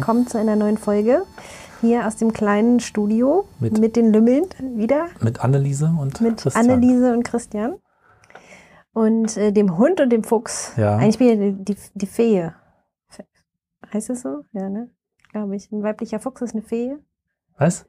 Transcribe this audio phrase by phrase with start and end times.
[0.00, 1.24] Willkommen zu einer neuen Folge.
[1.82, 4.46] Hier aus dem kleinen Studio mit, Mit- den Lümmeln
[4.76, 5.08] wieder.
[5.20, 6.70] mit Anneliese und Mit Christian.
[6.70, 7.74] Anneliese und Christian.
[8.94, 10.72] Und äh, dem Hund und dem Fuchs.
[10.78, 10.96] Ja.
[10.96, 12.50] Eigentlich bin ich die, die, die Fee.
[13.10, 13.26] Fe-
[13.92, 14.42] Heißt es so?
[14.52, 14.88] Ja, ne?
[15.32, 15.70] Glaube ich.
[15.70, 16.96] Ein weiblicher Fuchs ist eine Fee.
[17.58, 17.84] Was?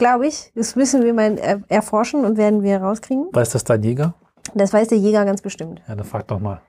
[0.00, 0.50] Glaube ich.
[0.56, 3.28] Das müssen wir mal äh, erforschen und werden wir rauskriegen.
[3.32, 4.14] Weiß das dein Jäger?
[4.56, 5.80] Das weiß der Jäger ganz bestimmt.
[5.86, 6.62] Ja, dann frag doch mal.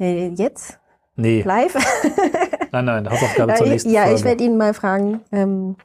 [0.00, 0.80] Äh, jetzt?
[1.14, 1.76] Nee, Live?
[2.82, 4.18] nein, nein, Hausaufgabe Ja, zur ich, nächsten ja Folge.
[4.18, 5.20] ich werde ihn mal fragen.
[5.32, 5.76] Ähm,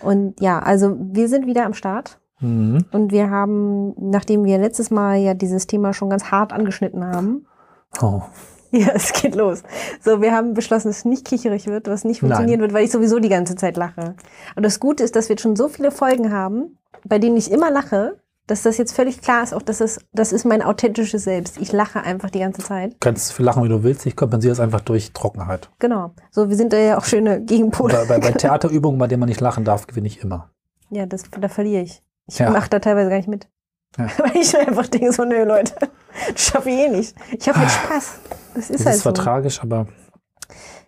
[0.00, 2.18] und ja, also wir sind wieder am Start.
[2.40, 2.84] Mhm.
[2.92, 7.46] Und wir haben, nachdem wir letztes Mal ja dieses Thema schon ganz hart angeschnitten haben,
[8.02, 8.22] Oh,
[8.70, 9.62] ja, es geht los.
[10.02, 12.90] So, wir haben beschlossen, dass es nicht kicherig wird, was nicht funktionieren wird, weil ich
[12.90, 14.14] sowieso die ganze Zeit lache.
[14.56, 17.50] Und das Gute ist, dass wir jetzt schon so viele Folgen haben, bei denen ich
[17.50, 21.22] immer lache, dass das jetzt völlig klar ist, auch dass es, das ist mein authentisches
[21.22, 21.58] Selbst.
[21.58, 22.96] Ich lache einfach die ganze Zeit.
[22.98, 24.04] kannst viel lachen, wie du willst.
[24.06, 25.70] Ich kompensiere es einfach durch Trockenheit.
[25.78, 26.12] Genau.
[26.32, 27.94] So, wir sind da ja auch schöne Gegenpole.
[27.94, 30.50] Bei, bei, bei Theaterübungen, bei denen man nicht lachen darf, gewinne ich immer.
[30.90, 32.02] Ja, das, da verliere ich.
[32.26, 32.50] Ich Ja.
[32.50, 33.48] mache da teilweise gar nicht mit.
[33.96, 34.08] Ja.
[34.18, 35.74] Weil ich einfach denke, so, nö, Leute,
[36.32, 37.14] das schaffe ich eh nicht.
[37.38, 38.18] Ich habe halt Spaß.
[38.54, 39.22] Das ist Das halt ist zwar so.
[39.22, 39.86] tragisch, aber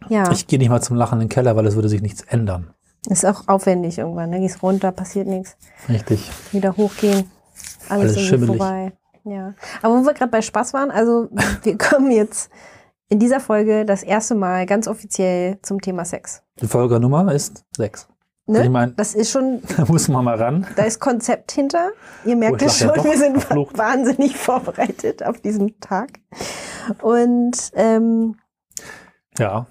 [0.08, 2.22] Ja, ich gehe nicht mal zum Lachen in den Keller, weil es würde sich nichts
[2.22, 2.72] ändern.
[3.08, 4.30] ist auch aufwendig irgendwann.
[4.30, 4.41] Ne?
[4.41, 5.56] Gehst runter, passiert nichts.
[5.89, 6.30] Richtig.
[6.52, 7.30] Wieder hochgehen.
[7.91, 8.56] Alles, Alles schimmelig.
[8.56, 8.92] vorbei.
[9.24, 9.55] Ja.
[9.83, 11.28] Aber wo wir gerade bei Spaß waren, also
[11.62, 12.50] wir kommen jetzt
[13.08, 16.42] in dieser Folge das erste Mal ganz offiziell zum Thema Sex.
[16.61, 18.08] Die Folgernummer ist sechs.
[18.46, 18.64] Ne?
[18.64, 20.67] Ich meine, Das ist schon, da muss man mal ran.
[20.77, 21.90] da ist Konzept hinter.
[22.24, 23.77] Ihr merkt Oh, es schon, ja wir sind verflucht.
[23.79, 26.18] wahnsinnig vorbereitet auf diesen Tag.
[27.02, 28.36] Und ähm,
[29.39, 29.67] Ja,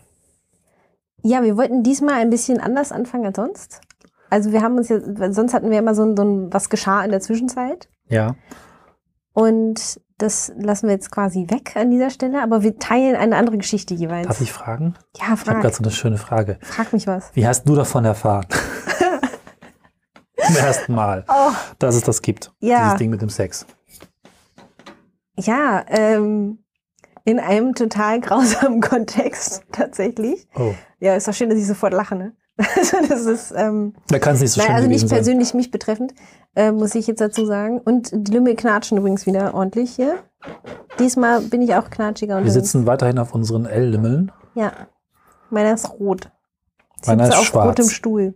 [1.24, 3.82] Ja, wir wollten diesmal ein bisschen anders anfangen als sonst.
[4.30, 5.00] Also wir haben uns ja,
[5.34, 7.90] sonst hatten wir immer so ein, so ein was geschah in der Zwischenzeit.
[8.10, 8.36] Ja.
[9.34, 13.58] Und das lassen wir jetzt quasi weg an dieser Stelle, aber wir teilen eine andere
[13.58, 14.28] Geschichte jeweils.
[14.28, 14.96] Darf ich fragen?
[15.16, 15.62] Ja, Ich habe frag.
[15.62, 16.58] gerade so eine schöne Frage.
[16.62, 17.32] Frag mich was.
[17.36, 18.46] Wie hast du davon erfahren?
[20.46, 22.52] Zum ersten Mal, Oh, dass es das gibt.
[22.60, 22.84] Ja.
[22.86, 23.66] Dieses Ding mit dem Sex.
[25.38, 26.64] ja, ähm,
[27.24, 30.48] in einem total grausamen Kontext tatsächlich.
[30.56, 30.74] Oh.
[31.00, 32.34] Ja, ist doch schön, dass ich sofort lache, ne?
[32.76, 35.18] Also das ist, ähm, Da kann es nicht so Nein, schlimm also nicht gewesen sein.
[35.18, 36.14] persönlich mich betreffend,
[36.56, 37.80] äh, muss ich jetzt dazu sagen.
[37.80, 40.16] Und die Lümmel knatschen übrigens wieder ordentlich hier.
[41.00, 42.54] Diesmal bin ich auch knatschiger Wir unterwegs.
[42.66, 44.32] sitzen weiterhin auf unseren L-Limmeln.
[44.56, 44.74] Ja.
[45.50, 46.32] Meiner ist rot.
[47.08, 47.68] Meiner Sitze ist auf schwarz.
[47.70, 48.34] rotem Stuhl.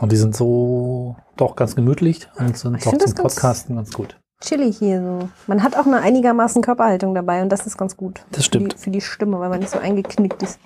[0.00, 3.76] Und die sind so doch ganz gemütlich und sind Ich doch zum das ganz- Podcasten
[3.76, 4.18] ganz gut.
[4.40, 5.28] Chillig hier so.
[5.46, 8.26] Man hat auch eine einigermaßen Körperhaltung dabei und das ist ganz gut.
[8.32, 8.72] Das stimmt.
[8.74, 10.58] Für die, für die Stimme, weil man nicht so eingeknickt ist.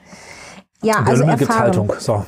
[0.82, 1.92] Ja, also gibt erfahren Haltung.
[1.98, 2.24] So.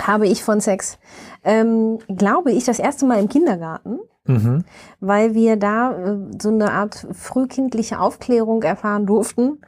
[0.00, 0.98] habe ich von Sex.
[1.44, 3.98] Ähm, glaube ich, das erste Mal im Kindergarten.
[4.30, 4.64] Mhm.
[5.00, 9.62] weil wir da äh, so eine Art frühkindliche Aufklärung erfahren durften,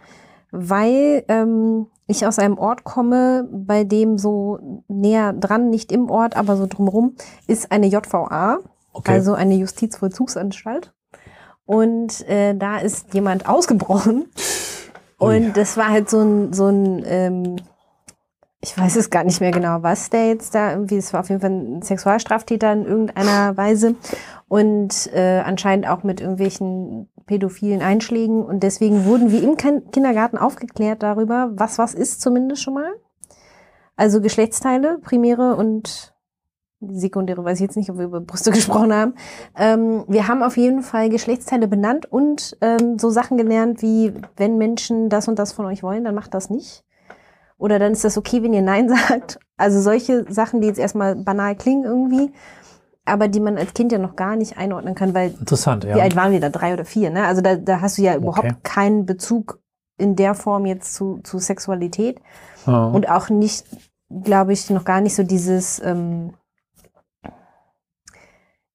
[0.51, 6.37] weil ähm, ich aus einem Ort komme, bei dem so näher dran, nicht im Ort,
[6.37, 7.15] aber so drumherum,
[7.47, 8.59] ist eine JVA,
[8.93, 9.13] Okay.
[9.13, 10.93] also eine Justizvollzugsanstalt.
[11.65, 14.27] Und äh, da ist jemand ausgebrochen.
[15.17, 17.57] Und das war halt so ein, so ein ähm,
[18.63, 21.29] ich weiß es gar nicht mehr genau, was der jetzt da irgendwie, es war auf
[21.31, 23.95] jeden Fall ein Sexualstraftäter in irgendeiner Weise
[24.49, 28.45] und äh, anscheinend auch mit irgendwelchen pädophilen Einschlägen.
[28.45, 32.93] Und deswegen wurden wir im Kin- Kindergarten aufgeklärt darüber, was was ist zumindest schon mal.
[33.97, 36.15] Also Geschlechtsteile, primäre und
[36.81, 39.15] sekundäre, weiß ich jetzt nicht, ob wir über Brüste gesprochen haben.
[39.57, 44.59] Ähm, wir haben auf jeden Fall Geschlechtsteile benannt und ähm, so Sachen gelernt wie, wenn
[44.59, 46.85] Menschen das und das von euch wollen, dann macht das nicht.
[47.61, 49.39] Oder dann ist das okay, wenn ihr Nein sagt.
[49.57, 52.33] Also solche Sachen, die jetzt erstmal banal klingen irgendwie,
[53.05, 55.95] aber die man als Kind ja noch gar nicht einordnen kann, weil Interessant, ja.
[55.95, 56.49] wie alt waren wir da?
[56.49, 57.27] Drei oder vier, ne?
[57.27, 58.55] Also da, da hast du ja überhaupt Okay.
[58.63, 59.61] keinen Bezug
[59.99, 62.21] in der Form jetzt zu, zu Sexualität
[62.67, 62.87] Ja.
[62.87, 63.67] und auch nicht,
[64.25, 66.33] glaube ich, noch gar nicht so dieses, ähm,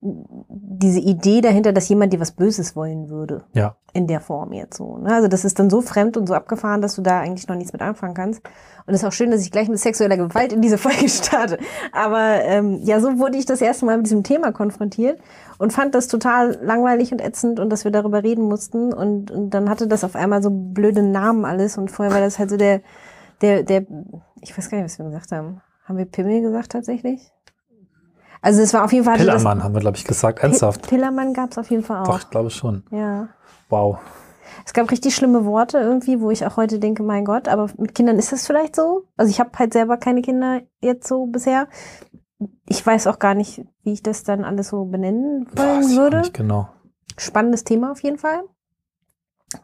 [0.06, 3.44] diese Idee dahinter, dass jemand dir was Böses wollen würde.
[3.54, 3.76] Ja.
[3.94, 4.98] In der Form jetzt so.
[4.98, 5.14] Ne?
[5.14, 7.74] Also das ist dann so fremd und so abgefahren, dass du da eigentlich noch nichts
[7.74, 8.42] mit anfangen kannst.
[8.86, 11.58] Und es ist auch schön, dass ich gleich mit sexueller Gewalt in diese Folge starte.
[11.92, 15.20] Aber ähm, ja, so wurde ich das erste Mal mit diesem Thema konfrontiert
[15.58, 18.94] und fand das total langweilig und ätzend und dass wir darüber reden mussten.
[18.94, 21.78] Und, und dann hatte das auf einmal so blöde Namen alles.
[21.78, 22.82] Und vorher war das halt so der,
[23.42, 23.86] der, der,
[24.42, 25.62] ich weiß gar nicht, was wir gesagt haben.
[25.86, 27.32] Haben wir Pimmel gesagt tatsächlich?
[28.42, 29.18] Also es war auf jeden Fall...
[29.18, 30.40] Pillermann haben wir, glaube ich, gesagt.
[30.40, 30.82] Ernsthaft.
[30.84, 32.08] Pi- Pillermann gab es auf jeden Fall auch.
[32.08, 32.84] Doch, ich glaube schon.
[32.92, 33.30] Ja.
[33.70, 33.98] Wow.
[34.66, 37.94] Es gab richtig schlimme Worte irgendwie, wo ich auch heute denke, mein Gott, aber mit
[37.96, 39.04] Kindern ist das vielleicht so.
[39.18, 41.68] Also ich habe halt selber keine Kinder jetzt so bisher.
[42.68, 46.18] Ich weiß auch gar nicht, wie ich das dann alles so benennen wollen auch würde.
[46.20, 46.70] Nicht genau.
[47.18, 48.42] Spannendes Thema auf jeden Fall.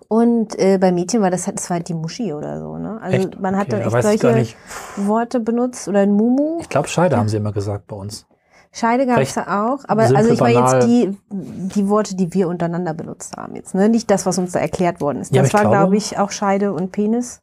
[0.07, 2.99] Und äh, bei Mädchen war das, das war halt die Muschi oder so, ne?
[3.01, 3.39] Also Echt?
[3.41, 4.55] man hat Okay, da da echt solche.
[4.97, 6.59] Worte benutzt oder ein Mumu.
[6.61, 8.25] Ich glaube, Scheide haben sie immer gesagt bei uns.
[8.73, 12.47] Scheide gab es auch, aber simpel, also ich meine jetzt die, die Worte, die wir
[12.47, 13.89] untereinander benutzt haben jetzt, ne?
[13.89, 15.35] Nicht das, was uns da erklärt worden ist.
[15.35, 17.39] Ja, Das war, glaube- glaube ich, auch Scheide und Penis,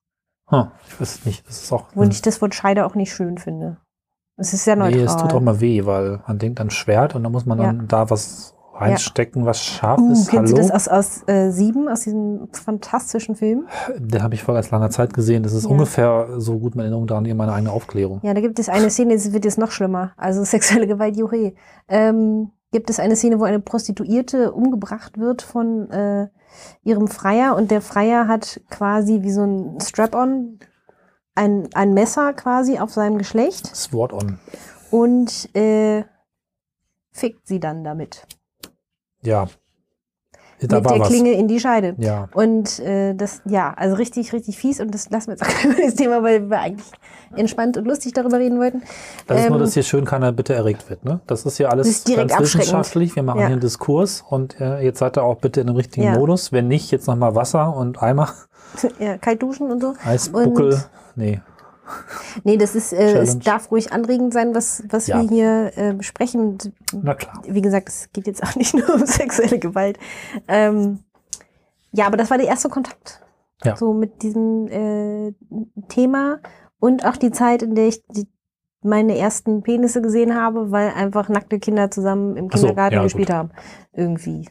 [0.50, 1.46] Hm, ich weiß nicht.
[1.46, 1.84] Das ist auch.
[1.94, 3.76] wo ich das Wort Scheide auch nicht schön finde.
[4.38, 4.96] Es ist sehr neutral.
[5.00, 7.58] nee, es tut auch mal weh, weil man denkt an Schwert und dann muss man
[7.58, 10.28] dann da was reinstecken, was scharf Uh, ist.
[10.30, 10.62] kennst Hallo.
[10.62, 13.66] du das aus, aus äh, Sieben, aus diesem fantastischen Film?
[13.98, 15.42] Den habe ich vor ganz langer Zeit gesehen.
[15.42, 15.70] Das ist Ja.
[15.70, 18.20] ungefähr so gut meine Erinnerung daran wie meine eigene Aufklärung.
[18.22, 20.12] Ja, da gibt es eine Szene, es wird jetzt noch schlimmer.
[20.16, 21.54] Also sexuelle Gewalt, Juche.
[21.88, 26.28] Ähm, gibt es eine Szene, wo eine Prostituierte umgebracht wird von äh,
[26.84, 30.58] ihrem Freier und der Freier hat quasi wie so ein Strap-on
[31.34, 34.38] ein, ein Messer quasi auf seinem Geschlecht Sword on.
[34.90, 36.04] und äh,
[37.12, 38.26] fickt sie dann damit.
[39.22, 39.46] Ja.
[40.60, 41.08] Da mit der was.
[41.08, 41.94] Klinge in die Scheide.
[41.98, 42.28] Ja.
[42.34, 44.80] Und äh, das, ja, also richtig, richtig fies.
[44.80, 46.90] Und das lassen wir jetzt auch über das Thema, weil wir eigentlich
[47.36, 48.82] entspannt und lustig darüber reden wollten.
[49.28, 51.04] Das ist nur, Ähm, dass hier schön keiner bitte erregt wird.
[51.04, 51.20] Ne?
[51.28, 53.14] Das ist hier alles ist ganz wissenschaftlich.
[53.14, 53.46] Wir machen Ja.
[53.46, 56.18] hier einen Diskurs und äh, jetzt seid ihr auch bitte in dem richtigen Ja.
[56.18, 56.50] Modus.
[56.50, 58.28] Wenn nicht, jetzt nochmal Wasser und Eimer,
[58.98, 59.94] ja, kalt duschen und so.
[60.04, 60.72] Eisbuckel.
[60.72, 61.40] Und- Nee.
[62.44, 65.20] Nee, das ist, äh, es darf ruhig anregend sein, was, was Ja.
[65.22, 66.58] wir hier äh, besprechen.
[66.92, 67.42] Na klar.
[67.46, 69.98] Wie gesagt, es geht jetzt auch nicht nur um sexuelle Gewalt.
[70.46, 71.00] Ähm,
[71.92, 73.20] ja, aber das war der erste Kontakt.
[73.64, 73.76] Ja.
[73.76, 75.34] So mit diesem äh,
[75.88, 76.40] Thema
[76.78, 78.28] und auch die Zeit, in der ich die,
[78.82, 83.02] meine ersten Penisse gesehen habe, weil einfach nackte Kinder zusammen im Ach so, Kindergarten ja,
[83.02, 83.34] gespielt gut.
[83.36, 83.50] haben.
[83.92, 84.48] Irgendwie.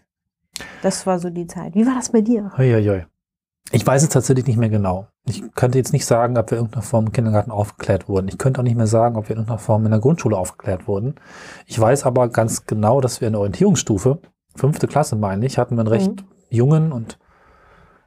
[0.82, 1.76] Das war so die Zeit.
[1.76, 2.52] Wie war das bei dir?
[2.58, 3.06] Uiuiui.
[3.72, 5.08] Ich weiß es tatsächlich nicht mehr genau.
[5.26, 8.30] Ich könnte jetzt nicht sagen, ob wir in irgendeiner Form im Kindergarten aufgeklärt wurden.
[8.30, 10.88] Ich könnte auch nicht mehr sagen, ob wir in irgendeiner Form in der Grundschule aufgeklärt
[10.88, 11.16] wurden.
[11.66, 14.20] Ich weiß aber ganz genau, dass wir in der Orientierungsstufe,
[14.56, 16.28] fünfte Klasse meine ich, hatten wir einen recht Mhm.
[16.50, 17.20] jungen und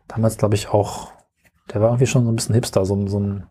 [0.08, 1.12] damals glaube ich auch,
[1.72, 3.46] der war irgendwie schon so ein bisschen Hipster, so, ein- so ein,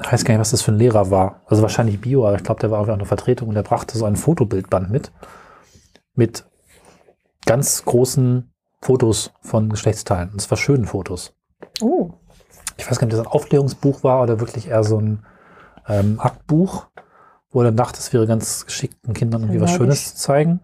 [0.00, 1.42] ich weiß gar nicht, was das für ein Lehrer war.
[1.46, 3.96] Also wahrscheinlich Bio, aber ich glaube, der war irgendwie auch eine Vertretung und der brachte
[3.96, 5.12] so ein Fotobildband mit.
[6.14, 6.44] Mit
[7.46, 10.30] ganz großen Fotos von Geschlechtsteilen.
[10.30, 11.34] Und zwar schönen Fotos.
[11.80, 12.10] Oh,
[12.76, 15.24] Ich weiß gar nicht, ob das ein Aufklärungsbuch war oder wirklich eher so ein
[15.88, 16.86] ähm, Aktbuch,
[17.50, 19.72] wo er dann dachte, es wäre ganz geschickt, den Kindern irgendwie was.
[19.72, 20.60] Schönes zu zeigen.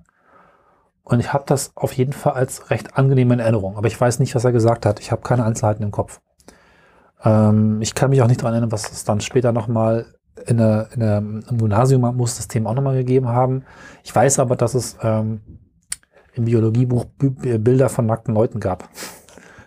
[1.02, 3.76] Und ich habe das auf jeden Fall als recht angenehme Erinnerung.
[3.76, 5.00] Aber ich weiß nicht, was er gesagt hat.
[5.00, 6.20] Ich habe keine Einzelheiten im Kopf.
[7.22, 10.06] Ähm, ich kann mich auch nicht daran erinnern, was es dann später nochmal
[10.46, 13.64] in der, in der, im Gymnasium muss das Thema auch nochmal gegeben haben.
[14.02, 15.40] Ich weiß aber, dass es ähm,
[16.35, 18.89] im Biologiebuch Bi- Bilder von nackten Leuten gab.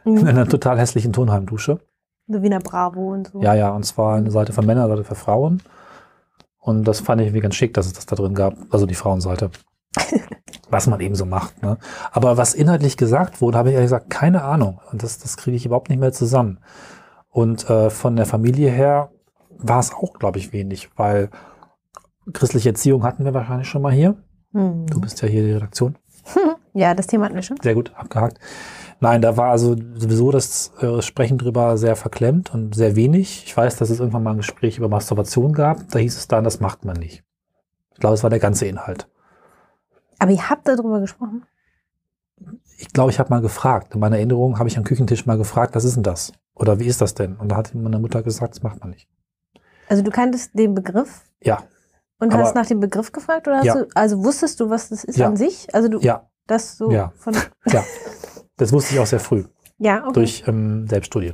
[0.05, 0.27] In mhm.
[0.27, 1.79] einer total hässlichen Turnheimdusche.
[2.27, 3.41] so Wiener Bravo und so.
[3.41, 5.61] Ja, ja, und zwar eine Seite für Männer, eine Seite für Frauen.
[6.59, 8.95] Und das fand ich irgendwie ganz schick, dass es das da drin gab, also die
[8.95, 9.51] Frauenseite.
[10.69, 11.61] was man eben so macht.
[11.61, 11.77] Ne?
[12.11, 14.79] Aber was inhaltlich gesagt wurde, habe ich ehrlich gesagt keine Ahnung.
[14.91, 16.59] Und das, das kriege ich überhaupt nicht mehr zusammen.
[17.29, 19.11] Und äh, von der Familie her
[19.57, 21.29] war es auch, glaube ich, wenig, weil
[22.33, 24.15] christliche Erziehung hatten wir wahrscheinlich schon mal hier.
[24.53, 24.87] Hm.
[24.87, 25.97] Du bist ja hier die Redaktion.
[26.77, 27.57] Ja, das Thema hatten wir schon.
[27.61, 28.39] Sehr gut, abgehakt.
[28.99, 33.43] Nein, da war also sowieso das äh, Sprechen drüber sehr verklemmt und sehr wenig.
[33.45, 35.87] Ich weiß, dass es irgendwann mal ein Gespräch über Masturbation gab.
[35.89, 37.23] Da hieß es dann, das macht man nicht.
[37.93, 39.07] Ich glaube, es war der ganze Inhalt.
[40.19, 41.45] Aber ihr habt darüber gesprochen.
[42.77, 43.95] Ich glaube, ich habe mal gefragt.
[43.95, 46.31] In meiner Erinnerung habe ich am Küchentisch mal gefragt, was ist denn das?
[46.53, 47.35] Oder wie ist das denn?
[47.37, 49.07] Und da hat meine Mutter gesagt, das macht man nicht.
[49.89, 51.63] Also du kanntest den Begriff Ja,
[52.19, 53.75] und hast nach dem Begriff gefragt oder hast Ja.
[53.75, 55.27] du, also wusstest du, was das ist Ja.
[55.27, 55.73] an sich?
[55.73, 57.13] Also du, ja, das so Ja.
[57.17, 57.35] von,
[57.67, 57.83] ja.
[58.57, 59.45] Das wusste ich auch sehr früh
[59.77, 60.13] ja, okay.
[60.13, 61.33] durch ähm, Selbststudie.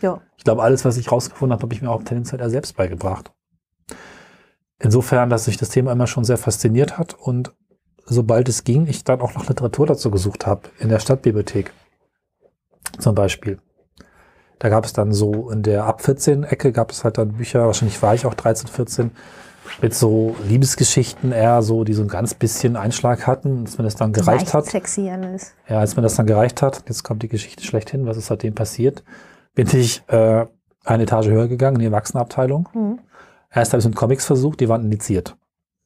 [0.00, 0.20] Ja.
[0.36, 3.32] Ich glaube, alles, was ich rausgefunden habe, habe ich mir auch tendenziell eher selbst beigebracht.
[4.78, 7.54] Insofern, dass sich das Thema immer schon sehr fasziniert hat und
[8.04, 11.72] sobald es ging, ich dann auch noch Literatur dazu gesucht habe, in der Stadtbibliothek
[12.98, 13.58] zum Beispiel.
[14.58, 17.66] Da gab es dann so in der ab 14 Ecke gab es halt dann Bücher,
[17.66, 19.10] wahrscheinlich war ich auch 13, 14,
[19.82, 23.96] mit so Liebesgeschichten eher so, die so ein ganz bisschen Einschlag hatten, dass mir das
[23.96, 24.66] dann gereicht Leicht hat.
[24.66, 25.54] sexy alles.
[25.68, 28.54] Ja, als mir das dann gereicht hat, jetzt kommt die Geschichte schlechthin, was ist seitdem
[28.54, 29.04] passiert,
[29.54, 30.46] bin ich äh,
[30.84, 32.68] eine Etage höher gegangen in die Erwachsenenabteilung.
[32.72, 32.98] Hm.
[33.50, 35.36] Erst habe ich es mit Comics versucht, die waren indiziert,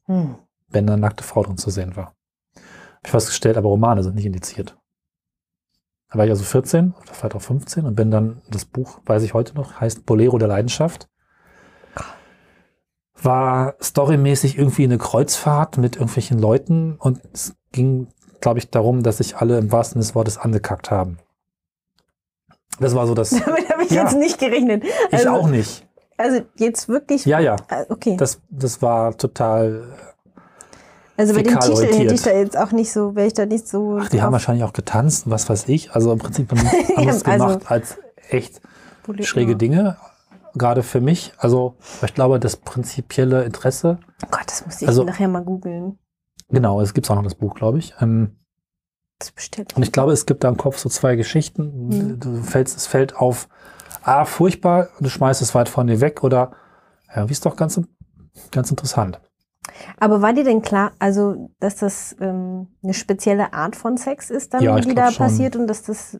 [0.05, 0.35] Hm.
[0.69, 2.13] wenn da eine nackte Frau drin zu sehen war.
[2.55, 4.77] Habe ich festgestellt, aber Romane sind nicht indiziert.
[6.11, 9.23] Da war ich also 14 oder vielleicht auch 15 und bin dann, das Buch, weiß
[9.23, 11.07] ich heute noch, heißt Bolero der Leidenschaft.
[13.23, 18.07] War storymäßig irgendwie eine Kreuzfahrt mit irgendwelchen Leuten und es ging,
[18.39, 21.17] glaube ich, darum, dass sich alle im wahrsten Sinne des Wortes angekackt haben.
[22.79, 23.29] Das war so das.
[23.45, 24.03] Damit habe ich Ja.
[24.03, 24.83] jetzt nicht gerechnet.
[24.85, 25.85] Ich Also, auch nicht.
[26.17, 27.25] Also jetzt wirklich.
[27.25, 27.55] Ja, ja.
[27.69, 28.15] Äh, Okay.
[28.17, 29.83] Das, das war total.
[31.17, 33.67] Also bei dem Titel hätte ich da jetzt auch nicht so, wäre ich da nicht
[33.67, 33.99] so.
[34.01, 35.91] Ach, die haben wahrscheinlich auch getanzt, was weiß ich.
[35.93, 37.97] Also im Prinzip haben die anders also- gemacht als
[38.29, 38.61] echt
[39.03, 39.57] poli- schräge ja.
[39.57, 39.97] Dinge.
[40.55, 41.33] Gerade für mich.
[41.37, 45.97] Also ich glaube, das prinzipielle Interesse, Oh Gott, das muss ich Also- nachher mal googeln.
[46.49, 47.93] genau, es gibt auch noch das Buch, glaube ich.
[48.01, 48.37] Ähm,
[49.19, 49.75] Das bestellt.
[49.75, 51.87] und ich glaube, es gibt da im Kopf so zwei Geschichten.
[51.87, 52.19] Mhm.
[52.19, 53.47] Du fällst, es fällt auf,
[54.03, 56.51] ah, furchtbar, du schmeißt es weit von dir weg oder,
[57.15, 57.79] ja, wie ist doch ganz,
[58.51, 59.21] ganz interessant.
[59.99, 64.53] Aber war dir denn klar, also dass das ähm, eine spezielle Art von Sex ist,
[64.53, 65.25] dann, Ja, die da schon.
[65.27, 66.19] passiert und dass das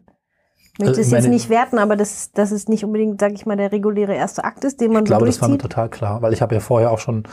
[0.81, 3.45] ich Also, möchte es jetzt nicht werten, aber das, das ist nicht unbedingt, sag ich
[3.45, 5.89] mal, der reguläre erste Akt ist, den man Ich glaube, so das war mir total
[5.89, 7.23] klar, weil ich habe ja vorher auch schon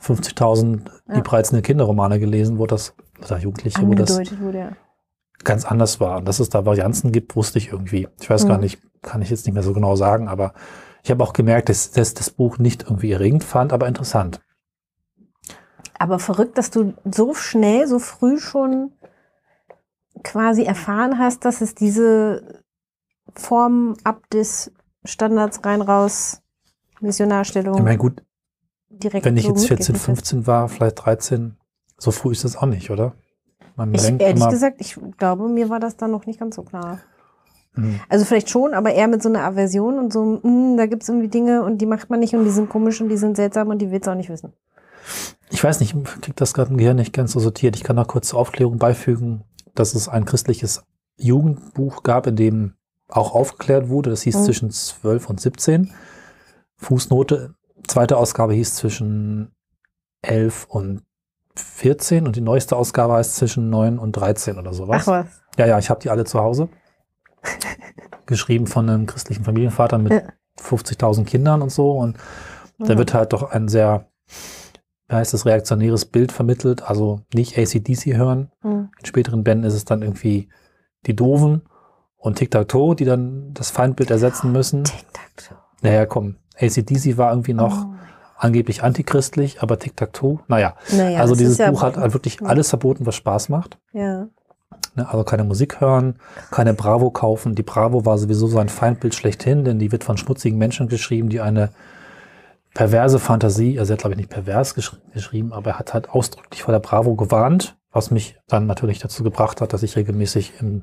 [0.00, 1.20] 50.000 Ja.
[1.20, 4.58] die reizenden Kinderromane gelesen, wo das, oder Jugendliche, wo das wurde.
[4.58, 4.72] Ja.
[5.44, 6.18] ganz anders war.
[6.18, 8.08] Und dass es da Varianzen gibt, wusste ich irgendwie.
[8.20, 8.64] Ich weiß gar Mhm.
[8.64, 10.54] nicht, kann ich jetzt nicht mehr so genau sagen, aber
[11.04, 14.40] ich habe auch gemerkt, dass, dass das Buch nicht irgendwie erregend fand, aber interessant.
[15.98, 18.90] Aber verrückt, dass du so schnell, so früh schon
[20.24, 22.62] quasi erfahren hast, dass es diese
[23.34, 24.72] Form ab des
[25.04, 26.42] Standards rein raus
[27.00, 28.22] Missionarstellung Ich meine, gut,
[28.88, 30.04] direkt wenn ich jetzt 14, mitgekriegt hast.
[30.04, 31.56] 15 war, vielleicht 13,
[31.98, 33.14] so früh ist das auch nicht, oder?
[33.76, 36.56] Man Ich, denkt ehrlich immer, gesagt, ich glaube, mir war das dann noch nicht ganz
[36.56, 37.00] so klar.
[37.74, 41.02] hm, Also vielleicht schon, aber eher mit so einer Aversion und so, mm, da gibt
[41.02, 43.36] es irgendwie Dinge und die macht man nicht und die sind komisch und die sind
[43.36, 44.54] seltsam und die willst du auch nicht wissen.
[45.50, 47.76] ich weiß nicht, ich krieg das gerade im Gehirn nicht ganz so sortiert.
[47.76, 50.82] Ich kann da kurz zur Aufklärung beifügen, dass es ein christliches
[51.18, 52.72] Jugendbuch gab, in dem
[53.08, 54.10] auch aufgeklärt wurde.
[54.10, 54.44] Das hieß Mhm.
[54.44, 55.92] zwischen 12 und 17.
[56.76, 57.54] Fußnote.
[57.86, 59.54] Zweite Ausgabe hieß zwischen
[60.22, 61.02] 11 und
[61.54, 65.02] 14 und die neueste Ausgabe heißt zwischen 9 und 13 oder sowas.
[65.02, 65.26] Ach was.
[65.56, 66.68] Ja, ja, ich habe die alle zu Hause.
[68.26, 70.22] Geschrieben von einem christlichen Familienvater mit Ja.
[70.58, 71.92] 50.000 Kindern und so.
[71.92, 72.16] Und
[72.78, 72.98] da Mhm.
[72.98, 74.08] wird halt doch ein sehr,
[75.08, 76.82] wie heißt das, reaktionäres Bild vermittelt.
[76.82, 78.50] Also nicht ACDC hören.
[78.62, 78.90] Mhm.
[78.98, 80.48] In späteren Bänden ist es dann irgendwie
[81.06, 81.62] die Doofen
[82.26, 84.84] und Tic-Tac-Toe, die dann das Feindbild ersetzen müssen.
[84.84, 85.56] Tic-Tac-Toe.
[85.82, 87.94] Naja, komm, ACDC war irgendwie noch Oh.
[88.38, 90.74] angeblich antichristlich, aber Tic-Tac-Toe, naja.
[90.92, 92.46] Naja, also dieses ist ja- Buch hat halt wirklich Ja.
[92.48, 93.78] alles verboten, was Spaß macht.
[93.92, 94.26] Ja.
[94.96, 96.16] Ne, also keine Musik hören,
[96.50, 97.54] keine Bravo kaufen.
[97.54, 101.40] Die Bravo war sowieso sein Feindbild schlechthin, denn die wird von schmutzigen Menschen geschrieben, die
[101.40, 101.70] eine
[102.74, 106.10] perverse Fantasie, also er hat glaube ich nicht pervers gesch geschrieben, aber er hat halt
[106.10, 110.54] ausdrücklich vor der Bravo gewarnt, was mich dann natürlich dazu gebracht hat, dass ich regelmäßig
[110.60, 110.82] im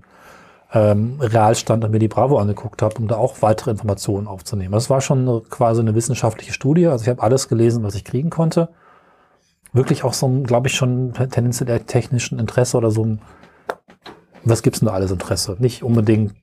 [0.73, 4.73] ähm, Real stand und mir die Bravo angeguckt habe, um da auch weitere Informationen aufzunehmen.
[4.73, 6.87] Das war schon eine, quasi eine wissenschaftliche Studie.
[6.87, 8.69] Also ich habe alles gelesen, was ich kriegen konnte.
[9.71, 13.21] Wirklich auch so ein, glaube ich, schon tendenziell der technischen Interesse oder so ein
[14.45, 15.55] was gibt's denn da alles Interesse?
[15.59, 16.33] Nicht unbedingt,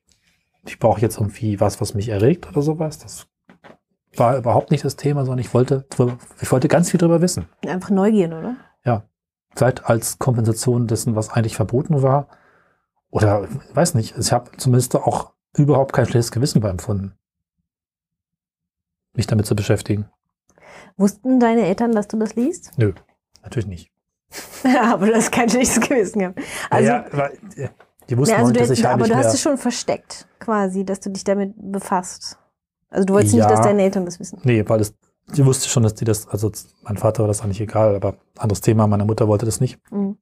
[0.66, 2.98] ich brauche jetzt irgendwie was, was mich erregt oder sowas.
[2.98, 3.26] Das
[4.16, 5.86] war überhaupt nicht das Thema, sondern ich wollte,
[6.40, 7.46] ich wollte ganz viel darüber wissen.
[7.66, 8.56] Einfach Neugier, oder?
[9.54, 12.28] Vielleicht als Kompensation dessen, was eigentlich verboten war.
[13.10, 17.14] Oder, ich weiß nicht, ich habe zumindest auch überhaupt kein schlechtes Gewissen beim empfunden,
[19.14, 20.08] mich damit zu beschäftigen.
[20.96, 22.72] Wussten deine Eltern, dass du das liest?
[22.76, 22.92] Nö,
[23.42, 23.90] natürlich nicht.
[24.80, 26.40] aber du hast kein schlechtes Gewissen gehabt.
[26.70, 27.68] Also, ja, weil, äh,
[28.08, 31.00] die wussten ja, also nicht, dass ich aber du hast es schon versteckt, quasi, dass
[31.00, 32.38] du dich damit befasst.
[32.90, 33.48] Also du wolltest nicht, Ja.
[33.48, 34.40] dass deine Eltern das wissen.
[34.44, 34.94] Nee, weil es,
[35.34, 36.50] die wusste schon, dass die das, also
[36.82, 40.16] mein Vater war das eigentlich egal, aber anderes Thema, meine Mutter wollte das nicht Mhm.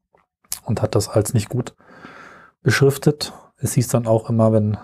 [0.64, 1.74] und hat das als nicht gut
[2.62, 3.32] beschriftet.
[3.56, 4.76] Es hieß dann auch immer, wenn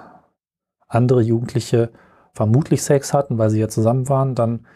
[0.89, 1.91] andere Jugendliche
[2.33, 4.67] vermutlich Sex hatten, weil sie ja zusammen waren, dann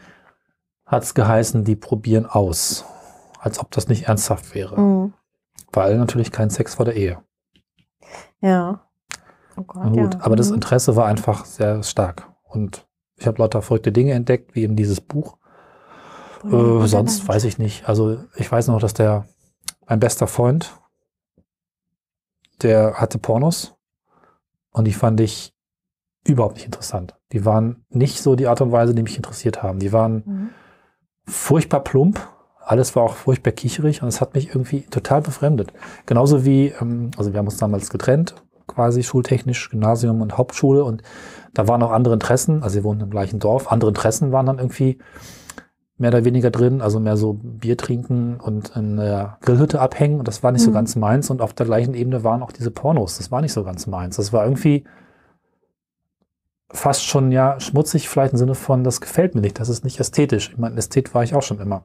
[0.87, 2.85] hat es geheißen, die probieren aus.
[3.41, 4.81] Als ob das nicht ernsthaft wäre.
[4.81, 5.13] Mhm.
[5.73, 7.23] Weil natürlich kein Sex vor der Ehe.
[8.41, 8.81] Ja.
[9.57, 10.21] Oh Gott, gut, ja.
[10.23, 10.57] aber das Mhm.
[10.57, 12.29] Interesse war einfach sehr stark.
[12.45, 12.87] Und
[13.17, 15.37] ich habe lauter verrückte Dinge entdeckt, wie eben dieses Buch.
[16.45, 17.89] Äh, sonst weiß ich nicht.
[17.89, 19.27] Also ich weiß noch, dass der
[19.87, 20.73] mein bester Freund,
[22.63, 23.75] der hatte Pornos
[24.73, 25.53] und die fand ich
[26.27, 27.15] überhaupt nicht interessant.
[27.33, 29.79] Die waren nicht so die Art und Weise, die mich interessiert haben.
[29.79, 30.49] Die waren Mhm.
[31.27, 32.21] furchtbar plump.
[32.65, 35.73] Alles war auch furchtbar kicherig und es hat mich irgendwie total befremdet.
[36.07, 38.35] Genauso wie, ähm, also wir haben uns damals getrennt,
[38.67, 41.03] quasi schultechnisch, Gymnasium und Hauptschule und
[41.55, 44.59] da waren auch andere Interessen, also wir wohnen im gleichen Dorf, andere Interessen waren dann
[44.59, 44.99] irgendwie
[45.99, 50.29] mehr oder weniger drin, also mehr so Bier trinken und in der Grillhütte abhängen und
[50.29, 50.75] das war nicht so Mhm.
[50.75, 53.65] ganz meins und auf der gleichen Ebene waren auch diese Pornos, das war nicht so
[53.65, 54.17] ganz meins.
[54.17, 54.85] Das war irgendwie
[56.71, 59.99] fast schon ja schmutzig, vielleicht im Sinne von, das gefällt mir nicht, das ist nicht
[59.99, 60.51] ästhetisch.
[60.51, 61.85] Ich meine, Ästhet war ich auch schon immer.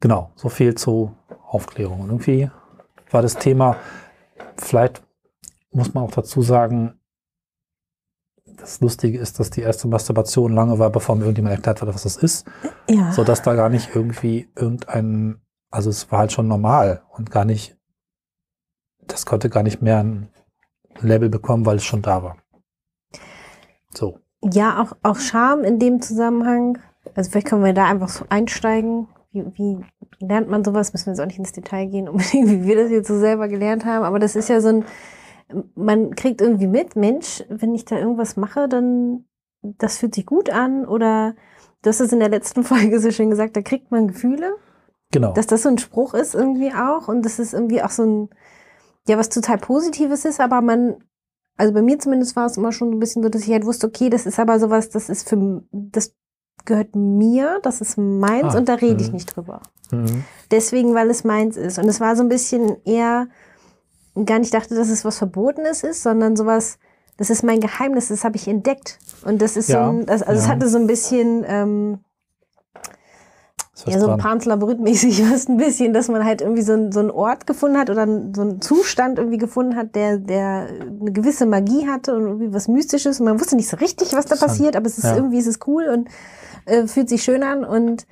[0.00, 1.12] Genau, so viel zu
[1.48, 2.00] Aufklärung.
[2.00, 2.50] Und irgendwie
[3.10, 3.76] war das Thema,
[4.56, 5.02] vielleicht
[5.70, 6.94] muss man auch dazu sagen,
[8.56, 12.02] das Lustige ist, dass die erste Masturbation lange war, bevor mir irgendjemand erklärt hat, was
[12.04, 12.46] das ist,
[12.88, 13.12] Ja.
[13.12, 15.40] sodass da gar nicht irgendwie irgendein
[15.70, 17.76] Also es war halt schon normal und gar nicht,
[19.06, 20.28] das konnte gar nicht mehr ein
[21.00, 22.36] Label bekommen, weil es schon da war.
[23.94, 24.18] So.
[24.44, 26.78] Ja, auch, auch Scham in dem Zusammenhang.
[27.14, 29.08] Also vielleicht können wir da einfach so einsteigen.
[29.32, 29.78] Wie, wie
[30.20, 30.92] lernt man sowas?
[30.92, 33.48] Müssen wir jetzt auch nicht ins Detail gehen, unbedingt, wie wir das jetzt so selber
[33.48, 34.04] gelernt haben.
[34.04, 34.84] Aber das ist ja so ein,
[35.74, 39.24] man kriegt irgendwie mit, Mensch, wenn ich da irgendwas mache, dann
[39.62, 40.86] das fühlt sich gut an.
[40.86, 41.34] Oder
[41.82, 44.56] du hast es in der letzten Folge so schön gesagt, da kriegt man Gefühle.
[45.12, 45.32] Genau.
[45.34, 47.08] Dass das so ein Spruch ist irgendwie auch.
[47.08, 48.28] Und das ist irgendwie auch so ein,
[49.06, 50.96] ja, was total Positives ist, aber man
[51.56, 53.86] also bei mir zumindest war es immer schon ein bisschen so, dass ich halt wusste,
[53.86, 56.14] okay, das ist aber sowas, das ist für, das
[56.64, 59.14] gehört mir, das ist meins Ah, und da rede ich mhm.
[59.14, 59.60] nicht drüber.
[59.90, 60.24] Mhm.
[60.50, 61.78] Deswegen, weil es meins ist.
[61.78, 63.28] Und es war so ein bisschen eher,
[64.26, 66.78] gar nicht dachte, dass es was Verbotenes ist, sondern sowas,
[67.16, 68.98] das ist mein Geheimnis, das habe ich entdeckt.
[69.24, 70.52] Und das ist Ja, so ein, das, also es ja.
[70.52, 71.98] hatte so ein bisschen, ähm,
[73.84, 74.18] was ja, so dran.
[74.18, 77.78] Pans Labyrinth-mäßig fast ein bisschen, dass man halt irgendwie so, ein, so einen Ort gefunden
[77.78, 82.22] hat oder so einen Zustand irgendwie gefunden hat, der, der eine gewisse Magie hatte und
[82.26, 83.18] irgendwie was Mystisches.
[83.18, 85.16] Und man wusste nicht so richtig, was da passiert, aber es ist Ja.
[85.16, 86.08] irgendwie es ist cool und
[86.66, 87.64] äh, fühlt sich schön an.
[87.64, 88.06] Und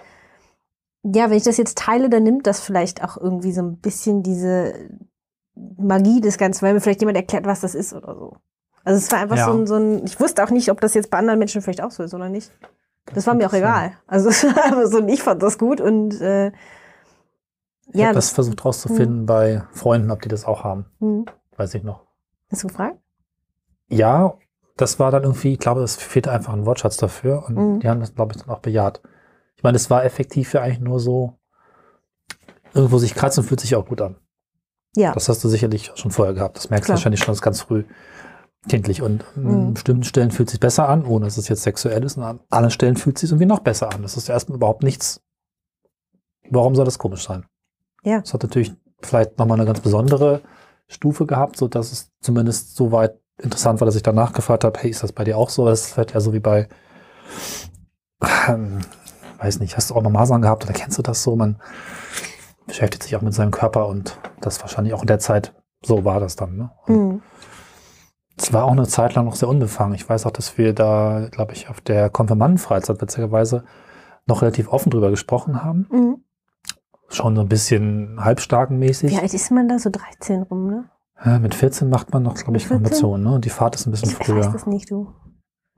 [1.05, 4.23] ja, wenn ich das jetzt teile, dann nimmt das vielleicht auch irgendwie so ein bisschen
[4.23, 4.75] diese
[5.79, 8.37] Magie des Ganzen, weil mir vielleicht jemand erklärt, was das ist oder so.
[8.85, 9.45] Also es war einfach Ja.
[9.47, 11.83] so, ein, so ein, ich wusste auch nicht, ob das jetzt bei anderen Menschen vielleicht
[11.83, 12.51] auch so ist oder nicht.
[13.15, 13.93] Das war mir auch egal.
[14.07, 16.49] Also es war einfach so, ich fand das gut und äh,
[17.93, 20.87] Ich ja, habe das das, versucht rauszufinden bei Freunden, ob die das auch haben.
[21.01, 21.27] hm.
[21.57, 22.07] Weiß ich noch.
[22.51, 22.97] hast du gefragt?
[23.89, 24.35] Ja,
[24.79, 27.81] das war dann irgendwie, ich glaube, es fehlte einfach ein Wortschatz dafür und Mhm.
[27.81, 29.03] die haben das, glaube ich, dann auch bejaht.
[29.57, 31.35] Ich meine, es war effektiv ja eigentlich nur so,
[32.73, 34.17] irgendwo sich kratzen fühlt sich auch gut an.
[34.97, 35.13] Ja.
[35.13, 36.57] Das hast du sicherlich schon vorher gehabt.
[36.57, 37.85] Das merkst du wahrscheinlich schon ganz früh
[38.69, 39.03] kindlich.
[39.03, 39.75] Und an Mhm.
[39.75, 42.17] bestimmten Stellen fühlt es sich besser an, ohne dass es jetzt sexuell ist.
[42.17, 44.03] Und an anderen Stellen fühlt es sich irgendwie noch besser an.
[44.03, 45.21] Das ist erstmal überhaupt nichts.
[46.51, 47.47] Warum soll das komisch sein?
[48.03, 48.19] Ja.
[48.25, 50.41] Es hat natürlich vielleicht nochmal eine ganz besondere
[50.89, 54.79] Stufe gehabt, so dass es zumindest so weit interessant war, dass ich danach gefragt habe,
[54.81, 55.65] hey, ist das bei dir auch so?
[55.67, 56.69] Das ist vielleicht ja so wie bei,
[58.49, 58.81] ähm,
[59.39, 61.37] weiß nicht, hast du auch mal Masern gehabt oder kennst du das so?
[61.37, 61.57] Man
[62.71, 66.21] beschäftigt sich auch mit seinem Körper und das wahrscheinlich auch in der Zeit, so war
[66.21, 66.57] das dann.
[66.57, 66.71] Ne?
[66.87, 67.23] Und Hm.
[68.37, 69.95] es war auch eine Zeit lang noch sehr unbefangen.
[69.95, 73.65] Ich weiß auch, dass wir da, glaube ich, auf der Konfirmandenfreizeit witzigerweise
[74.27, 75.87] noch relativ offen drüber gesprochen haben.
[75.91, 76.25] Mhm.
[77.09, 79.11] Schon so ein bisschen halbstarkenmäßig.
[79.11, 79.79] Wie alt ist man da?
[79.81, 80.85] So 13 rum, ne?
[81.25, 82.83] Ja, mit 14 macht man noch, glaube ich, Mit 14?
[82.83, 83.35] Konfirmation, ne?
[83.35, 84.49] Und die Fahrt ist ein bisschen Ich weiß früher.
[84.53, 85.13] das nicht, du.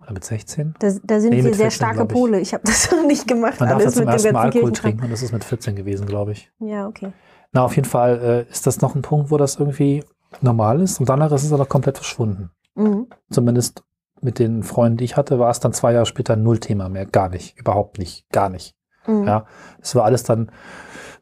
[0.02, 0.74] Oder mit 16?
[0.78, 2.06] Da, da sind Nee, wir sehr 14, starke.
[2.06, 2.40] Pole.
[2.40, 3.60] Ich habe das noch nicht gemacht.
[3.60, 6.06] Man darf ja alles zum ersten Mal Alkohol trinken und das ist mit 14 gewesen,
[6.06, 6.50] glaube ich.
[6.58, 7.12] Ja, okay.
[7.52, 10.04] Na, auf jeden Fall äh, ist das noch ein Punkt, wo das irgendwie
[10.40, 12.50] normal ist und danach ist es aber komplett verschwunden.
[12.74, 13.06] Mhm.
[13.30, 13.84] Zumindest
[14.22, 17.06] mit den Freunden, die ich hatte, war es dann zwei Jahre später null Thema mehr.
[17.06, 17.58] Gar nicht.
[17.58, 18.28] Überhaupt nicht.
[18.30, 18.74] Gar nicht.
[19.06, 19.26] Mhm.
[19.26, 19.46] Ja.
[19.80, 20.50] Es war alles dann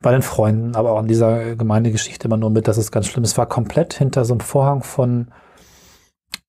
[0.03, 3.25] bei den Freunden, aber auch in dieser Gemeindegeschichte immer nur mit, dass es ganz schlimm
[3.25, 3.33] ist.
[3.33, 5.29] Es war komplett hinter so einem Vorhang von,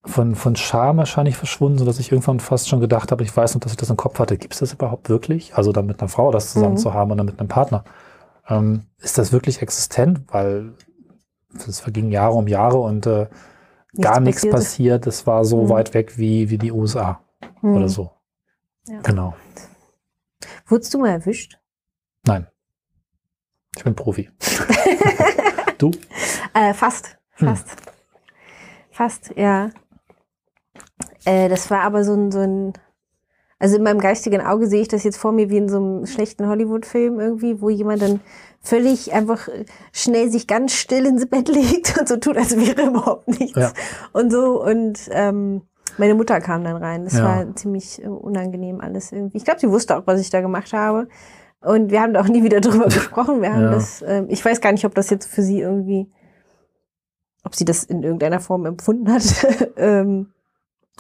[0.04, 3.62] von, von Scham wahrscheinlich verschwunden, sodass ich irgendwann fast schon gedacht habe, ich weiß noch,
[3.62, 4.38] dass ich das im Kopf hatte.
[4.38, 5.56] Gibt es das überhaupt wirklich?
[5.56, 6.78] Also dann mit einer Frau das zusammen Mhm.
[6.80, 7.84] zu haben oder mit einem Partner.
[8.48, 10.22] Ähm, ist das wirklich existent?
[10.30, 10.74] Weil
[11.68, 13.28] es vergingen Jahre um Jahre und äh,
[14.00, 14.58] gar nichts passierte.
[14.58, 15.08] passiert.
[15.08, 15.70] Es war so Mhm.
[15.70, 17.22] weit weg wie, wie die USA
[17.62, 17.76] Mhm.
[17.76, 18.12] oder so.
[18.88, 19.02] Ja.
[19.02, 19.36] Genau.
[20.66, 21.60] Wurdest du mal erwischt?
[22.26, 22.48] Nein.
[23.78, 24.30] Ich bin Profi.
[25.78, 25.92] du?
[26.54, 27.18] Äh, fast.
[27.36, 27.48] Hm.
[27.50, 27.68] Fast.
[28.92, 29.70] Fast, ja.
[31.26, 32.74] Äh, das war aber so ein, so ein.
[33.60, 36.06] Also in meinem geistigen Auge sehe ich das jetzt vor mir wie in so einem
[36.08, 38.20] schlechten Hollywood-Film irgendwie, wo jemand dann
[38.60, 39.48] völlig einfach
[39.94, 43.56] schnell sich ganz still ins Bett legt und so tut, als wäre überhaupt nichts.
[43.60, 43.72] Ja.
[44.14, 44.64] Und so.
[44.64, 45.62] Und ähm,
[46.00, 47.04] meine Mutter kam dann rein.
[47.04, 47.24] Das Ja.
[47.24, 49.38] war ziemlich äh, unangenehm alles irgendwie.
[49.38, 51.08] Ich glaube, sie wusste auch, was ich da gemacht habe.
[51.64, 53.44] Und wir haben da auch nie wieder drüber gesprochen.
[53.44, 53.72] Wir haben Ja.
[53.72, 56.08] das, ähm, ich weiß gar nicht, ob das jetzt für sie irgendwie,
[57.44, 59.24] ob sie das in irgendeiner Form empfunden hat.
[59.78, 60.32] ähm,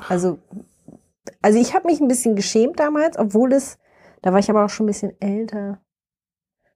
[0.09, 0.39] also,
[1.41, 3.77] also ich habe mich ein bisschen geschämt damals, obwohl es,
[4.21, 5.79] da war ich aber auch schon ein bisschen älter.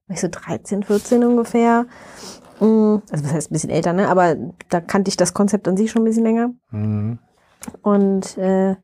[0.06, 1.86] War ich so 13, 14 ungefähr.
[2.60, 4.08] Mm, Also was heißt ein bisschen älter, ne?
[4.08, 4.36] Aber
[4.68, 6.50] da kannte ich das Konzept an sich schon ein bisschen länger.
[6.70, 7.18] Mhm.
[7.82, 8.76] Und äh,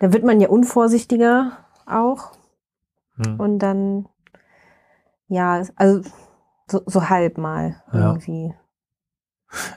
[0.00, 1.52] da wird man ja unvorsichtiger
[1.86, 2.32] auch.
[3.16, 3.38] Mhm.
[3.40, 4.08] Und dann,
[5.28, 6.08] ja, also
[6.66, 8.12] so, so halb mal Ja.
[8.12, 8.54] irgendwie.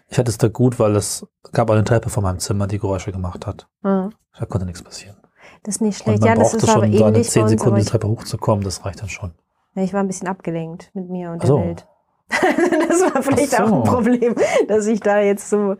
[0.09, 3.11] Ich hatte es da gut, weil es gab eine Treppe vor meinem Zimmer, die Geräusche
[3.11, 3.67] gemacht hat.
[3.83, 5.17] Ah, Da konnte nichts passieren.
[5.63, 6.19] das ist nicht Und schlecht.
[6.21, 7.51] man Ja, das ist aber schon ähnlich bei zehn uns.
[7.51, 9.31] Sekunden Aber die ich, Treppe hochzukommen, das reicht dann schon.
[9.75, 11.59] ja, ich war ein bisschen abgelenkt mit mir und der so.
[11.59, 11.85] Welt.
[12.29, 13.63] das war vielleicht so.
[13.63, 14.35] auch ein Problem,
[14.67, 15.75] dass ich da jetzt so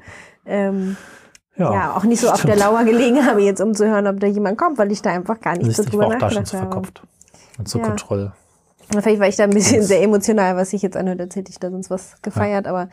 [0.45, 0.95] ähm,
[1.58, 2.60] Ja, ja, auch nicht so auf der stimmt.
[2.71, 5.39] Lauer gelegen habe, jetzt um zu hören, ob da jemand kommt, weil ich da einfach
[5.41, 6.71] gar nicht so du, ich drüber war auch da schon nachgedacht zu habe.
[6.71, 7.02] verkopft.
[7.58, 7.84] Und zu Ja.
[7.86, 8.32] Kontroll.
[8.89, 11.60] Vielleicht war ich da ein bisschen sehr emotional, was ich jetzt anhört, als hätte ich
[11.60, 12.89] da sonst was gefeiert, aber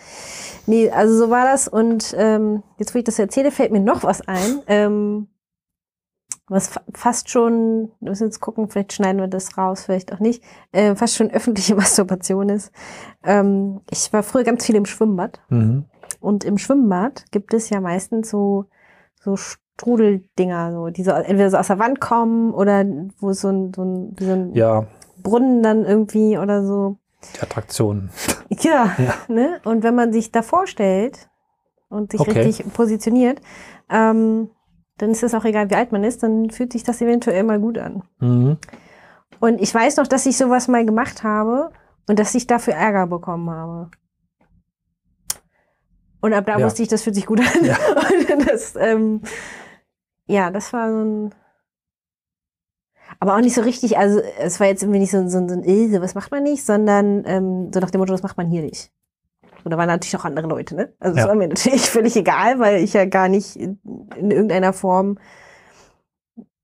[0.67, 4.03] nee, also so war das und ähm, jetzt, wo ich das erzähle, fällt mir noch
[4.03, 5.29] was ein, ähm,
[6.49, 10.19] was fa fast schon, wir müssen jetzt gucken, vielleicht schneiden wir das raus, vielleicht auch
[10.21, 12.71] nicht, äh, fast schon öffentliche Masturbation ist.
[13.23, 15.85] Ähm, ich war früher ganz viel im Schwimmbad Mhm.
[16.21, 18.67] und im Schwimmbad gibt es ja meistens so,
[19.21, 22.85] so Strudeldinger, so, die so entweder so aus der Wand kommen oder
[23.21, 24.87] wo so ein, so ein, so ein Ja,
[25.25, 26.99] Brunnen dann irgendwie oder so.
[27.35, 28.11] die Attraktion.
[28.51, 29.15] Ja, Ja.
[29.27, 29.61] Ne?
[29.65, 31.29] Und wenn man sich da vorstellt
[31.89, 32.43] und sich Okay.
[32.43, 33.41] richtig positioniert,
[33.91, 34.51] ähm,
[34.99, 37.59] dann ist es auch egal, wie alt man ist, dann fühlt sich das eventuell mal
[37.59, 38.03] gut an.
[38.21, 38.59] Mhm.
[39.41, 41.71] Und ich weiß noch, dass ich sowas mal gemacht habe
[42.07, 43.91] und dass ich dafür Ärger bekommen habe.
[46.21, 46.65] Und ab da Ja.
[46.65, 47.65] wusste ich, das fühlt sich gut an.
[47.65, 47.77] Ja.
[48.47, 49.23] Das, ähm,
[50.27, 51.35] ja, das war so ein.
[53.21, 55.65] Aber auch nicht so richtig, also es war jetzt irgendwie nicht so, so, so ein,
[55.65, 58.63] äh, sowas macht man nicht, sondern ähm, so nach dem Motto, das macht man hier
[58.63, 58.91] nicht.
[59.65, 60.93] Und da waren natürlich auch andere Leute, ne?
[61.01, 61.29] Also es Ja.
[61.29, 63.79] war mir natürlich völlig egal, weil ich ja gar nicht in,
[64.17, 65.19] in irgendeiner Form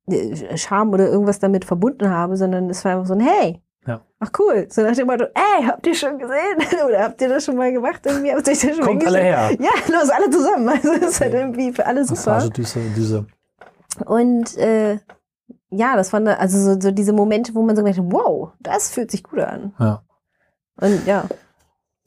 [0.09, 3.63] äh, Scham oder irgendwas damit verbunden habe, sondern es war einfach so ein Hey.
[3.87, 4.03] Ja.
[4.19, 4.67] Ach cool.
[4.69, 6.59] So nach dem Motto, ey, habt ihr schon gesehen?
[6.87, 8.03] oder habt ihr das schon mal gemacht?
[8.05, 9.51] Irgendwie habt ihr das schon Kommt mal alle her.
[9.59, 10.69] Ja, los, alle zusammen.
[10.83, 12.35] Also es ist halt irgendwie für alle super.
[12.35, 13.27] Massagedüse, Düse.
[14.05, 14.99] Und äh,
[15.71, 18.91] ja, das waren also so, so diese Momente, wo man so gedacht hat, wow, das
[18.91, 19.73] fühlt sich gut an.
[19.79, 20.03] Ja.
[20.81, 21.25] Und ja,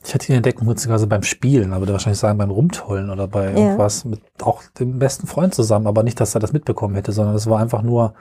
[0.05, 3.57] Ich hatte ihn entdeckt, beziehungsweise beim Spielen, aber wahrscheinlich sagen beim Rumtollen oder bei Ja.
[3.57, 7.35] irgendwas mit auch dem besten Freund zusammen, aber nicht, dass er das mitbekommen hätte, sondern
[7.35, 8.13] es war einfach nur,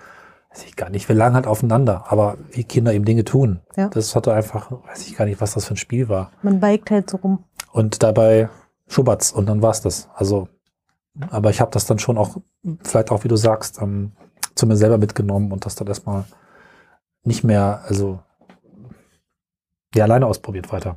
[0.51, 3.61] weiß ich gar nicht, wir lagen halt aufeinander, aber wie Kinder eben Dinge tun.
[3.77, 3.89] Ja.
[3.89, 6.31] Das hatte einfach, weiß ich gar nicht, was das für ein Spiel war.
[6.43, 7.45] man beigt halt so rum.
[7.73, 8.49] Und dabei
[8.87, 10.09] Schubert's und dann war's das.
[10.15, 10.49] Also,
[11.31, 12.37] aber ich habe das dann schon auch,
[12.85, 14.13] vielleicht auch, wie du sagst, ähm,
[14.55, 16.25] zu mir selber mitgenommen und das dann erstmal
[17.25, 18.21] nicht mehr, also
[19.95, 20.97] ja, alleine ausprobiert weiter.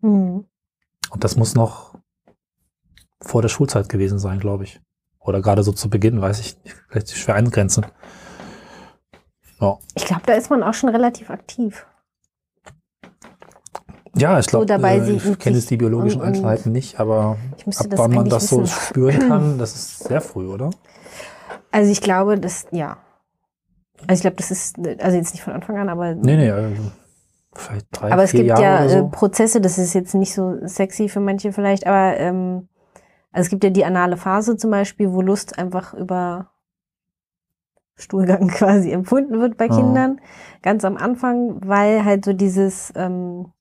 [0.00, 0.44] Mhm.
[1.10, 1.94] Und das muss noch
[3.20, 4.80] vor der Schulzeit gewesen sein, glaube ich.
[5.18, 7.86] Oder gerade so zu Beginn, weiß ich nicht, vielleicht schwer eingrenzen.
[9.60, 11.86] Ja, Ich glaube, da ist man auch schon relativ aktiv.
[14.16, 17.36] ja ich glaube, dabei äh, ich kenne jetzt die biologischen und- Einzelheiten nicht, aber
[17.76, 18.80] ab wann man das so wissen.
[18.80, 20.70] spüren kann, das ist sehr früh, oder?
[21.70, 22.98] Also ich glaube, das, ja.
[24.06, 26.74] Also ich glaube, das ist, also jetzt nicht von Anfang an, aber, Nee, nee, also
[27.54, 29.08] vielleicht drei, aber es gibt Jahre ja äh, so.
[29.08, 32.68] Prozesse, das ist jetzt nicht so sexy für manche vielleicht, aber ähm,
[33.32, 36.50] also es gibt ja die anale Phase zum Beispiel, wo Lust einfach über
[37.96, 39.76] Stuhlgang quasi empfunden wird bei Ah.
[39.76, 40.20] Kindern,
[40.62, 43.52] ganz am Anfang, weil halt so dieses, ähm,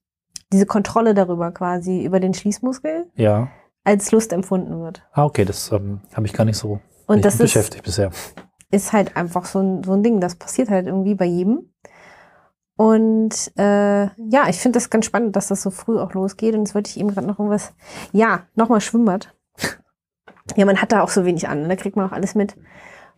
[0.52, 3.50] diese Kontrolle darüber quasi, über den Schließmuskel ja.
[3.84, 5.06] als Lust empfunden wird.
[5.12, 8.12] Ah, okay, das ähm, habe ich gar nicht so Und das mit ist, beschäftigt bisher.
[8.72, 11.72] ist halt einfach so ein, so ein Ding, das passiert halt irgendwie bei jedem.
[12.76, 16.54] Und äh, ja, ich finde das ganz spannend, dass das so früh auch losgeht.
[16.56, 17.74] Und jetzt wollte ich eben gerade noch irgendwas.
[18.14, 19.36] Ja, nochmal Schwimmbad.
[20.56, 21.68] Ja, man hat da auch so wenig an, ne?
[21.68, 22.56] da kriegt man auch alles mit.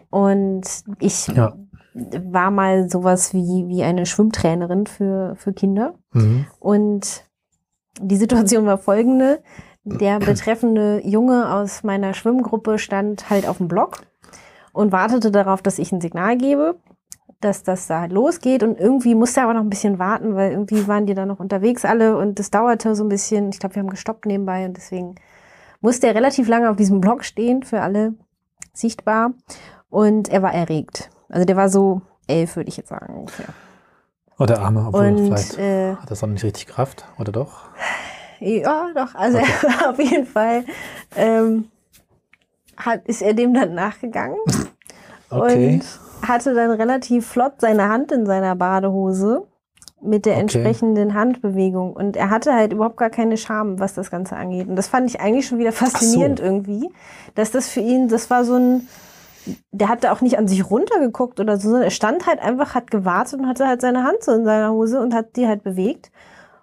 [0.09, 0.63] Und
[0.99, 1.53] ich Ja.
[1.93, 5.93] war mal sowas wie, wie eine Schwimmtrainerin für, für Kinder.
[6.11, 6.45] Mhm.
[6.59, 7.23] Und
[8.01, 9.43] die Situation war folgende.
[9.83, 14.01] Der betreffende Junge aus meiner Schwimmgruppe stand halt auf dem Block
[14.73, 16.75] und wartete darauf, dass ich ein Signal gebe,
[17.39, 18.61] dass das da halt losgeht.
[18.61, 21.39] Und irgendwie musste er aber noch ein bisschen warten, weil irgendwie waren die da noch
[21.39, 23.49] unterwegs alle und das dauerte so ein bisschen.
[23.49, 25.15] Ich glaube, wir haben gestoppt nebenbei und deswegen
[25.81, 28.13] musste er relativ lange auf diesem Block stehen, für alle
[28.73, 29.33] sichtbar.
[29.89, 31.09] Und er war erregt.
[31.27, 33.47] Also der war so elf, würde ich jetzt sagen ungefähr.
[34.37, 37.69] Oh, der Arme, obwohl Und vielleicht äh, hat das auch nicht richtig Kraft, oder doch?
[38.41, 39.15] Ja, doch.
[39.15, 40.65] Also war auf jeden Fall
[41.15, 41.69] ähm,
[42.77, 44.37] hat, ist er dem dann nachgegangen
[45.29, 45.79] Okay.
[45.79, 49.47] und hatte dann relativ flott seine Hand in seiner Badehose
[50.01, 50.41] mit der Okay.
[50.41, 51.93] entsprechenden Handbewegung.
[51.93, 54.67] Und er hatte halt überhaupt gar keine Scham, was das Ganze angeht.
[54.67, 56.89] Und das fand ich eigentlich schon wieder faszinierend irgendwie,
[57.35, 58.87] dass das für ihn, das war so ein,
[59.71, 62.91] der hatte auch nicht an sich runtergeguckt oder so, sondern er stand halt einfach, hat
[62.91, 66.11] gewartet und hatte halt seine Hand so in seiner Hose und hat die halt bewegt.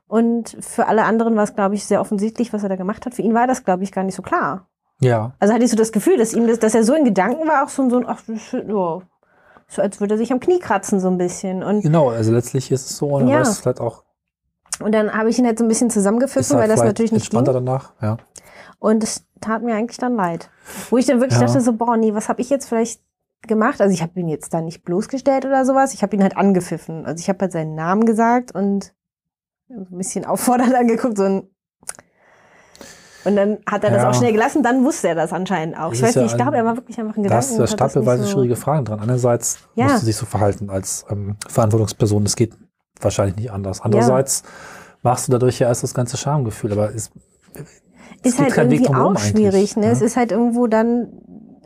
[0.09, 3.15] Und für alle anderen war es, glaube ich, sehr offensichtlich, was er da gemacht hat.
[3.15, 4.67] Für ihn war das, glaube ich, gar nicht so klar.
[5.01, 5.35] Ja.
[5.39, 7.65] Also hatte ich so das Gefühl, dass ihm das, dass er so in Gedanken war,
[7.65, 9.01] auch so, ein- so ein, ach, ist- ja,
[9.71, 11.63] so als würde er sich am Knie kratzen so ein bisschen.
[11.63, 13.43] Und, Genau, also letztlich ist es so, und Ja.
[13.43, 14.03] es vielleicht auch
[14.81, 17.11] und dann habe ich ihn halt so ein bisschen ist zusammengepfiffen, halt weil das natürlich
[17.13, 17.39] nicht ging.
[17.41, 17.93] entspannter danach.
[18.01, 18.17] Ja.
[18.79, 20.51] Und es tat mir eigentlich dann leid.
[20.91, 21.47] Wo ich dann wirklich Ja.
[21.47, 23.01] dachte so, boah, nee, was habe ich jetzt vielleicht
[23.47, 23.81] gemacht?
[23.81, 25.95] Also ich habe ihn jetzt da nicht bloßgestellt oder sowas.
[25.95, 27.07] Ich habe ihn halt angepfiffen.
[27.07, 28.95] Also ich habe halt seinen Namen gesagt und
[29.69, 31.17] so ein bisschen auffordernd angeguckt.
[31.19, 31.49] So ein
[33.25, 34.11] und dann hat er das Ja.
[34.11, 34.63] auch schnell gelassen.
[34.63, 35.91] Dann wusste er das anscheinend auch.
[35.91, 37.57] Das ich weiß ja nicht, ich glaube, er war wirklich einfach ein Da Gedanken.
[37.57, 39.01] da das stapelweise so- schwierige Fragen dran.
[39.01, 39.87] Einerseits Ja.
[39.87, 42.25] musst du dich so verhalten als ähm, Verantwortungsperson.
[42.25, 42.55] Es geht
[43.01, 43.81] wahrscheinlich nicht anders.
[43.83, 44.45] Andererseits
[45.03, 47.11] machst du dadurch ja erst das ganze Schamgefühl, aber es,
[48.23, 49.77] es ist halt irgendwie auch schwierig.
[49.77, 49.91] Ne?
[49.91, 51.09] Es ist halt irgendwo dann,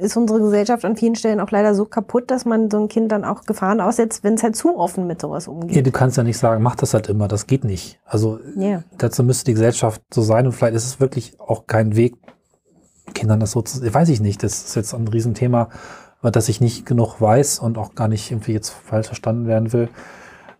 [0.02, 3.12] ist unsere Gesellschaft an vielen Stellen auch leider so kaputt, dass man so ein Kind
[3.12, 5.76] dann auch Gefahren aussetzt, wenn es halt zu offen mit sowas umgeht.
[5.76, 8.00] Ja, du kannst ja nicht sagen, mach das halt immer, das geht nicht.
[8.04, 8.82] Also yeah.
[8.98, 12.16] dazu müsste die Gesellschaft so sein und vielleicht ist es wirklich auch kein Weg,
[13.14, 15.68] Kindern das so zu, weiß ich nicht, das ist jetzt ein Riesenthema,
[16.22, 19.88] dass ich nicht genug weiß und auch gar nicht irgendwie jetzt falsch verstanden werden will.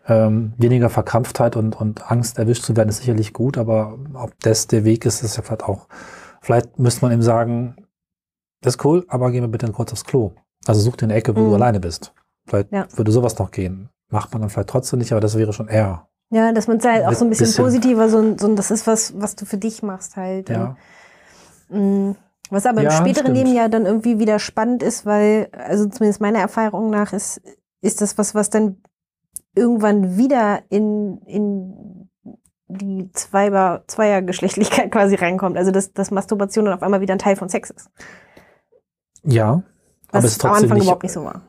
[0.05, 4.67] Ähm, weniger Verkrampftheit und, und Angst erwischt zu werden ist sicherlich gut, aber ob das
[4.67, 5.87] der Weg ist, ist ja vielleicht auch,
[6.41, 7.75] vielleicht müsste man ihm sagen,
[8.63, 10.31] das ist cool, aber geh mir bitte kurz aufs Klo.
[10.65, 11.49] Also such dir eine Ecke, wo mhm.
[11.49, 12.13] du alleine bist.
[12.47, 12.87] Vielleicht ja.
[12.95, 13.89] würde sowas noch gehen.
[14.09, 16.07] Macht man dann vielleicht trotzdem nicht, aber das wäre schon eher.
[16.29, 18.87] Ja, dass man es halt auch so ein bisschen, bisschen positiver, so, so das ist
[18.87, 20.49] was, was du für dich machst halt.
[20.49, 20.77] Ja.
[21.69, 22.15] Und, mm,
[22.49, 23.37] was aber ja, im späteren stimmt.
[23.37, 27.41] Leben ja dann irgendwie wieder spannend ist, weil, also zumindest meiner Erfahrung nach, ist,
[27.81, 28.77] ist das was, was dann
[29.55, 32.09] irgendwann wieder in, in
[32.67, 35.57] die Zweier, Zweiergeschlechtlichkeit quasi reinkommt.
[35.57, 37.89] Also dass, dass Masturbation dann auf einmal wieder ein Teil von Sex ist.
[39.23, 39.63] Ja.
[40.11, 41.41] Was aber es ist am Anfang nicht, überhaupt nicht so war.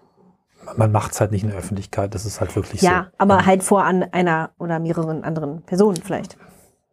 [0.77, 2.95] Man macht es halt nicht in der Öffentlichkeit, das ist halt wirklich ja, so.
[2.95, 6.39] Ja, aber halt vor an einer oder mehreren anderen Personen vielleicht.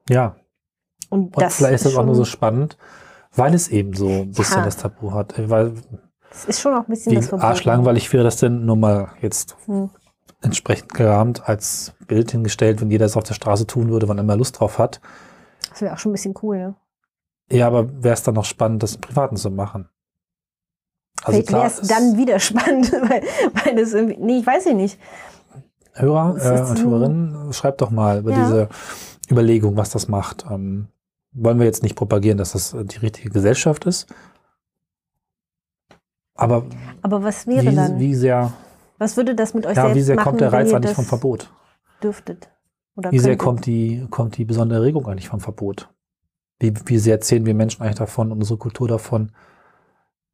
[0.10, 0.36] Ja.
[1.10, 2.78] Und, Und vielleicht ist das auch nur so spannend,
[3.34, 4.66] weil es eben so ein bisschen ja.
[4.66, 5.34] das Tabu hat.
[5.50, 5.74] Weil
[6.32, 9.90] es ist schon auch ein bisschen das Arschlangweilig wäre das denn nur mal jetzt hm.
[10.42, 14.24] entsprechend gerahmt als Bild hingestellt, wenn jeder es auf der Straße tun würde, wann er
[14.24, 15.02] immer Lust drauf hat.
[15.70, 16.76] Das wäre auch schon ein bisschen cool, ne?
[17.50, 19.90] Ja, aber wäre es dann noch spannend, das im Privaten zu machen?
[21.24, 24.74] Also Vielleicht wäre es dann wieder spannend, weil, weil das irgendwie, nee, ich weiß ja
[24.74, 25.00] nicht.
[25.94, 28.44] Hörer äh, und Hörerinnen, schreibt doch mal über ja.
[28.44, 28.70] diese
[29.30, 30.46] Überlegung, was das macht.
[30.50, 30.88] Ähm,
[31.34, 34.08] wollen wir jetzt nicht propagieren, dass das die richtige Gesellschaft ist.
[36.36, 36.66] Aber,
[37.02, 38.00] aber was wäre wie, dann?
[38.00, 38.52] Wie sehr,
[38.98, 41.52] was würde das mit euch ja, wie sehr machen, kommt der Reiz eigentlich vom Verbot?
[42.02, 42.50] Dürftet.
[42.96, 45.90] Oder wie sehr kommt die, kommt die besondere Erregung eigentlich vom Verbot?
[46.60, 49.32] Wie, wie sehr erzählen wir Menschen eigentlich davon, unsere Kultur davon,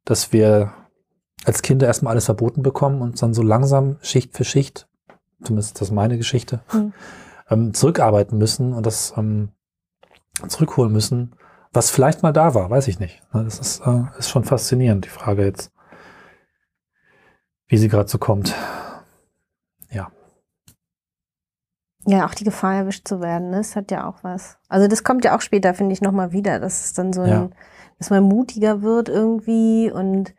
[0.08, 0.72] dass wir
[1.44, 4.88] als Kinder erstmal alles verboten bekommen und dann so langsam Schicht für Schicht,
[5.42, 6.94] zumindest ist das meine Geschichte, hm.
[7.50, 9.50] ähm, zurückarbeiten müssen und das ähm,
[10.46, 11.34] zurückholen müssen,
[11.74, 13.22] was vielleicht mal da war, weiß ich nicht.
[13.32, 15.72] Das ist, äh, ist schon faszinierend, die Frage jetzt,
[17.66, 18.54] wie sie gerade so kommt.
[19.90, 20.10] Ja.
[22.06, 23.58] Ja, auch die Gefahr erwischt zu werden, ne?
[23.58, 24.56] das hat ja auch was.
[24.70, 27.28] Also das kommt ja auch später, finde ich, nochmal wieder, dass es dann so ein,
[27.28, 27.50] ja.
[27.98, 30.34] Dass man mutiger wird irgendwie und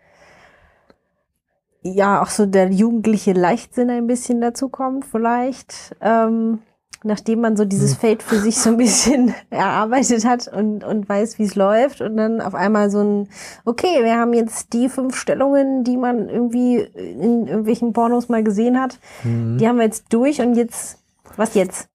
[1.82, 5.96] ja, auch so der jugendliche Leichtsinn ein bisschen dazu kommt, vielleicht.
[6.02, 6.60] Ähm,
[7.04, 8.00] nachdem man so dieses hm.
[8.00, 12.18] Feld für sich so ein bisschen erarbeitet hat und, und weiß, wie es läuft und
[12.18, 13.30] dann auf einmal so ein,
[13.66, 18.80] okay, wir haben jetzt die fünf Stellungen, die man irgendwie in irgendwelchen Pornos mal gesehen
[18.80, 19.58] hat, mhm.
[19.58, 21.00] die haben wir jetzt durch und jetzt,
[21.38, 21.89] was jetzt?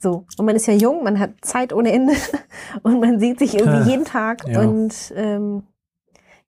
[0.00, 0.24] So.
[0.38, 2.14] Und man ist ja jung, man hat Zeit ohne Ende
[2.82, 4.60] und man sieht sich irgendwie jeden Tag ja.
[4.60, 5.62] und ähm,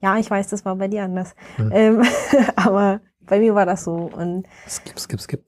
[0.01, 1.35] ja, ich weiß, das war bei dir anders.
[1.59, 1.71] Mhm.
[1.73, 2.03] Ähm,
[2.57, 4.11] aber bei mir war das so.
[4.13, 5.45] Und skip, skip, skip.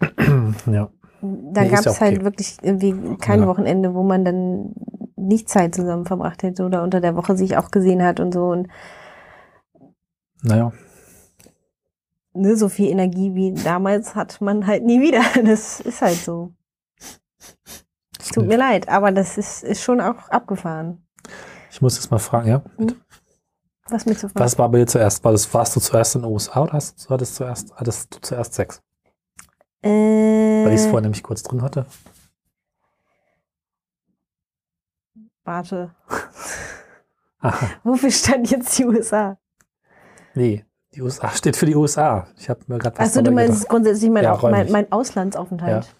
[0.66, 0.90] ja.
[1.20, 3.46] Da nee, gab es ja halt wirklich irgendwie kein ja.
[3.46, 4.74] Wochenende, wo man dann
[5.16, 8.48] nicht Zeit zusammen verbracht hätte oder unter der Woche sich auch gesehen hat und so.
[8.48, 8.68] Und
[10.42, 10.72] naja.
[12.34, 15.22] Ne, so viel Energie wie damals hat man halt nie wieder.
[15.44, 16.52] Das ist halt so.
[18.18, 21.06] Es tut mir leid, aber das ist, ist schon auch abgefahren.
[21.70, 22.62] Ich muss jetzt mal fragen, ja?
[22.76, 22.94] Hm?
[23.88, 24.44] Was mit zu fragen?
[24.44, 25.22] Was war bei dir zuerst?
[25.24, 28.54] War das, warst du zuerst in den USA oder hast, hattest, zuerst, hattest du zuerst
[28.54, 28.82] Sex?
[29.82, 29.88] Äh,
[30.64, 31.84] Weil ich es vorher nämlich kurz drin hatte.
[35.44, 35.94] Warte.
[37.82, 39.36] Wofür stand jetzt die USA?
[40.34, 42.26] Nee, die USA steht für die USA.
[42.38, 43.68] Ich habe mir gerade was Achso, du meinst gedacht.
[43.68, 45.84] grundsätzlich mein, ja, mein, mein Auslandsaufenthalt.
[45.84, 45.90] Ja.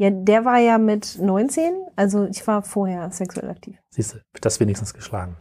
[0.00, 0.10] Ja.
[0.10, 3.76] der war ja mit 19, also ich war vorher sexuell aktiv.
[3.90, 5.36] Siehst du, das wenigstens geschlagen.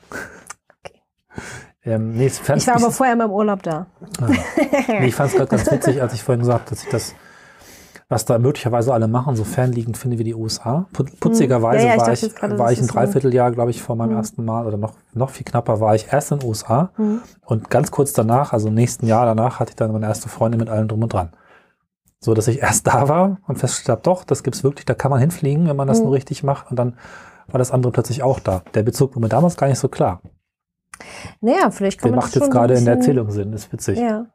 [1.85, 3.87] Ähm, nee, ich war aber vorher mal im Urlaub da.
[4.21, 4.27] Ah.
[4.87, 7.15] Nee, ich fand es gerade ganz witzig, als ich vorhin gesagt habe, dass ich das,
[8.09, 10.87] was da möglicherweise alle machen, so fernliegend finde wie die USA.
[11.21, 14.17] Putzigerweise ja, ja, war ich, grade, war ich ein Dreivierteljahr, glaube ich, vor meinem mhm.
[14.17, 17.21] ersten Mal oder noch, noch viel knapper, war ich erst in den USA mhm.
[17.45, 20.59] und ganz kurz danach, also im nächsten Jahr danach, hatte ich dann meine erste Freundin
[20.59, 21.29] mit allem drum und dran.
[22.19, 25.11] So, dass ich erst da war und festgestellt habe, doch, das gibt's wirklich, da kann
[25.11, 26.05] man hinfliegen, wenn man das mhm.
[26.05, 26.97] nur richtig macht und dann
[27.47, 28.63] war das andere plötzlich auch da.
[28.73, 30.21] Der Bezug war mir damals gar nicht so klar.
[31.41, 33.97] Naja, vielleicht kann der man macht jetzt gerade in der Erzählung Sinn, ist witzig.
[33.97, 34.27] Ja.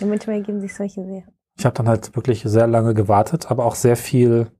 [0.00, 1.24] Und manchmal ergeben sich solche sehr.
[1.56, 4.50] Ich habe dann halt wirklich sehr lange gewartet, aber auch sehr viel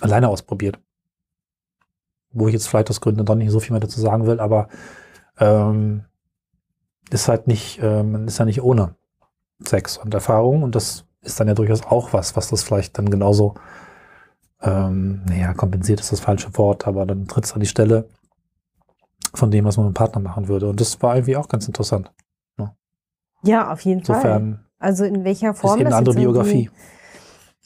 [0.00, 0.78] alleine ausprobiert.
[2.30, 4.68] Wo ich jetzt vielleicht aus Gründen doch nicht so viel mehr dazu sagen will, aber
[5.38, 6.04] ähm,
[7.10, 8.96] ist halt nicht, ähm, ist ja nicht ohne
[9.62, 13.10] Sex und Erfahrung und das ist dann ja durchaus auch was, was das vielleicht dann
[13.10, 13.54] genauso,
[14.62, 18.08] ähm, naja, kompensiert ist das falsche Wort, aber dann tritt es an die Stelle
[19.34, 20.68] von dem, was man mit dem Partner machen würde.
[20.68, 22.10] Und das war irgendwie auch ganz interessant.
[23.42, 24.16] Ja, auf jeden Fall.
[24.16, 25.78] Insofern Also in welcher ist Form?
[25.78, 26.70] eben eine andere Biografie.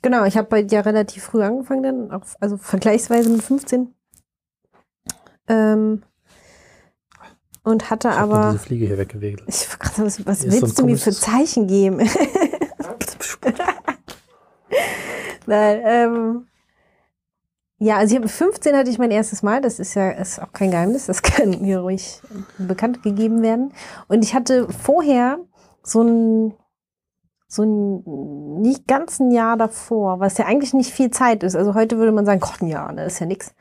[0.02, 3.94] Genau, ich habe dir relativ früh angefangen, dann, auch, also vergleichsweise mit 15.
[5.48, 6.02] Ähm,
[7.62, 8.50] und hatte Ich habe aber.
[8.52, 9.42] diese Fliege hier weggewegelt.
[9.46, 12.00] Ich, was was ist so willst ein du mir für Zeichen geben?
[15.46, 16.46] Nein, ähm,
[17.78, 20.52] ja, also ich habe 15 hatte ich mein erstes Mal, das ist ja ist auch
[20.52, 22.20] kein Geheimnis, das kann hier ruhig
[22.58, 23.72] bekannt gegeben werden.
[24.08, 25.38] Und ich hatte vorher
[25.82, 26.54] so ein
[27.48, 31.56] so ein nicht ganz ein Jahr davor, was ja eigentlich nicht viel Zeit ist.
[31.56, 33.54] Also heute würde man sagen, Gott, ein Jahr, ne, das ist ja nix.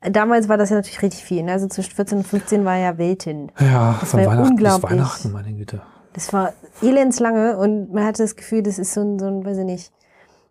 [0.00, 1.42] Damals war das ja natürlich richtig viel.
[1.42, 1.52] Ne?
[1.52, 3.50] Also zwischen 14 und 15 war ja Weltin.
[3.58, 4.82] Ja, Das von war ja Weihnachten bis.
[4.82, 5.82] Weihnachten, meine Güte.
[6.18, 6.52] Das war
[6.82, 9.92] elendslange und man hatte das Gefühl, das ist so ein, so ein, weiß ich nicht,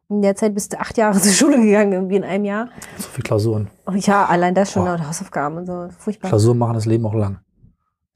[0.07, 2.69] in der Zeit bist du acht Jahre zur Schule gegangen, irgendwie in einem Jahr.
[2.95, 3.69] So viele Klausuren.
[3.85, 6.29] Oh ja, allein das schon, und Hausaufgaben und so, furchtbar.
[6.29, 7.39] Klausuren machen das Leben auch lang.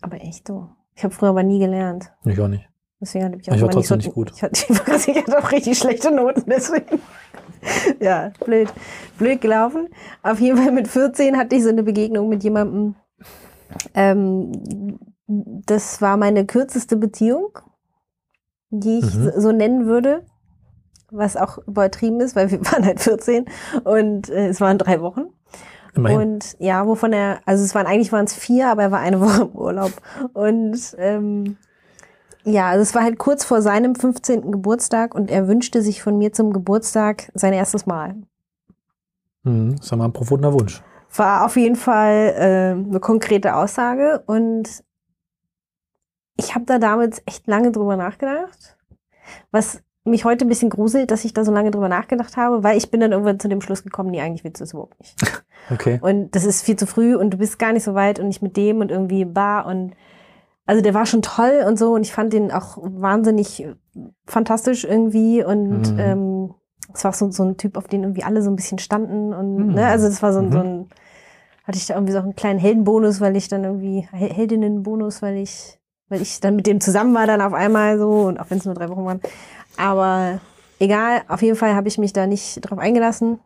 [0.01, 0.69] Aber echt so.
[0.95, 2.09] Ich habe früher aber nie gelernt.
[2.23, 2.69] Ich auch nicht.
[3.01, 4.31] Deswegen hatte ich auch Ich war immer nicht so, trotzdem nicht gut.
[4.35, 7.01] Ich hatte, ich hatte auch richtig schlechte Noten, deswegen.
[7.99, 8.73] ja, blöd.
[9.17, 9.89] Blöd gelaufen.
[10.23, 12.95] Auf jeden Fall mit 14 hatte ich so eine Begegnung mit jemandem.
[13.93, 14.53] Ähm,
[15.65, 17.57] das war meine kürzeste Beziehung,
[18.69, 19.31] die ich Mhm.
[19.37, 20.25] so nennen würde.
[21.09, 23.45] Was auch übertrieben ist, weil wir waren halt 14
[23.83, 25.25] und äh, es waren drei Wochen.
[25.93, 26.19] Immerhin.
[26.19, 29.19] Und ja, wovon er, also es waren eigentlich waren es vier, aber er war eine
[29.21, 29.91] Woche im Urlaub.
[30.33, 31.57] Und ähm,
[32.43, 34.51] ja, also es war halt kurz vor seinem 15.
[34.51, 38.15] Geburtstag und er wünschte sich von mir zum Geburtstag sein erstes Mal.
[39.43, 39.75] Mhm.
[39.77, 40.81] Das ja mal ein profunder Wunsch.
[41.13, 44.81] War auf jeden Fall äh, eine konkrete Aussage und
[46.37, 48.77] ich habe da damals echt lange drüber nachgedacht.
[49.51, 52.75] Was mich heute ein bisschen gruselt, dass ich da so lange drüber nachgedacht habe, weil
[52.77, 55.15] ich bin dann irgendwann zu dem Schluss gekommen, nee, eigentlich willst du es überhaupt nicht.
[55.69, 55.99] Okay.
[56.01, 58.41] Und das ist viel zu früh und du bist gar nicht so weit und nicht
[58.41, 59.93] mit dem und irgendwie bar und
[60.65, 63.67] also der war schon toll und so und ich fand den auch wahnsinnig
[64.25, 65.99] fantastisch irgendwie und Mhm.
[65.99, 66.53] ähm,
[66.93, 69.67] es war so, so ein Typ, auf den irgendwie alle so ein bisschen standen und
[69.67, 69.73] Mhm.
[69.75, 70.51] ne, also das war so, ein- Mhm.
[70.51, 70.89] so ein,
[71.63, 75.37] hatte ich da irgendwie so einen kleinen Heldenbonus, weil ich dann irgendwie, Hel- Heldinnenbonus, weil
[75.37, 75.79] ich,
[76.12, 78.65] weil ich dann mit dem zusammen war dann auf einmal so und auch wenn es
[78.65, 79.21] nur drei Wochen waren.
[79.78, 80.39] Aber
[80.80, 83.39] egal, auf jeden Fall habe ich mich da nicht drauf eingelassen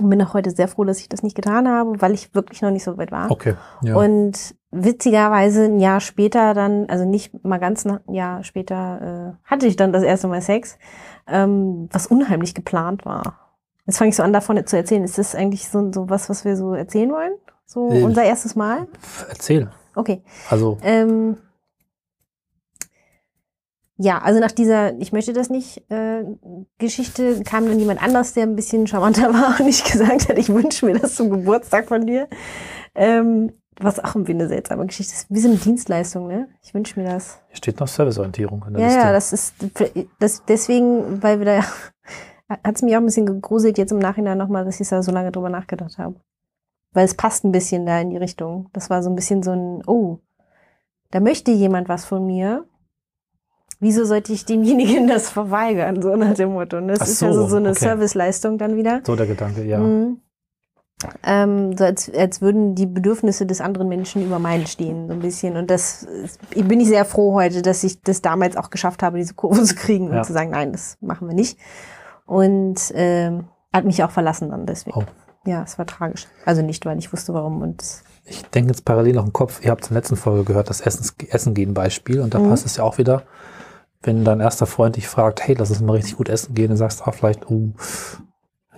[0.00, 2.62] und bin auch heute sehr froh, dass ich das nicht getan habe, weil ich wirklich
[2.62, 3.30] noch nicht so weit war.
[3.30, 3.54] Okay.
[3.82, 3.96] Ja.
[3.96, 9.66] Und witzigerweise ein Jahr später dann, also nicht mal ganz ein Jahr später, äh, hatte
[9.66, 10.78] ich dann das erste Mal Sex,
[11.26, 13.34] ähm, was unheimlich geplant war.
[13.86, 15.02] Jetzt fange ich so an, davon zu erzählen.
[15.02, 17.32] Ist das eigentlich so, so was, was wir so erzählen wollen?
[17.66, 18.04] So Äh.
[18.04, 18.86] unser erstes Mal?
[19.28, 19.68] Erzähl.
[19.96, 20.22] Okay.
[20.48, 21.36] Also, Ähm,
[24.02, 26.24] ja, also nach dieser, ich möchte das nicht, äh,
[26.78, 30.48] Geschichte kam dann jemand anders, der ein bisschen charmanter war und ich gesagt hat, ich
[30.48, 32.26] wünsche mir das zum Geburtstag von dir.
[32.94, 35.26] Ähm, was auch irgendwie eine seltsame Geschichte ist.
[35.30, 36.48] Wie so eine Dienstleistung, ne?
[36.62, 37.40] Ich wünsche mir das.
[37.48, 39.00] hier steht noch Serviceorientierung in der Ja, Liste.
[39.00, 39.54] ja, das ist
[40.18, 41.60] das, deswegen, weil wir da,
[42.64, 45.12] hat es mich auch ein bisschen gegruselt jetzt im Nachhinein nochmal, dass ich da so
[45.12, 46.16] lange drüber nachgedacht habe.
[46.92, 48.68] Weil es passt ein bisschen da in die Richtung.
[48.72, 50.18] Das war so ein bisschen so ein, oh,
[51.10, 52.66] da möchte jemand was von mir.
[53.78, 56.02] Wieso sollte ich demjenigen das verweigern?
[56.02, 56.78] So nach dem Motto.
[56.78, 57.78] Und das Ach ist ja so, so, so eine okay.
[57.80, 59.00] Serviceleistung dann wieder.
[59.06, 59.78] So der Gedanke, ja.
[59.78, 60.18] Mhm.
[61.24, 65.20] Ähm, so als, als würden die Bedürfnisse des anderen Menschen über meinen stehen, so ein
[65.20, 65.56] bisschen.
[65.56, 69.16] Und das ist- bin ich sehr froh heute, dass ich das damals auch geschafft habe,
[69.16, 70.18] diese Kurve zu kriegen Ja.
[70.18, 71.58] und zu sagen, nein, das machen wir nicht.
[72.26, 74.98] Und ähm, hat mich auch verlassen dann deswegen.
[74.98, 75.04] Oh.
[75.46, 76.26] Ja, es war tragisch.
[76.44, 77.62] Also nicht, weil ich wusste, warum.
[77.62, 77.82] Und
[78.24, 80.82] Ich denke jetzt parallel noch im Kopf, ihr habt in der letzten Folge gehört, das
[80.82, 82.50] Essens, Essen gehen Beispiel und da Mhm.
[82.50, 83.22] passt es ja auch wieder,
[84.02, 86.76] wenn dein erster Freund dich fragt, hey, lass uns mal richtig gut essen gehen, dann
[86.76, 87.72] sagst du auch vielleicht, oh,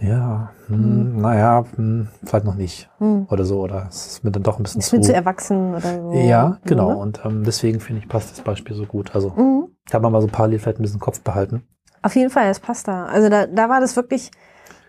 [0.01, 4.43] ja, hm, naja, hm, vielleicht noch nicht hm, oder so, oder es ist mir dann
[4.43, 6.19] doch ein bisschen ist mir zu erwachsen oder so.
[6.19, 6.91] Ja, So, genau.
[6.91, 6.97] ne?
[6.97, 9.15] Und ähm, deswegen finde ich, passt das Beispiel so gut.
[9.15, 9.69] Also Mhm.
[9.87, 11.63] da haben wir mal so parallel vielleicht ein bisschen Kopf behalten.
[12.03, 13.05] Auf jeden Fall, es passt da.
[13.07, 14.33] Also da, da war das wirklich,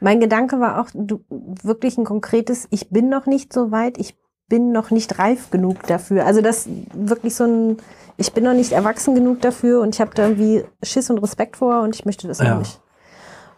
[0.01, 4.17] mein Gedanke war auch du, wirklich ein konkretes, ich bin noch nicht so weit, ich
[4.53, 6.27] bin noch nicht reif genug dafür.
[6.27, 7.77] Also das wirklich so ein,
[8.17, 11.57] ich bin noch nicht erwachsen genug dafür und ich habe da irgendwie Schiss und Respekt
[11.57, 12.51] vor und ich möchte das Ja.
[12.51, 12.79] noch nicht.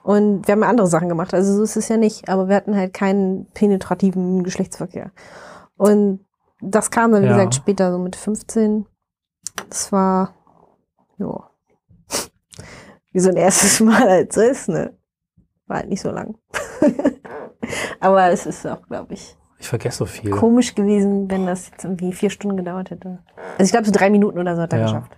[0.04, 2.78] Und wir haben andere Sachen gemacht, also so ist es ja nicht, aber wir hatten
[2.78, 5.12] halt keinen penetrativen Geschlechtsverkehr.
[5.76, 6.22] Und
[6.62, 7.34] das kam dann, wie Ja.
[7.34, 8.86] gesagt, später, so mit 15.
[9.70, 10.34] Das war,
[11.18, 11.50] ja,
[13.12, 14.96] wie so ein erstes Mal halt so ist, ne?
[15.68, 16.38] War halt nicht so lang.
[18.00, 19.36] Aber es ist auch, glaube ich,
[19.66, 20.30] Ich vergesse so viel.
[20.30, 23.18] komisch gewesen, wenn das jetzt irgendwie vier Stunden gedauert hätte.
[23.58, 24.86] Also ich glaube, so drei Minuten oder so hat er Ja.
[24.86, 25.18] geschafft.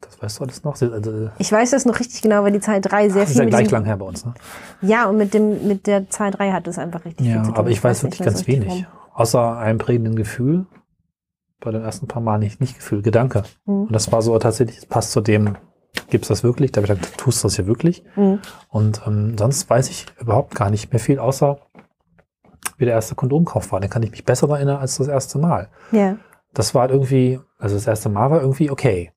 [0.00, 0.80] Das weißt du alles noch?
[0.80, 3.42] Also, Ich weiß das noch richtig genau, weil die Zahl 3 sehr das ist viel
[3.46, 4.32] ja gleich lang her bei uns, ne?
[4.80, 7.50] Ja, und mit dem mit der Zahl 3 hat es einfach richtig viel Ja, zu
[7.50, 7.58] tun.
[7.58, 8.86] aber ich weiß nicht wirklich ganz wenig.
[9.14, 10.66] Außer einem prägenden Gefühl.
[11.60, 13.42] Bei den ersten paar Mal nicht, nicht Gefühl, Gedanke.
[13.64, 13.86] warum.
[13.86, 15.56] Und das war so tatsächlich, es passt zu dem,
[16.10, 16.70] gibt's das wirklich?
[16.70, 18.04] Da habe ich gedacht, tust du das hier wirklich?
[18.14, 18.22] Mhm.
[18.24, 18.38] Mhm.
[18.68, 21.58] Und ähm, sonst weiß ich überhaupt gar nicht mehr viel, außer
[22.76, 23.80] wie der erste Kondomkauf war.
[23.80, 25.68] Den kann ich mich besser erinnern als das erste Mal.
[25.92, 26.16] Ja.
[26.54, 29.12] Das war halt irgendwie, also das erste Mal war irgendwie okay.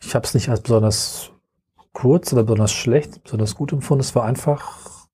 [0.00, 1.32] Ich habe es nicht als besonders
[1.92, 4.00] kurz oder besonders schlecht, besonders gut empfunden.
[4.00, 5.06] Es war einfach,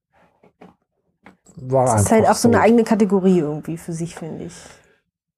[1.57, 4.55] war Das einfach ist halt auch so eine eigene Kategorie irgendwie für sich, finde ich.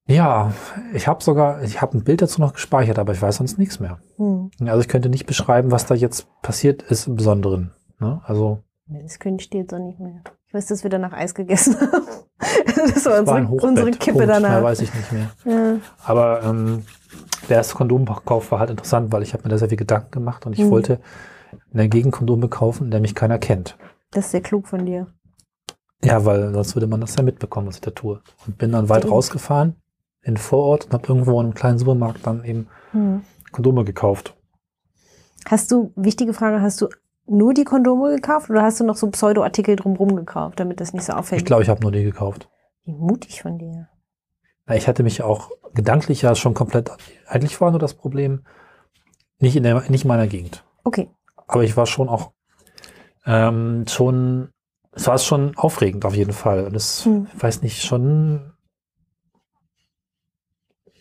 [0.08, 0.52] Ja,
[0.94, 3.80] ich habe sogar, ich habe ein Bild dazu noch gespeichert, aber ich weiß sonst nichts
[3.80, 3.98] mehr.
[4.16, 4.50] Hm.
[4.60, 7.72] Also ich könnte nicht beschreiben, was da jetzt passiert ist im Besonderen.
[7.98, 8.20] Ne?
[8.24, 10.22] Also Das könnte ich dir jetzt auch nicht mehr.
[10.56, 12.06] Ich weiß, dass wir danach Eis gegessen haben.
[12.38, 14.62] das war es war unsere, unsere Kippe Punkt, Mehr danach.
[14.62, 15.30] weiß ich nicht mehr.
[15.44, 15.76] Ja.
[16.04, 16.82] Aber ähm,
[17.50, 20.46] der erste Kondomkauf war halt interessant, weil ich habe mir da sehr viel Gedanken gemacht
[20.46, 20.70] und ich Mhm.
[20.70, 21.00] wollte
[21.72, 23.76] in der Gegend Kondome kaufen, in der mich keiner kennt.
[24.12, 25.08] Das ist sehr klug von dir.
[26.02, 28.22] Ja, weil sonst würde man das ja mitbekommen, was ich da tue.
[28.46, 29.12] Und bin dann weit Stimmt.
[29.12, 29.76] rausgefahren
[30.22, 33.20] in den Vorort und habe irgendwo in einem kleinen Supermarkt dann eben Hm.
[33.52, 34.34] Kondome gekauft.
[35.46, 36.88] Hast du, wichtige Frage, hast du
[37.26, 41.04] nur die Kondome gekauft oder hast du noch so Pseudo-Artikel drumherum gekauft, damit das nicht
[41.04, 41.40] so auffällt?
[41.40, 42.48] Ich glaube, ich habe nur die gekauft.
[42.84, 43.88] Wie mutig von dir.
[44.66, 46.90] Na, ich hatte mich auch gedanklich ja schon komplett,
[47.26, 48.44] eigentlich war nur das Problem,
[49.38, 50.64] nicht in, der, nicht in meiner Gegend.
[50.84, 51.10] Okay.
[51.46, 52.32] Aber ich war schon auch,
[53.26, 54.50] ähm, schon,
[54.92, 56.64] es war schon aufregend auf jeden Fall.
[56.64, 57.28] Und es, Hm.
[57.34, 58.52] ich weiß nicht, schon,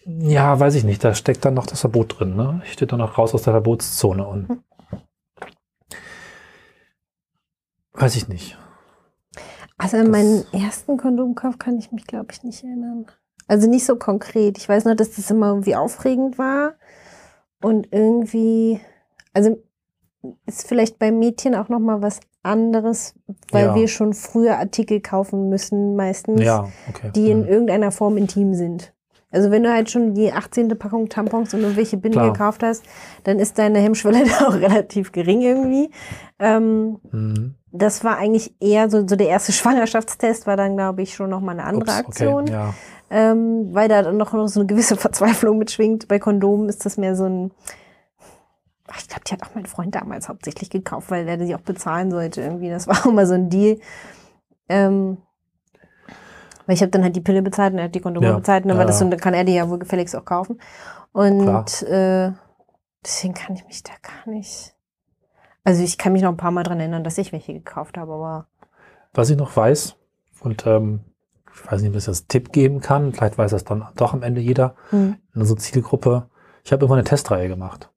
[0.05, 2.61] ja, weiß ich nicht, da steckt dann noch das Verbot drin, ne?
[2.65, 4.63] Ich stehe dann noch raus aus der Verbotszone und Hm.
[7.97, 8.57] Weiß ich nicht.
[9.77, 13.05] Also an Das- meinen ersten Kondomkauf kann ich mich, glaube ich, nicht erinnern.
[13.47, 14.57] Also nicht so konkret.
[14.57, 16.73] Ich weiß nur, dass das immer irgendwie aufregend war.
[17.61, 18.79] Und irgendwie,
[19.33, 19.57] also
[20.47, 23.13] ist vielleicht bei Mädchen auch noch mal was anderes,
[23.51, 23.75] weil Ja.
[23.75, 27.11] wir schon früher Artikel kaufen müssen, meistens, Ja, okay.
[27.15, 27.47] die in Hm.
[27.49, 28.93] irgendeiner Form intim sind.
[29.31, 30.69] Also wenn du halt schon die 18.
[30.77, 32.31] Packung Tampons und irgendwelche Binden Klar.
[32.33, 32.83] gekauft hast,
[33.25, 35.89] dann ist deine Hemmschwelle da auch relativ gering irgendwie.
[36.39, 37.55] Ähm, Hm.
[37.77, 41.41] Das war eigentlich eher so, so der erste Schwangerschaftstest war dann, glaube ich, schon noch
[41.41, 42.73] mal eine andere Ups, Aktion, Okay, ja.
[43.09, 46.07] ähm, weil da dann noch, noch so eine gewisse Verzweiflung mitschwingt.
[46.07, 47.51] Bei Kondomen ist das mehr so ein,
[48.87, 51.61] Ach, ich glaube, die hat auch mein Freund damals hauptsächlich gekauft, weil er die auch
[51.61, 52.69] bezahlen sollte irgendwie.
[52.69, 53.79] Das war auch mal so ein Deal.
[54.69, 55.17] Ähm,
[56.65, 58.63] weil ich habe dann halt die Pille bezahlt und er hat die Kondome Ja, bezahlt
[58.63, 60.59] und dann ja, war das so, dann kann er die ja wohl gefälligst auch kaufen.
[61.11, 62.31] Und äh,
[63.03, 64.74] deswegen kann ich mich da gar nicht.
[65.65, 68.13] Also ich kann mich noch ein paar Mal dran erinnern, dass ich welche gekauft habe,
[68.13, 68.47] aber
[69.13, 69.95] Was ich noch weiß,
[70.41, 71.01] und ähm,
[71.53, 74.13] ich weiß nicht, ob ich das als Tipp geben kann, vielleicht weiß das dann doch
[74.13, 76.29] am Ende jeder, hm, in unserer Zielgruppe,
[76.63, 77.89] ich habe immer eine Testreihe gemacht.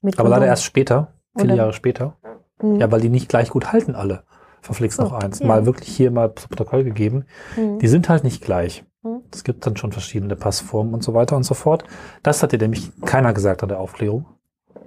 [0.00, 2.16] mit Aber leider erst später, viele Oder- Jahre später.
[2.60, 4.24] Hm, Ja, weil die nicht gleich gut halten alle.
[4.62, 5.38] Verflixt noch Oh, eins.
[5.40, 5.46] ja.
[5.46, 7.24] Mal wirklich hier mal zu Protokoll gegeben.
[7.54, 8.84] hm, Die sind halt nicht gleich.
[9.02, 9.22] Hm.
[9.32, 11.84] Es gibt dann schon verschiedene Passformen und so weiter und so fort.
[12.22, 14.26] Das hat dir nämlich keiner gesagt an der Aufklärung.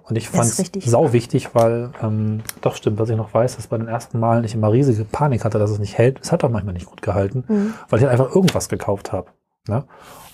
[0.03, 3.67] Und ich fand es sau wichtig, weil, ähm, doch stimmt, was ich noch weiß, dass
[3.67, 6.19] bei den ersten Malen ich immer riesige Panik hatte, dass es nicht hält.
[6.21, 9.29] Es hat auch manchmal nicht gut gehalten, hm, weil ich halt einfach irgendwas gekauft habe.
[9.67, 9.85] Ne?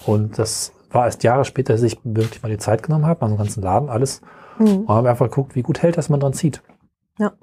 [0.06, 3.28] Und das war erst Jahre später, dass ich wirklich mal die Zeit genommen habe, mal
[3.28, 4.22] so einen ganzen Laden, alles,
[4.58, 4.86] hm.
[4.86, 6.64] und habe einfach geguckt, wie gut hält das, wenn man dran zieht.
[7.20, 7.34] Ja.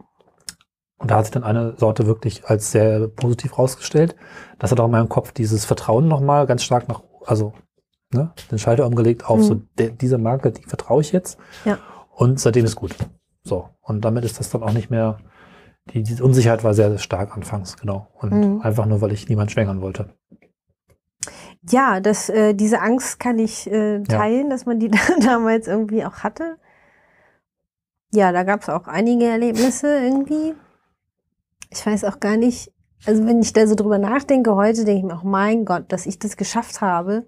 [0.98, 4.16] Und da hat sich dann eine Sorte wirklich als sehr positiv rausgestellt.
[4.58, 7.52] Das hat auch in meinem Kopf dieses Vertrauen nochmal ganz stark nach, also
[8.12, 9.42] ne, den Schalter umgelegt auf Mhm.
[9.42, 11.38] so de, diese Marke, die vertraue ich jetzt.
[11.64, 11.78] Ja.
[12.14, 12.94] Und seitdem ist gut.
[13.42, 13.68] So.
[13.82, 15.18] Und damit ist das dann auch nicht mehr,
[15.92, 18.08] die, diese Unsicherheit war sehr, sehr stark anfangs, genau.
[18.14, 18.60] Und Mhm.
[18.62, 20.14] einfach nur, weil ich niemand schwängern wollte.
[21.70, 24.90] Ja, das, äh, diese Angst kann ich äh, teilen, dass man die
[25.20, 26.56] damals irgendwie auch hatte.
[28.12, 30.54] Ja, da gab es auch einige Erlebnisse irgendwie.
[31.70, 32.70] Ich weiß auch gar nicht,
[33.06, 36.06] also wenn ich da so drüber nachdenke heute, denke ich mir auch, mein Gott, dass
[36.06, 37.26] ich das geschafft habe,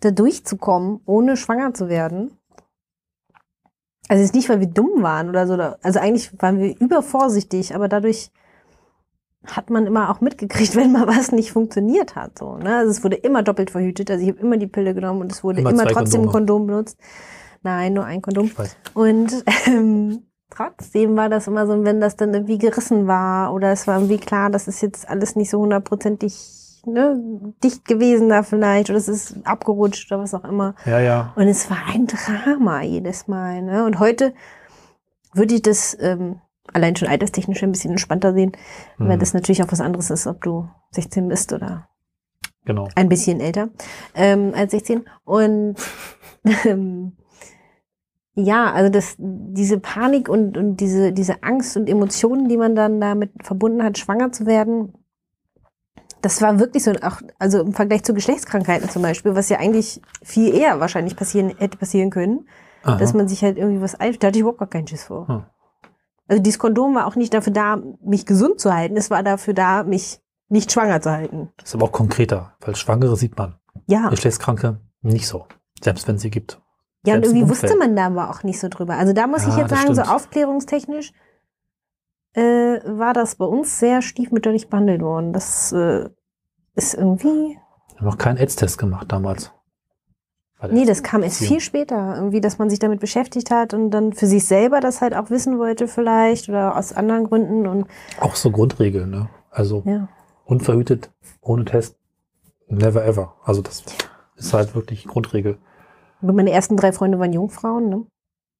[0.00, 2.37] da durchzukommen, ohne schwanger zu werden.
[4.08, 7.88] Also jetzt nicht, weil wir dumm waren oder so, also eigentlich waren wir übervorsichtig, aber
[7.88, 8.30] dadurch
[9.46, 12.38] hat man immer auch mitgekriegt, wenn mal was nicht funktioniert hat.
[12.38, 12.76] So, ne?
[12.76, 14.10] Also es wurde immer doppelt verhütet.
[14.10, 16.28] Also ich habe immer die Pille genommen und es wurde Immer immer, trotzdem ein.
[16.28, 16.98] Kondom benutzt.
[17.62, 18.50] Nein, nur ein Kondom.
[18.94, 23.86] Und ähm, trotzdem war das immer so, wenn das dann irgendwie gerissen war oder es
[23.86, 28.90] war irgendwie klar, das ist jetzt alles nicht so hundertprozentig ne, dicht gewesen da vielleicht
[28.90, 30.74] oder es ist abgerutscht oder was auch immer.
[30.84, 31.32] Ja, ja.
[31.36, 33.62] Und es war ein Drama jedes Mal.
[33.62, 33.84] Ne?
[33.84, 34.32] Und heute
[35.32, 36.40] würde ich das ähm,
[36.72, 38.52] allein schon alterstechnisch ein bisschen entspannter sehen,
[38.98, 39.20] weil Mhm.
[39.20, 41.88] das natürlich auch was anderes ist, ob du 16 bist oder
[42.64, 42.88] Genau.
[42.96, 43.68] ein bisschen älter
[44.14, 45.04] ähm, als 16.
[45.24, 45.76] Und
[46.66, 47.12] ähm,
[48.34, 53.00] Ja, also das, diese Panik und, und diese, diese Angst und Emotionen, die man dann
[53.00, 54.92] damit verbunden hat, schwanger zu werden,
[56.22, 60.00] das war wirklich so, auch, also im Vergleich zu Geschlechtskrankheiten zum Beispiel, was ja eigentlich
[60.22, 62.48] viel eher wahrscheinlich passieren, hätte passieren können,
[62.82, 62.96] Aha.
[62.96, 64.22] dass man sich halt irgendwie was einfällt.
[64.22, 65.28] Da hatte ich überhaupt gar keinen Schiss vor.
[65.28, 65.44] Hm.
[66.26, 69.54] Also dieses Kondom war auch nicht dafür da, mich gesund zu halten, es war dafür
[69.54, 71.50] da, mich nicht schwanger zu halten.
[71.56, 73.56] Das ist aber auch konkreter, weil Schwangere sieht man.
[73.86, 75.46] Ja, Geschlechtskranke nicht so.
[75.82, 76.60] Selbst wenn sie gibt.
[77.06, 78.94] ja und selbst irgendwie wusste man da aber auch nicht so drüber.
[78.96, 80.14] Also da muss ich Ja, jetzt das sagen, so stimmt.
[80.16, 81.12] aufklärungstechnisch
[82.34, 85.32] äh, war das bei uns sehr stiefmütterlich behandelt worden.
[85.32, 86.08] Das äh,
[86.74, 87.58] ist irgendwie
[87.90, 89.52] Wir haben noch keinen AIDS-Test gemacht damals.
[90.70, 94.12] Nee, das kam erst viel später, irgendwie, dass man sich damit beschäftigt hat und dann
[94.12, 97.86] für sich selber das halt auch wissen wollte vielleicht oder aus anderen Gründen und
[98.20, 99.28] Auch so Grundregeln, ne?
[99.50, 100.08] Also ja.
[100.44, 101.96] unverhütet, ohne Test,
[102.66, 103.36] never ever.
[103.44, 103.84] Also das
[104.34, 105.58] ist halt wirklich Grundregel.
[106.20, 108.06] Und meine ersten drei Freunde waren Jungfrauen, ne?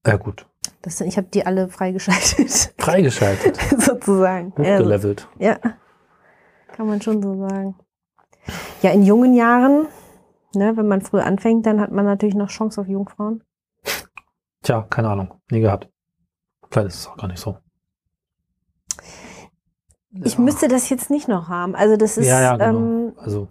[0.06, 0.46] Ja gut.
[0.83, 4.53] Das, ich habe die alle freigeschaltet, Freigeschaltet, sozusagen.
[4.59, 5.29] Ja, hochgelevelt.
[5.39, 5.59] ja,
[6.72, 7.74] kann man schon so sagen.
[8.83, 9.89] Ja, in jungen Jahren,
[10.55, 13.43] ne, wenn man früh anfängt, dann hat man natürlich noch Chance auf Jungfrauen.
[14.62, 15.35] Tja, keine Ahnung.
[15.51, 15.89] Nie gehabt.
[16.70, 17.57] Vielleicht ist es auch gar nicht so.
[20.24, 20.41] Ich Ja.
[20.41, 21.74] müsste das jetzt nicht noch haben.
[21.74, 22.79] Also das ist Ja, ja, genau.
[22.79, 23.49] ähm, Also,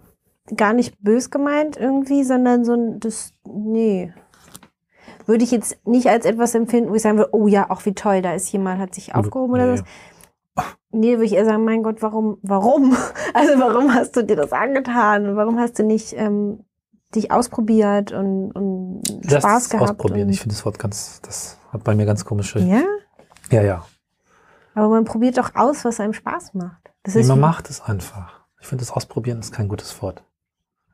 [0.56, 4.12] gar nicht bös gemeint irgendwie, sondern so ein, das, nee.
[5.28, 7.92] Würde ich jetzt nicht als etwas empfinden, wo ich sagen würde, oh ja, auch wie
[7.94, 9.84] toll, da ist jemand, hat sich aufgehoben oder so.
[10.90, 12.96] Nee, würde ich eher sagen, mein Gott, warum, warum?
[13.34, 15.36] Also warum hast du dir das angetan?
[15.36, 16.64] Warum hast du nicht ähm,
[17.14, 19.90] dich ausprobiert und, und Das Spaß gehabt?
[19.90, 20.30] ausprobieren.
[20.30, 22.58] Ich finde das Wort ganz, das hat bei mir ganz komische.
[22.60, 22.82] ja,
[23.50, 23.84] Ja, ja.
[24.74, 26.90] aber man probiert doch aus, was einem Spaß macht.
[27.02, 28.40] Das Nee, man macht es einfach.
[28.60, 30.24] Ich finde, das Ausprobieren ist kein gutes Wort.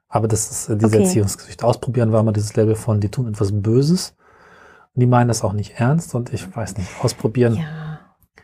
[0.09, 1.05] Aber das ist äh, diese Okay.
[1.05, 1.65] Erziehungsgeschichte.
[1.65, 4.15] Ausprobieren war immer dieses Level von, die tun etwas Böses.
[4.95, 6.15] Die meinen das auch nicht ernst.
[6.15, 7.55] Und ich weiß nicht, ausprobieren.
[7.55, 7.99] Ja.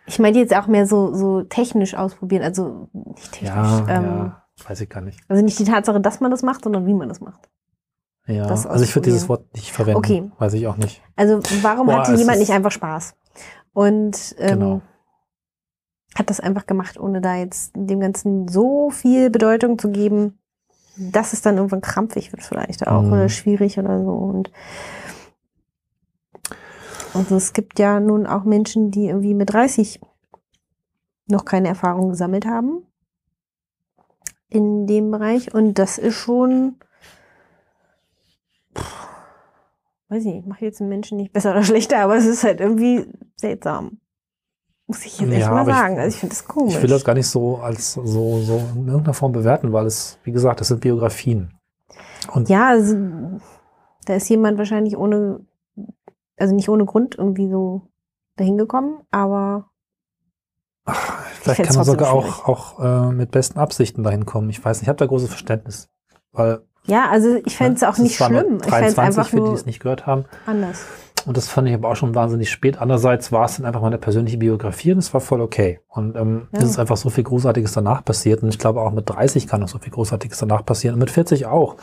[0.06, 3.50] Ich meine jetzt auch mehr so, so technisch ausprobieren, also nicht technisch.
[3.50, 5.20] ja, ähm, ja, weiß ich gar nicht.
[5.28, 7.48] Also nicht die Tatsache, dass man das macht, sondern wie man das macht.
[8.26, 9.28] Ja, das also ich würde dieses.
[9.28, 9.98] Wort nicht verwenden.
[9.98, 10.30] Okay.
[10.38, 11.00] Weiß ich auch nicht.
[11.16, 13.14] Also warum Boah, hatte jemand nicht einfach Spaß?
[13.72, 14.80] Und ähm, Genau.
[16.16, 20.38] hat das einfach gemacht, ohne da jetzt dem Ganzen so viel Bedeutung zu geben,
[20.96, 23.12] dass es dann irgendwann krampfig wird vielleicht auch Mhm.
[23.12, 24.10] oder schwierig oder so.
[24.10, 24.50] Und
[27.14, 30.00] also es gibt ja nun auch Menschen, die irgendwie mit 30
[31.28, 32.84] noch keine Erfahrung gesammelt haben
[34.48, 35.54] in dem Bereich.
[35.54, 36.76] Und das ist schon,
[38.76, 39.06] pff,
[40.08, 42.44] weiß ich nicht, ich mache jetzt einen Menschen nicht besser oder schlechter, aber es ist
[42.44, 43.06] halt irgendwie
[43.36, 44.00] seltsam.
[44.86, 45.98] Muss ich jetzt echt Ja, mal aber ich- sagen.
[46.00, 46.74] also ich finde das komisch.
[46.74, 50.18] Ich will das gar nicht so als so, so in irgendeiner Form bewerten, weil es,
[50.24, 51.52] wie gesagt, das sind Biografien.
[52.32, 52.96] Und Ja, also,
[54.04, 55.46] da ist jemand wahrscheinlich ohne,
[56.40, 57.82] also nicht ohne Grund irgendwie so
[58.36, 59.66] dahin gekommen, aber
[60.86, 64.50] Vielleicht find's kann man sogar auch, auch äh, mit besten Absichten dahin kommen.
[64.50, 65.88] Ich weiß nicht, ich habe da großes Verständnis.
[66.32, 68.58] Weil ja, also ich fände es ne, auch nicht schlimm.
[68.64, 70.24] Ich fände es 23 einfach für die, es nicht gehört haben.
[70.46, 70.84] anders.
[71.26, 72.78] Und das fand ich aber auch schon wahnsinnig spät.
[72.78, 75.80] Andererseits war es dann einfach meine persönliche Biografie und es war voll okay.
[75.88, 76.60] Und ähm, Ja.
[76.60, 78.42] es ist einfach so viel Großartiges danach passiert.
[78.42, 80.94] Und ich glaube auch mit 30 kann noch so viel Großartiges danach passieren.
[80.94, 81.76] Und mit 40 auch.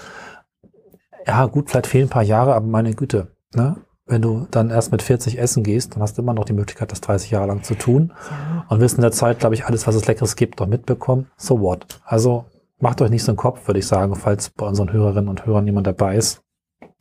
[1.25, 3.27] Ja, gut, vielleicht fehlen ein paar Jahre, aber meine Güte.
[3.53, 3.75] Ne?
[4.07, 6.91] Wenn du dann erst mit 40 essen gehst, dann hast du immer noch die Möglichkeit,
[6.91, 8.13] das 30 Jahre lang zu tun.
[8.29, 8.65] Ja.
[8.69, 11.29] Und wirst in der Zeit, glaube ich, alles, was es Leckeres gibt, noch mitbekommen.
[11.35, 11.99] So what?
[12.05, 12.45] Also
[12.79, 15.65] macht euch nicht so einen Kopf, würde ich sagen, falls bei unseren Hörerinnen und Hörern
[15.65, 16.41] jemand dabei ist.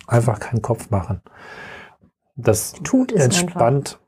[0.09, 1.23] Einfach keinen Kopf machen.
[2.35, 3.99] Das Tut es entspannt.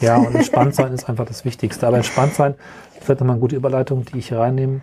[0.00, 1.86] Ja, und entspannt sein ist einfach das Wichtigste.
[1.86, 2.54] Aber entspannt sein,
[3.00, 4.82] vielleicht nochmal eine gute Überleitung, die ich hier reinnehmen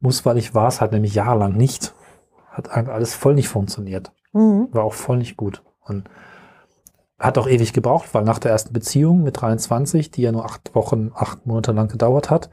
[0.00, 1.94] muss, weil ich war es halt nämlich jahrelang nicht.
[2.50, 4.12] Hat einfach alles voll nicht funktioniert.
[4.32, 4.68] Mhm.
[4.72, 5.62] War auch voll nicht gut.
[5.80, 6.08] Und
[7.18, 10.74] hat auch ewig gebraucht, weil nach der ersten Beziehung mit 23, die ja nur acht
[10.74, 12.50] Wochen, acht Monate lang gedauert hat,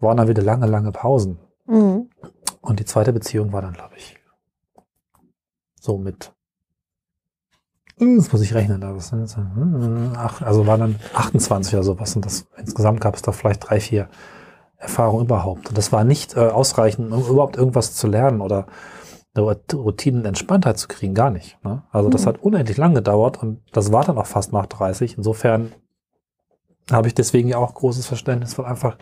[0.00, 1.38] waren dann wieder lange, lange Pausen.
[1.66, 2.10] Mhm.
[2.60, 4.18] Und die zweite Beziehung war dann, glaube ich,
[5.80, 6.32] so mit,
[7.98, 9.36] das muss ich rechnen, da was sind das?
[9.36, 12.16] Hm, also war dann 28 oder sowas.
[12.16, 14.08] Und das insgesamt gab es da vielleicht drei, vier
[14.76, 15.68] Erfahrungen überhaupt.
[15.68, 18.66] Und das war nicht äh, ausreichend, um überhaupt irgendwas zu lernen oder
[19.34, 21.58] eine Rut- Routinen Entspanntheit zu kriegen, gar nicht.
[21.64, 21.82] Ne?
[21.90, 22.26] Also das Mhm.
[22.28, 25.16] hat unendlich lang gedauert und das war dann auch fast nach 30.
[25.16, 25.72] Insofern
[26.90, 28.96] habe ich deswegen ja auch großes Verständnis, weil einfach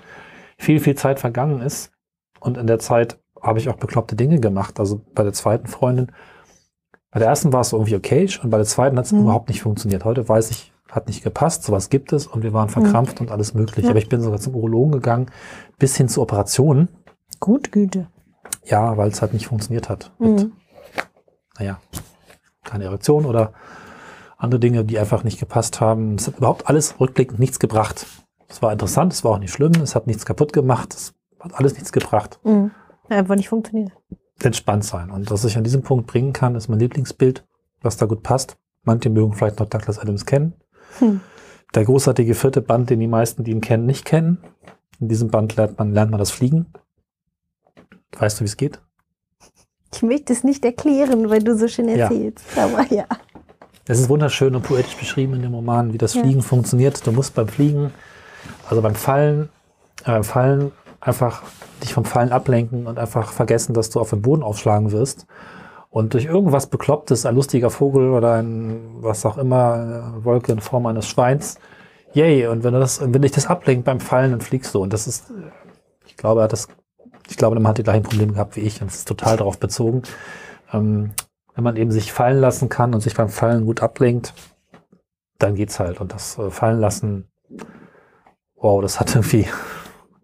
[0.59, 1.93] viel, viel Zeit vergangen ist.
[2.39, 4.79] Und in der Zeit habe ich auch bekloppte Dinge gemacht.
[4.79, 6.13] Also bei der zweiten Freundin,
[7.11, 9.23] bei der ersten war es irgendwie okay und bei der zweiten hat es Mhm.
[9.23, 10.05] überhaupt nicht funktioniert.
[10.05, 13.55] Heute weiß ich, hat nicht gepasst, sowas gibt es und wir waren verkrampft und alles
[13.55, 13.83] mögliche.
[13.83, 13.91] Ja.
[13.91, 15.27] Aber ich bin sogar zum Urologen gegangen,
[15.79, 16.89] bis hin zu Operationen.
[17.41, 18.09] Gut, Güte.
[18.65, 20.13] Ja, weil es halt nicht funktioniert hat.
[20.19, 20.53] Mit, Mhm.
[21.59, 21.81] naja,
[22.65, 23.53] keine Erektion oder
[24.37, 26.15] andere Dinge, die einfach nicht gepasst haben.
[26.15, 28.07] Es hat überhaupt alles rückblickend nichts gebracht.
[28.49, 31.55] Es war interessant, es war auch nicht schlimm, es hat nichts kaputt gemacht, es hat
[31.55, 32.39] alles nichts gebracht.
[32.45, 32.71] Mhm.
[33.09, 33.93] Einfach nicht funktioniert.
[34.43, 35.11] Entspannt sein.
[35.11, 37.45] Und was ich an diesem Punkt bringen kann, ist mein Lieblingsbild,
[37.83, 38.57] was da gut passt.
[38.85, 40.55] Manche mögen vielleicht noch Douglas Adams kennen.
[40.99, 41.21] Hm.
[41.75, 44.39] Der großartige vierte Band, den die meisten, die ihn kennen, nicht kennen.
[44.99, 46.73] In diesem Band lernt man, lernt man das Fliegen.
[48.19, 48.81] Weißt du, wie es geht?
[49.95, 52.05] Ich möchte es nicht erklären, weil du so schön Ja.
[52.05, 52.45] erzählst.
[52.57, 53.07] Aber ja.
[53.87, 56.23] Es ist wunderschön und poetisch beschrieben in dem Roman, wie das Ja.
[56.23, 57.05] Fliegen funktioniert.
[57.07, 57.93] Du musst beim Fliegen,
[58.69, 59.49] also beim Fallen,
[60.05, 61.43] äh, beim Fallen einfach
[61.83, 65.27] dich vom Fallen ablenken und einfach vergessen, dass du auf den Boden aufschlagen wirst.
[65.89, 70.61] Und durch irgendwas Beklopptes, ein lustiger Vogel oder ein, was auch immer, eine Wolke in
[70.61, 71.59] Form eines Schweins,
[72.13, 72.47] yay.
[72.47, 74.83] Und wenn, du das, wenn dich das ablenkt beim Fallen, dann fliegst du.
[74.83, 75.33] Und das ist,
[76.07, 76.69] ich glaube, er hat das,
[77.31, 78.83] ich glaube, man hat die gleichen Probleme gehabt wie ich.
[78.83, 80.03] Und es ist total darauf bezogen.
[80.73, 81.13] Ähm,
[81.55, 84.35] wenn man eben sich fallen lassen kann und sich beim Fallen gut ablenkt,
[85.39, 86.01] dann geht's halt.
[86.01, 87.31] Und das äh, Fallen lassen,
[88.57, 89.47] wow, das hat irgendwie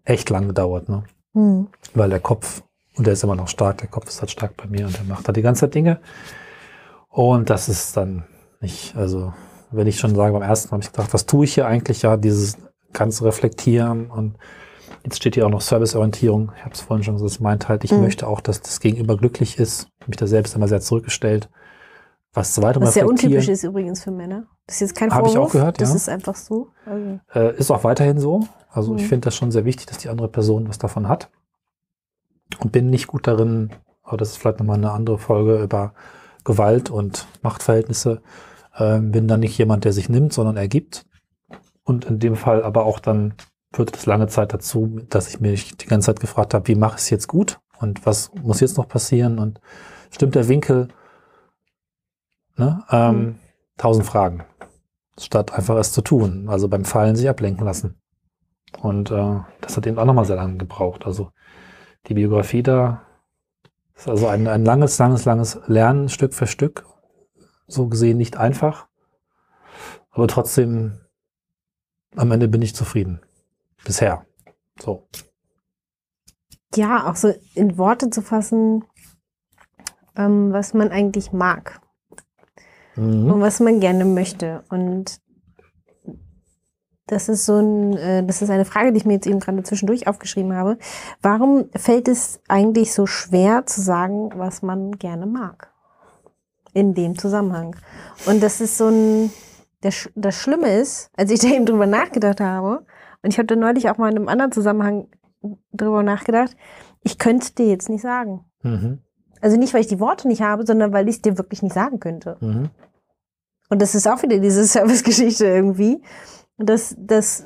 [0.03, 1.03] echt lang gedauert, ne?
[1.33, 1.67] Hm.
[1.93, 2.61] Weil der Kopf,
[2.95, 5.05] und der ist immer noch stark, der Kopf ist halt stark bei mir und der
[5.05, 5.99] macht da die ganze Zeit Dinge.
[7.07, 8.25] Und das ist dann
[8.59, 9.33] nicht, also
[9.71, 12.01] wenn ich schon sage, beim ersten Mal habe ich gedacht, was tue ich hier eigentlich?
[12.01, 12.57] Ja, dieses
[12.91, 14.37] ganze Reflektieren und
[15.07, 16.51] jetzt steht hier auch noch Serviceorientierung.
[16.57, 18.01] Ich habe es vorhin schon gesagt, das meint halt, ich Mhm.
[18.01, 19.83] möchte auch, dass das Gegenüber glücklich ist.
[19.95, 21.49] Ich hab mich da selbst immer sehr zurückgestellt.
[22.33, 24.43] Was zu weiterem Was sehr untypisch ist übrigens für Männer.
[24.65, 25.49] Das ist jetzt kein Hab ich Vorwurf.
[25.49, 25.95] auch gehört, Das ja.
[25.95, 26.67] ist einfach so.
[26.85, 28.41] Also, äh, ist auch weiterhin so.
[28.69, 29.07] Also ich Mhm.
[29.07, 31.29] finde das schon sehr wichtig, dass die andere Person was davon hat.
[32.59, 33.71] Und bin nicht gut darin,
[34.03, 35.93] aber das ist vielleicht nochmal eine andere Folge über
[36.43, 38.21] Gewalt und Machtverhältnisse.
[38.77, 41.05] Ähm, bin dann nicht jemand, der sich nimmt, sondern ergibt.
[41.83, 43.33] Und in dem Fall aber auch dann
[43.73, 46.95] führte das lange Zeit dazu, dass ich mich die ganze Zeit gefragt habe, wie mache
[46.95, 49.59] ich es jetzt gut und was muss jetzt noch passieren und
[50.11, 50.87] stimmt der Winkel?
[52.55, 52.83] Ne?
[52.89, 53.39] Ähm, Mhm.
[53.77, 54.43] Tausend Fragen
[55.19, 56.47] statt einfach es zu tun.
[56.49, 57.99] Also beim Fallen sich ablenken lassen.
[58.81, 61.05] Und äh, das hat eben auch nochmal sehr lange gebraucht.
[61.05, 61.31] Also
[62.07, 63.03] die Biografie da
[63.95, 66.85] ist also ein, ein langes, langes, langes Lernen Stück für Stück.
[67.67, 68.87] So gesehen nicht einfach.
[70.11, 70.99] Aber trotzdem,
[72.15, 73.21] am Ende bin ich zufrieden.
[73.87, 74.25] Bisher.
[74.79, 75.07] So.
[76.75, 78.83] ja, auch so in Worte zu fassen,
[80.15, 81.81] ähm, was man eigentlich mag
[82.97, 83.31] Mhm.
[83.31, 84.63] und was man gerne möchte.
[84.69, 85.21] Und
[87.05, 89.63] das ist so ein, äh, das ist eine Frage, die ich mir jetzt eben gerade
[89.63, 90.77] zwischendurch aufgeschrieben habe.
[91.21, 95.71] Warum fällt es eigentlich so schwer zu sagen, was man gerne mag?
[96.73, 97.75] In dem Zusammenhang.
[98.25, 99.31] Und das ist so ein,
[99.81, 102.85] das, das Schlimme ist, als ich da eben drüber nachgedacht habe,
[103.27, 105.09] und ich hatte neulich auch mal in einem anderen Zusammenhang
[105.73, 106.55] drüber nachgedacht,
[107.03, 108.45] ich könnte dir jetzt nicht sagen.
[108.63, 108.99] Mhm.
[109.41, 111.73] Also nicht, weil ich die Worte nicht habe, sondern weil ich es dir wirklich nicht
[111.73, 112.37] sagen könnte.
[112.39, 112.69] Mhm.
[113.69, 116.01] Und das ist auch wieder diese Servicegeschichte irgendwie.
[116.57, 117.43] dass, dass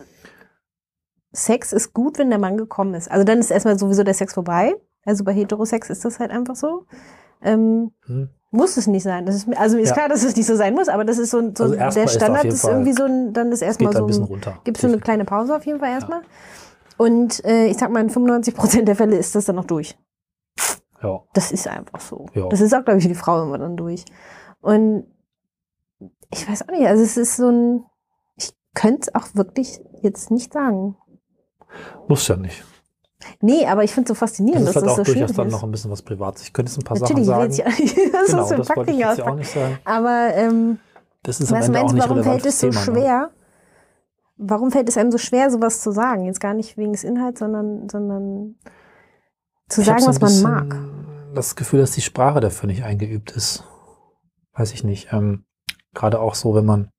[1.32, 3.10] Sex ist gut, wenn der Mann gekommen ist.
[3.10, 4.76] Also dann ist erstmal sowieso der Sex vorbei.
[5.04, 6.86] Also bei Heterosex ist das halt einfach so.
[7.42, 8.30] Ähm, Mhm.
[8.52, 9.26] Muss es nicht sein.
[9.28, 9.96] Ist, also mir ist Ja.
[9.96, 12.04] klar, dass es nicht so sein muss, aber das ist so, ein- so Also der
[12.04, 14.06] ist Standard ist Fall- irgendwie so ein, dann ist erstmal so
[14.64, 16.22] gibt es so eine kleine Pause auf jeden Fall erstmal.
[16.98, 19.98] Und äh, ich sag mal, in 95 Prozent der Fälle ist das dann noch durch.
[21.02, 21.22] Ja.
[21.34, 22.28] Das ist einfach so.
[22.34, 22.48] Ja.
[22.50, 24.06] Das ist auch, glaube ich, für die Frau immer dann durch.
[24.62, 25.06] Und
[26.30, 27.86] ich weiß auch nicht, also es ist so ein,
[28.36, 30.96] ich könnte es auch wirklich jetzt nicht sagen.
[32.08, 32.64] Muss ja nicht.
[33.42, 35.34] Nee, aber ich finde es so Das faszinierend, ist dass halt das auch so durchaus
[35.34, 35.52] dann ist.
[35.54, 36.44] noch ein bisschen was Privates.
[36.44, 37.78] Ich könnte jetzt ein paar Natürlich, Sachen ich sagen.
[37.78, 39.80] will jetzt ja, das genau, ist das wollte ich jetzt ja auch nicht sagen.
[39.86, 40.80] Aber ähm,
[41.24, 42.80] Das ist am was Ende auch meinst du, nicht warum fällt es so Thema.
[42.80, 42.86] Ne?
[42.86, 43.30] schwer?
[44.38, 46.26] Warum fällt es einem so schwer, sowas zu sagen?
[46.26, 48.56] Jetzt gar nicht wegen des Inhalts, sondern, sondern
[49.70, 50.78] zu Ich sagen, so was man mag.
[51.36, 53.64] Das Gefühl, dass die Sprache dafür nicht eingeübt ist.
[54.54, 55.14] Weiß ich nicht.
[55.14, 55.46] Ähm,
[55.94, 56.90] Gerade auch so, wenn man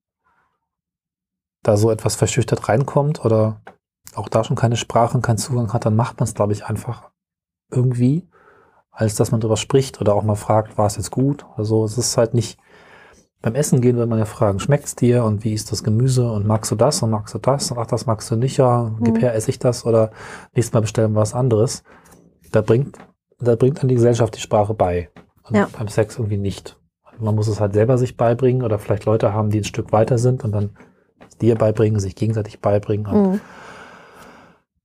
[1.63, 3.61] da so etwas verschüchtert reinkommt oder
[4.15, 6.67] auch da schon keine Sprache und keinen Zugang hat, dann macht man es, glaube ich,
[6.67, 7.11] einfach
[7.71, 8.29] irgendwie,
[8.91, 11.85] als dass man darüber spricht oder auch mal fragt, war es jetzt gut oder so.
[11.85, 12.59] Es ist halt nicht
[13.41, 16.47] beim Essen gehen, wenn man ja fragen, schmeckt's dir und wie ist das Gemüse und
[16.47, 19.17] magst du das und magst du das und ach, das magst du nicht, ja, gib
[19.17, 19.21] Mhm.
[19.21, 20.11] her, esse ich das oder
[20.55, 21.83] nächstes Mal bestellen wir was anderes.
[22.53, 22.99] Da bringt,
[23.41, 25.11] da bringt dann die Gesellschaft die Sprache bei.
[25.49, 25.69] Und Ja.
[25.77, 26.79] beim Sex irgendwie nicht.
[27.19, 30.19] Man muss es halt selber sich beibringen oder vielleicht Leute haben, die ein Stück weiter
[30.19, 30.71] sind und dann
[31.29, 33.07] es dir beibringen, sich gegenseitig beibringen.
[33.07, 33.41] Und Mhm.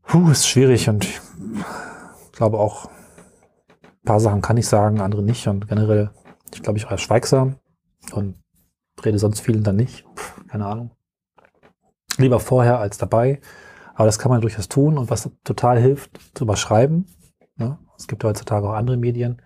[0.07, 1.19] Puh, ist schwierig und ich
[2.31, 2.85] glaube auch,
[3.83, 5.47] ein paar Sachen kann ich sagen, andere nicht.
[5.47, 6.11] Und generell,
[6.53, 7.57] ich glaube, ich war schweigsam
[8.13, 8.35] und
[9.03, 10.05] rede sonst vielen dann nicht.
[10.15, 10.91] Puh, keine Ahnung.
[12.17, 13.41] Lieber vorher als dabei.
[13.95, 14.97] Aber das kann man durchaus tun.
[14.97, 17.05] Und was total hilft, zu überschreiben.
[17.57, 17.77] Ne?
[17.97, 19.41] Es gibt ja heutzutage auch andere Medien.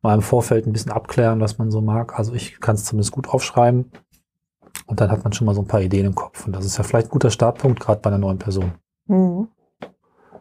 [0.00, 2.16] Mal im Vorfeld ein bisschen abklären, was man so mag.
[2.16, 3.90] Also ich kann es zumindest gut aufschreiben.
[4.86, 6.46] Und dann hat man schon mal so ein paar Ideen im Kopf.
[6.46, 8.74] Und das ist ja vielleicht ein guter Startpunkt, gerade bei einer neuen Person.
[9.06, 9.48] Mhm.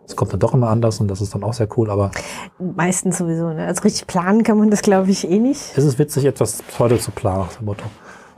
[0.08, 2.12] Es kommt dann doch immer anders und das ist dann auch sehr cool, aber
[2.60, 3.50] Meistens sowieso.
[3.54, 3.66] Ne?
[3.68, 5.78] Also richtig planen kann man das, glaube ich, eh nicht.
[5.78, 7.84] es ist witzig, etwas heute zu planen, nach dem Motto.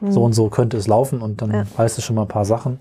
[0.10, 1.64] So und so könnte es laufen und dann Ja.
[1.78, 2.80] weißt du schon mal ein paar Sachen.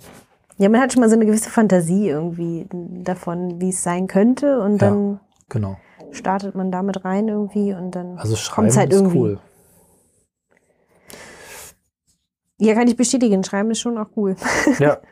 [0.57, 4.61] Ja, man hat schon mal so eine gewisse Fantasie irgendwie davon, wie es sein könnte.
[4.61, 4.89] Und Ja.
[4.91, 5.77] dann Genau.
[6.13, 9.19] startet man damit rein irgendwie und dann Also schreiben kommt's halt ist irgendwie.
[9.19, 9.39] cool.
[12.61, 13.45] Ja, kann ich bestätigen.
[13.45, 14.37] Schreiben ist schon auch cool.
[14.79, 14.99] Ja.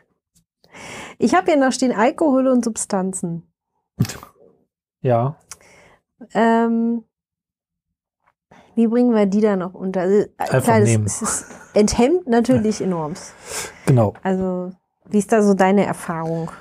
[1.19, 3.41] Ich habe hier noch stehen Alkohol und Substanzen.
[5.01, 5.37] Ja.
[6.33, 7.03] Ähm,
[8.75, 10.01] wie bringen wir die da noch unter?
[10.01, 11.05] Also, äh, Einfach klar, nehmen.
[11.05, 13.13] es ist, enthemmt natürlich enorm.
[13.85, 14.13] Genau.
[14.23, 14.71] Also,
[15.05, 16.51] wie ist da so deine Erfahrung?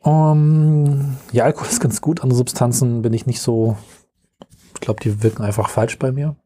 [0.00, 2.22] Um, ja, Alkohol ist ganz gut.
[2.22, 3.76] Andere Substanzen bin ich nicht so.
[4.74, 6.36] Ich glaube, die wirken einfach falsch bei mir.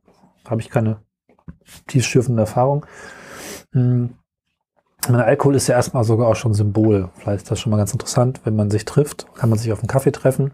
[0.48, 1.02] Habe ich keine
[1.86, 2.86] tiefschürfende Erfahrung.
[3.72, 4.14] Hm.
[5.08, 7.10] Meine, Alkohol ist ja erstmal sogar auch schon Symbol.
[7.14, 8.40] Vielleicht ist das schon mal ganz interessant.
[8.44, 10.52] Wenn man sich trifft, kann man sich auf einen Kaffee treffen,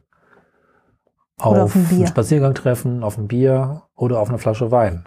[1.45, 1.99] Oder auf Bier.
[1.99, 5.07] einen Spaziergang treffen, auf ein Bier oder auf eine Flasche Wein.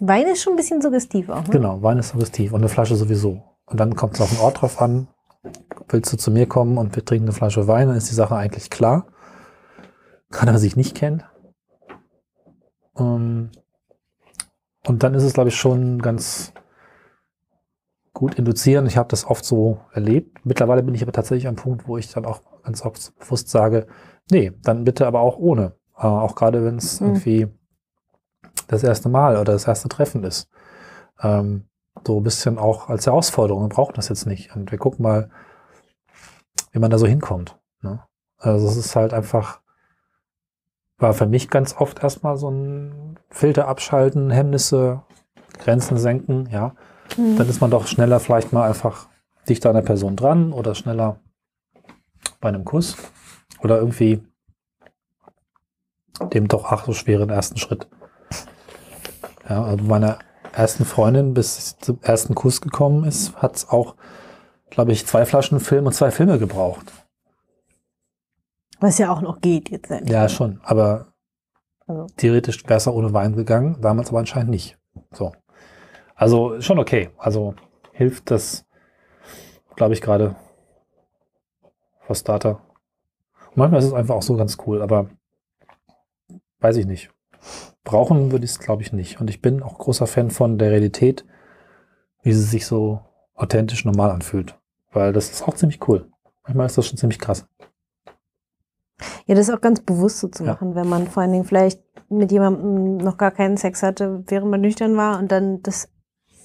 [0.00, 1.44] Wein ist schon ein bisschen suggestiv auch.
[1.44, 1.50] Ne?
[1.50, 3.42] Genau, Wein ist suggestiv und eine Flasche sowieso.
[3.66, 5.08] Und dann kommt es auf den Ort drauf an.
[5.88, 8.36] Willst du zu mir kommen und wir trinken eine Flasche Wein, dann ist die Sache
[8.36, 9.06] eigentlich klar.
[10.30, 11.24] Kann er sich nicht kennt.
[12.98, 13.50] Ähm,
[14.86, 16.52] und dann ist es, glaube ich, schon ganz
[18.14, 18.86] gut induzieren.
[18.86, 20.38] Ich habe das oft so erlebt.
[20.44, 23.86] Mittlerweile bin ich aber tatsächlich am Punkt, wo ich dann auch ganz oft bewusst sage,
[24.30, 25.74] nee, dann bitte aber auch ohne.
[25.98, 27.06] Äh, auch gerade wenn es Mhm.
[27.08, 27.48] irgendwie
[28.68, 30.48] das erste Mal oder das erste Treffen ist.
[31.20, 31.66] Ähm,
[32.06, 33.64] so ein bisschen auch als Herausforderung.
[33.64, 34.54] Wir brauchen das jetzt nicht.
[34.56, 35.30] Und wir gucken mal,
[36.72, 37.58] wie man da so hinkommt.
[37.82, 38.02] Ne?
[38.38, 39.60] Also es ist halt einfach,
[40.98, 45.02] war für mich ganz oft erstmal so ein Filter abschalten, Hemmnisse,
[45.58, 46.74] Grenzen senken, ja.
[47.16, 47.36] Mhm.
[47.36, 49.08] Dann ist man doch schneller vielleicht mal einfach
[49.48, 51.20] dichter an der Person dran oder schneller
[52.40, 52.96] bei einem Kuss
[53.62, 54.22] oder irgendwie
[56.32, 57.88] dem doch ach so schweren ersten Schritt.
[59.48, 60.18] Ja, also meiner
[60.52, 63.96] ersten Freundin bis zum ersten Kuss gekommen ist, hat es auch,
[64.70, 66.92] glaube ich, zwei Flaschen Film und zwei Filme gebraucht.
[68.80, 69.90] Was ja auch noch geht jetzt.
[70.04, 70.60] Ja, schon.
[70.62, 71.12] Aber
[71.86, 72.06] Also.
[72.16, 74.78] theoretisch auch ohne Wein gegangen, damals aber anscheinend nicht.
[75.12, 75.32] So.
[76.24, 77.10] Also schon okay.
[77.18, 77.54] Also
[77.92, 78.64] hilft das,
[79.76, 80.36] glaube ich, gerade
[82.00, 82.62] for Starter.
[83.50, 85.10] Und manchmal ist es einfach auch so ganz cool, aber
[86.60, 87.10] weiß ich nicht.
[87.82, 89.20] Brauchen würde ich es, glaube ich, nicht.
[89.20, 91.26] Und ich bin auch großer Fan von der Realität,
[92.22, 93.00] wie sie sich so
[93.34, 94.58] authentisch normal anfühlt.
[94.92, 96.10] Weil das ist auch ziemlich cool.
[96.44, 97.46] Manchmal ist das schon ziemlich krass.
[99.26, 100.52] Ja, das ist auch ganz bewusst so zu Ja.
[100.52, 104.50] machen, wenn man vor allen Dingen vielleicht mit jemandem noch gar keinen Sex hatte, während
[104.50, 105.90] man nüchtern war und dann das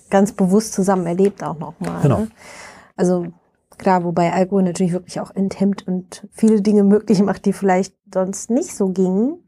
[0.10, 2.02] ganz bewusst zusammen erlebt auch nochmal.
[2.02, 2.20] Genau.
[2.20, 2.32] Ne?
[2.96, 3.28] Also
[3.78, 8.50] klar, wobei Alkohol natürlich wirklich auch enthemmt und viele Dinge möglich macht, die vielleicht sonst
[8.50, 9.44] nicht so gingen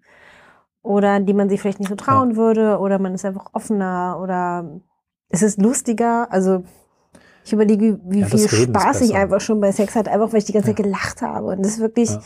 [0.81, 4.81] oder die man sich vielleicht nicht so trauen würde oder man ist einfach offener oder
[5.29, 6.31] es ist lustiger.
[6.31, 6.63] Also
[7.43, 10.45] ich überlege, wie Ja, viel Spaß ich einfach schon bei Sex hatte, einfach weil ich
[10.45, 10.83] die ganze Zeit Ja.
[10.85, 12.21] gelacht habe und das ist wirklich Ja.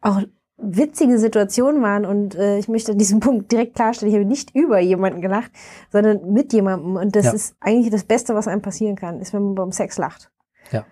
[0.00, 0.22] auch
[0.56, 4.54] witzige Situationen waren und äh, ich möchte an diesem Punkt direkt klarstellen, ich habe nicht
[4.54, 5.50] über jemanden gelacht,
[5.92, 7.32] sondern mit jemandem und das Ja.
[7.32, 10.30] ist eigentlich das Beste, was einem passieren kann, ist, wenn man beim Sex lacht.
[10.70, 10.84] Ja.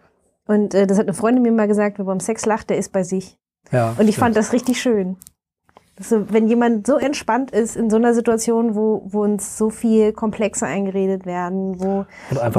[0.47, 2.93] Und äh, das hat eine Freundin mir mal gesagt, wer beim Sex lacht, der ist
[2.93, 3.39] bei sich.
[3.71, 4.17] Ja, Und ich stimmt.
[4.17, 5.17] fand das richtig schön.
[6.01, 10.13] So, wenn jemand so entspannt ist in so einer Situation, wo, wo uns so viel
[10.13, 12.07] Komplexe eingeredet werden, wo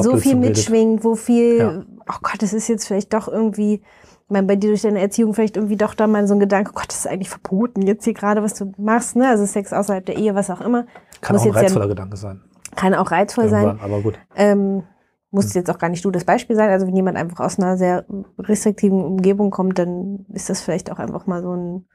[0.01, 1.83] so viel Blödsinn mitschwingt, wo viel, Ja.
[2.07, 3.81] oh Gott, das ist jetzt vielleicht doch irgendwie,
[4.25, 6.71] ich meine, bei dir durch deine Erziehung vielleicht irgendwie doch da mal so ein Gedanke,
[6.73, 9.27] Gott, das ist eigentlich verboten, jetzt hier gerade, was du machst, ne?
[9.27, 10.85] Also Sex außerhalb der Ehe, was auch immer.
[11.21, 12.41] Kann muss auch ein jetzt ja- reizvoller Gedanke sein.
[12.75, 13.63] Kann auch reizvoll sein.
[13.65, 14.17] Irgendwann, aber gut.
[14.35, 14.83] Ähm,
[15.29, 16.69] muss jetzt auch gar nicht du das Beispiel sein.
[16.69, 18.05] Also wenn jemand einfach aus einer sehr
[18.39, 21.85] restriktiven Umgebung kommt, dann ist das vielleicht auch einfach mal so ein.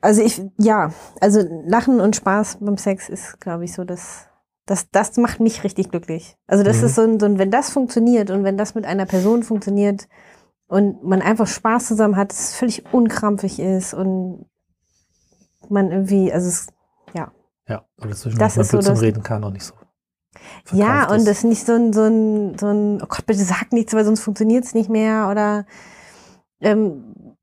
[0.00, 4.26] Also ich, ja, also Lachen und Spaß beim Sex ist, glaube ich, so das,
[4.66, 6.36] das, das macht mich richtig glücklich.
[6.48, 6.84] Also das Mhm.
[6.86, 10.08] ist so ein, so ein, wenn das funktioniert und wenn das mit einer Person funktioniert
[10.72, 14.46] und man einfach Spaß zusammen hat, es völlig unkrampfig ist und
[15.68, 16.68] man irgendwie, also es,
[17.68, 19.74] Ja, und dazwischen Das man ist so reden kann und nicht so.
[20.72, 21.28] Ja, und ist.
[21.28, 24.20] das nicht so ein, so ein, so ein, oh Gott, bitte sag nichts, weil sonst
[24.20, 25.28] funktioniert es nicht mehr.
[25.30, 25.66] Oder
[26.60, 27.36] ähm,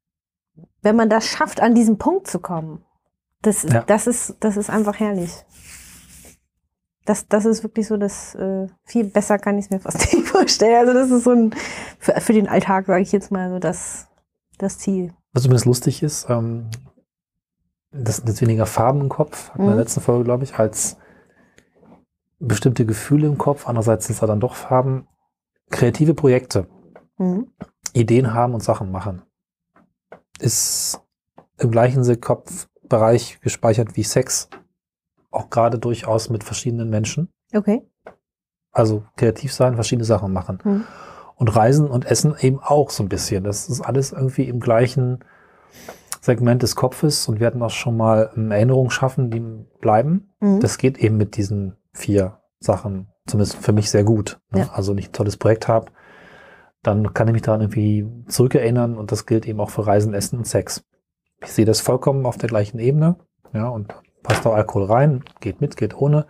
[0.82, 2.84] wenn man das schafft, an diesen Punkt zu kommen,
[3.44, 3.84] das, Ja.
[3.84, 5.46] das, ist, das ist einfach herrlich.
[7.06, 10.29] Das, das ist wirklich so, das äh, viel besser kann ich es mir fast nicht
[10.40, 10.76] vorstellen.
[10.88, 11.56] Also das ist so ein,
[12.00, 14.08] für, für den Alltag, sage ich jetzt mal, so das,
[14.58, 15.14] das Ziel.
[15.34, 16.70] Was übrigens lustig ist, ähm,
[17.92, 19.76] das sind jetzt weniger Farben im Kopf, hatten wir in Mhm.
[19.76, 20.98] der letzten Folge, glaube ich, als
[22.40, 25.08] bestimmte Gefühle im Kopf, andererseits sind es dann doch Farben.
[25.72, 26.68] Kreative Projekte,
[27.18, 27.52] Mhm.
[27.94, 29.22] Ideen haben und Sachen machen,
[30.40, 31.02] ist
[31.58, 34.50] im gleichen Kopfbereich gespeichert wie Sex,
[35.32, 37.30] auch gerade durchaus mit verschiedenen Menschen.
[37.54, 37.82] Okay.
[38.72, 40.60] Also kreativ sein, verschiedene Sachen machen.
[40.64, 40.84] Mhm.
[41.36, 43.44] Und Reisen und Essen eben auch so ein bisschen.
[43.44, 45.24] Das ist alles irgendwie im gleichen
[46.22, 49.40] Segment des Kopfes und wir hatten auch schon mal Erinnerungen schaffen, die
[49.80, 50.30] bleiben.
[50.40, 50.60] Mhm.
[50.60, 54.40] Das geht eben mit diesen vier Sachen, zumindest für mich sehr gut.
[54.52, 54.62] Ne?
[54.62, 54.70] Ja.
[54.74, 55.92] Also, wenn ich ein tolles Projekt habe,
[56.84, 60.40] dann kann ich mich daran irgendwie zurückerinnern und das gilt eben auch für Reisen, Essen
[60.40, 60.84] und Sex.
[61.42, 63.16] Ich sehe das vollkommen auf der gleichen Ebene,
[63.54, 63.94] ja, und
[64.24, 66.26] passt auch Alkohol rein, geht mit, geht ohne.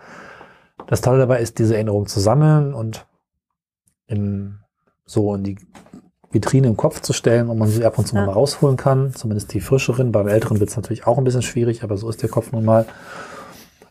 [0.90, 3.06] Das Tolle dabei ist, diese Erinnerungen zu sammeln und
[4.08, 4.58] in,
[5.06, 5.58] so in die
[6.32, 8.26] Vitrine im Kopf zu stellen, wo man sie ab und zu Ja.
[8.26, 9.14] mal rausholen kann.
[9.14, 10.12] Zumindest die frischeren.
[10.12, 12.52] Bei den älteren wird es natürlich auch ein bisschen schwierig, aber so ist der Kopf
[12.52, 12.86] nun mal.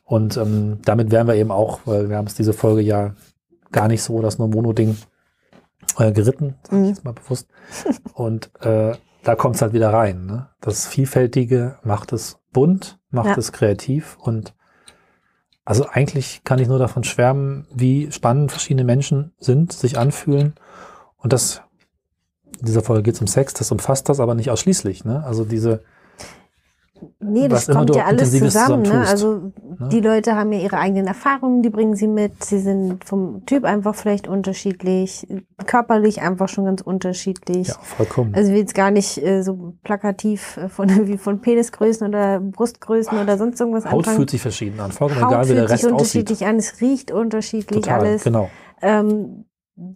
[0.05, 3.15] Und ähm, damit wären wir eben auch, weil wir haben es diese Folge ja
[3.71, 4.97] gar nicht so, das nur Mono-Ding
[5.99, 6.85] äh, geritten, sag ich Mhm.
[6.87, 7.49] jetzt mal bewusst.
[8.15, 10.27] Und äh, da kommt es halt wieder rein.
[10.27, 10.49] Ne?
[10.61, 13.37] Das Vielfältige macht es bunt, macht Ja.
[13.37, 14.55] es kreativ und
[15.69, 20.55] also eigentlich kann ich nur davon schwärmen, wie spannend verschiedene Menschen sind, sich anfühlen.
[21.19, 21.61] Und das,
[22.59, 25.05] in dieser Folge geht es um Sex, das umfasst das aber nicht ausschließlich.
[25.05, 25.23] Ne?
[25.27, 25.83] Also diese,
[27.21, 28.83] Nee, das kommt ja alles zusammen.
[28.83, 29.07] Ne?
[29.07, 29.89] Also ne?
[29.91, 32.45] die Leute haben ja ihre eigenen Erfahrungen, die bringen sie mit.
[32.45, 35.27] Sie sind vom Typ einfach vielleicht unterschiedlich,
[35.67, 37.69] körperlich einfach schon ganz unterschiedlich.
[37.69, 38.35] ja, vollkommen.
[38.35, 42.41] Also ich will jetzt gar nicht äh, so plakativ äh, von, wie von Penisgrößen oder
[42.41, 44.17] Brustgrößen oder sonst irgendwas Haut anfangen.
[44.17, 45.93] fühlt sich verschieden an, vollkommen Haut egal, wie fühlt der sich Rest aussieht.
[45.93, 48.25] unterschiedlich an, es riecht unterschiedlich Total, alles.
[48.25, 48.51] genau.
[48.81, 49.45] Ähm,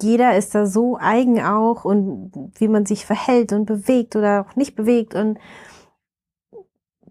[0.00, 4.56] jeder ist da so eigen auch und wie man sich verhält und bewegt oder auch
[4.56, 5.38] nicht bewegt und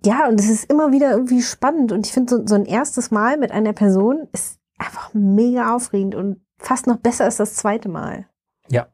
[0.03, 3.11] ja, und es ist immer wieder irgendwie spannend und ich finde so, so ein erstes
[3.11, 7.89] Mal mit einer Person ist einfach mega aufregend und fast noch besser als das zweite
[7.89, 8.25] Mal.
[8.69, 8.87] Ja.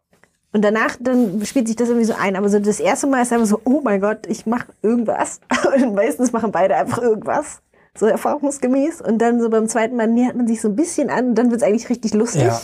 [0.53, 2.35] Und danach, dann spielt sich das irgendwie so ein.
[2.35, 5.39] Aber so das erste Mal ist einfach so, oh mein Gott, ich mache irgendwas.
[5.75, 7.61] Und meistens machen beide einfach irgendwas.
[7.97, 9.01] So erfahrungsgemäß.
[9.01, 11.51] Und dann so beim zweiten Mal nähert man sich so ein bisschen an und dann
[11.51, 12.43] wird es eigentlich richtig lustig.
[12.43, 12.61] Ja.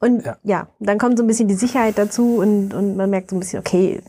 [0.00, 0.36] Und Ja.
[0.44, 0.68] ja.
[0.80, 3.58] dann kommt so ein bisschen die Sicherheit dazu und, und man merkt so ein bisschen,
[3.58, 4.00] okay,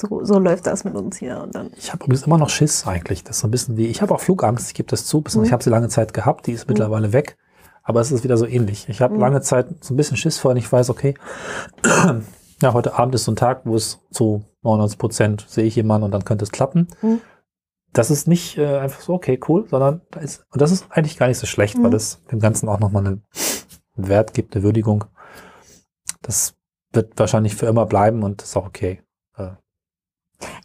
[0.00, 1.40] so, so läuft das mit uns hier.
[1.42, 3.24] Und dann, Ich habe übrigens immer noch Schiss eigentlich.
[3.24, 5.22] Das ist so ein bisschen wie, ich habe auch Flugangst, ich gebe das zu.
[5.34, 5.44] Mhm.
[5.44, 7.36] Ich habe sie lange Zeit gehabt, die ist mittlerweile weg.
[7.82, 8.88] Aber es ist wieder so ähnlich.
[8.88, 9.20] Ich habe Mhm.
[9.20, 11.14] lange Zeit so ein bisschen Schiss vor und ich weiß, okay,
[12.62, 16.04] ja, heute Abend ist so ein Tag, wo es zu 99 Prozent sehe ich jemanden
[16.04, 16.88] und dann könnte es klappen.
[17.02, 17.20] Mhm.
[17.94, 21.16] Das ist nicht äh, einfach so, okay, cool, sondern da ist, und das ist eigentlich
[21.16, 21.96] gar nicht so schlecht, weil Mhm.
[21.96, 23.22] es dem Ganzen auch nochmal einen
[23.96, 25.04] Wert gibt, eine Würdigung.
[26.20, 26.54] Das
[26.92, 29.00] wird wahrscheinlich für immer bleiben und ist auch okay.
[29.36, 29.52] Äh,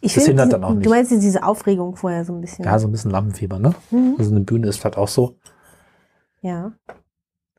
[0.00, 0.86] ich Das hindert diese- dann auch nicht.
[0.86, 2.64] du meinst diese Aufregung vorher so ein bisschen.
[2.64, 3.74] Ja, so ein bisschen Lampenfieber, ne?
[3.90, 4.14] Mhm.
[4.18, 5.36] Also eine Bühne ist halt auch so.
[6.42, 6.72] ja.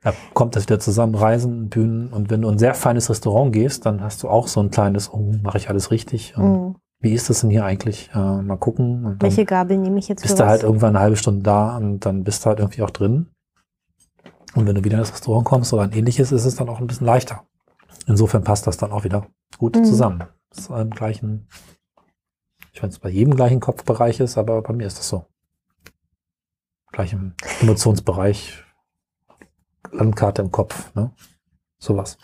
[0.01, 2.13] Da kommt das wieder zusammen, Reisen, Bühnen.
[2.13, 4.70] Und wenn du in ein sehr feines Restaurant gehst, dann hast du auch so ein
[4.70, 6.38] kleines, oh, mache ich alles richtig?
[6.38, 6.76] Mhm.
[6.99, 8.11] Wie ist das denn hier eigentlich?
[8.13, 9.16] Äh, mal gucken.
[9.20, 12.24] Welche Gabel nehme ich jetzt bist du halt irgendwann eine halbe Stunde da und dann
[12.24, 13.32] bist du halt irgendwie auch drin.
[14.53, 16.80] Und wenn du wieder in das Restaurant kommst oder ein ähnliches, ist es dann auch
[16.80, 17.41] ein bisschen leichter.
[18.05, 19.26] Insofern passt das dann auch wieder
[19.57, 19.86] gut Mhm.
[19.86, 20.24] zusammen.
[20.51, 21.47] Das ist im gleichen,
[22.76, 25.26] ich weiß nicht, bei jedem gleichen Kopfbereich ist, aber bei mir ist das so.
[26.92, 28.66] Gleichem Emotionsbereich,
[29.92, 31.12] Landkarte im Kopf, ne?
[31.78, 32.18] Sowas.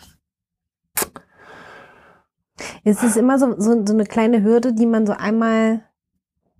[2.84, 5.84] Es ist immer so, so, so eine kleine Hürde, die man so einmal,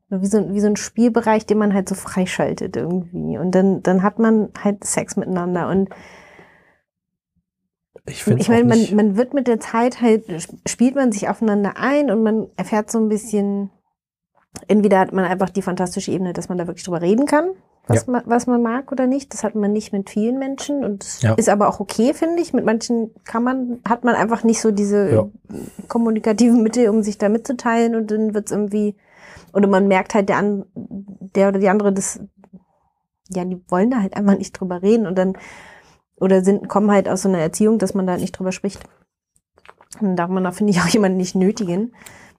[0.09, 3.37] wie so, wie so ein Spielbereich, den man halt so freischaltet irgendwie.
[3.37, 5.69] Und dann, dann hat man halt Sex miteinander.
[5.69, 5.91] Und
[8.07, 10.25] Ich finde ich meine, man, man wird mit der Zeit halt,
[10.67, 13.71] spielt man sich aufeinander ein und man erfährt so ein bisschen,
[14.69, 17.51] entweder hat man einfach die fantastische Ebene, dass man da wirklich drüber reden kann,
[17.87, 19.33] was, man, was man mag oder nicht.
[19.35, 21.35] Das hat man nicht mit vielen Menschen und das Ja.
[21.35, 22.53] ist aber auch okay, finde ich.
[22.53, 25.27] Mit manchen kann man, hat man einfach nicht so diese Ja.
[25.89, 28.97] kommunikativen Mittel, um sich da mitzuteilen und dann wird es irgendwie,
[29.53, 32.21] oder man merkt halt, der, an, der oder die andere, das,
[33.31, 35.37] ja, die wollen da halt einfach nicht drüber reden und dann,
[36.17, 38.81] oder sind, kommen halt aus so einer Erziehung, dass man da nicht drüber spricht.
[40.01, 41.95] Dann darf man da, finde ich, auch jemanden nicht nötigen.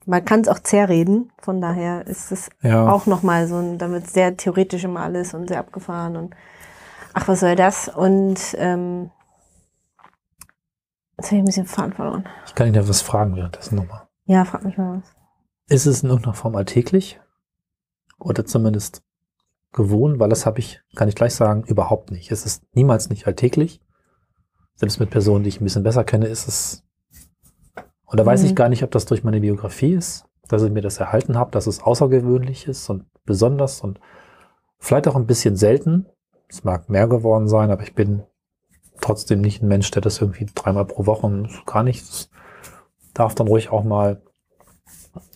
[0.06, 4.10] Man kann es auch zerreden, von daher ist es ja, auch nochmal so ein, damit
[4.10, 6.36] sehr theoretisch immer alles und sehr abgefahren und
[7.14, 7.88] ach, was soll das?
[7.88, 9.12] Und ähm,
[11.18, 12.26] jetzt habe ich ein bisschen Faden verloren.
[12.46, 14.08] ich kann ja was fragen währenddessen nochmal.
[14.26, 15.16] Ja, frag mich mal was.
[15.68, 17.20] Ist es in irgendeiner Form alltäglich?
[18.20, 19.04] Oder zumindest
[19.72, 20.20] gewohnt?
[20.20, 22.32] Weil das habe ich, kann ich gleich sagen, überhaupt nicht.
[22.32, 23.82] Es ist niemals nicht alltäglich.
[24.76, 26.84] Selbst mit Personen, die ich ein bisschen besser kenne, ist es.
[28.14, 28.46] Und da weiß Mhm.
[28.50, 31.50] ich gar nicht, ob das durch meine Biografie ist, dass ich mir das erhalten habe,
[31.50, 34.00] dass es außergewöhnlich ist und besonders und
[34.78, 36.06] vielleicht auch ein bisschen selten.
[36.48, 38.22] Es mag mehr geworden sein, aber ich bin
[39.02, 42.08] trotzdem nicht ein Mensch, der das irgendwie dreimal pro Woche und gar nicht.
[42.08, 42.30] Das
[43.16, 44.22] darf dann ruhig auch mal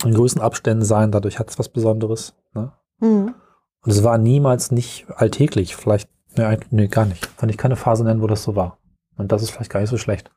[0.06, 1.12] in größeren Abständen sein.
[1.12, 2.36] Dadurch hat es was Besonderes.
[2.54, 2.72] Ne?
[3.00, 3.34] Mhm.
[3.82, 5.76] Und es war niemals nicht alltäglich.
[5.76, 7.40] Vielleicht, nee, nee, gar nicht.
[7.40, 8.78] Kann ich keine Phase nennen, wo das so war.
[9.18, 10.30] Und das ist vielleicht gar nicht so schlecht.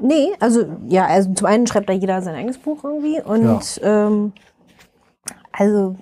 [0.00, 4.32] Nee, also ja, also zum einen schreibt da jeder sein eigenes Buch irgendwie und ähm,
[5.52, 5.96] also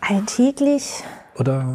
[0.00, 1.02] alltäglich.
[1.38, 1.66] Oder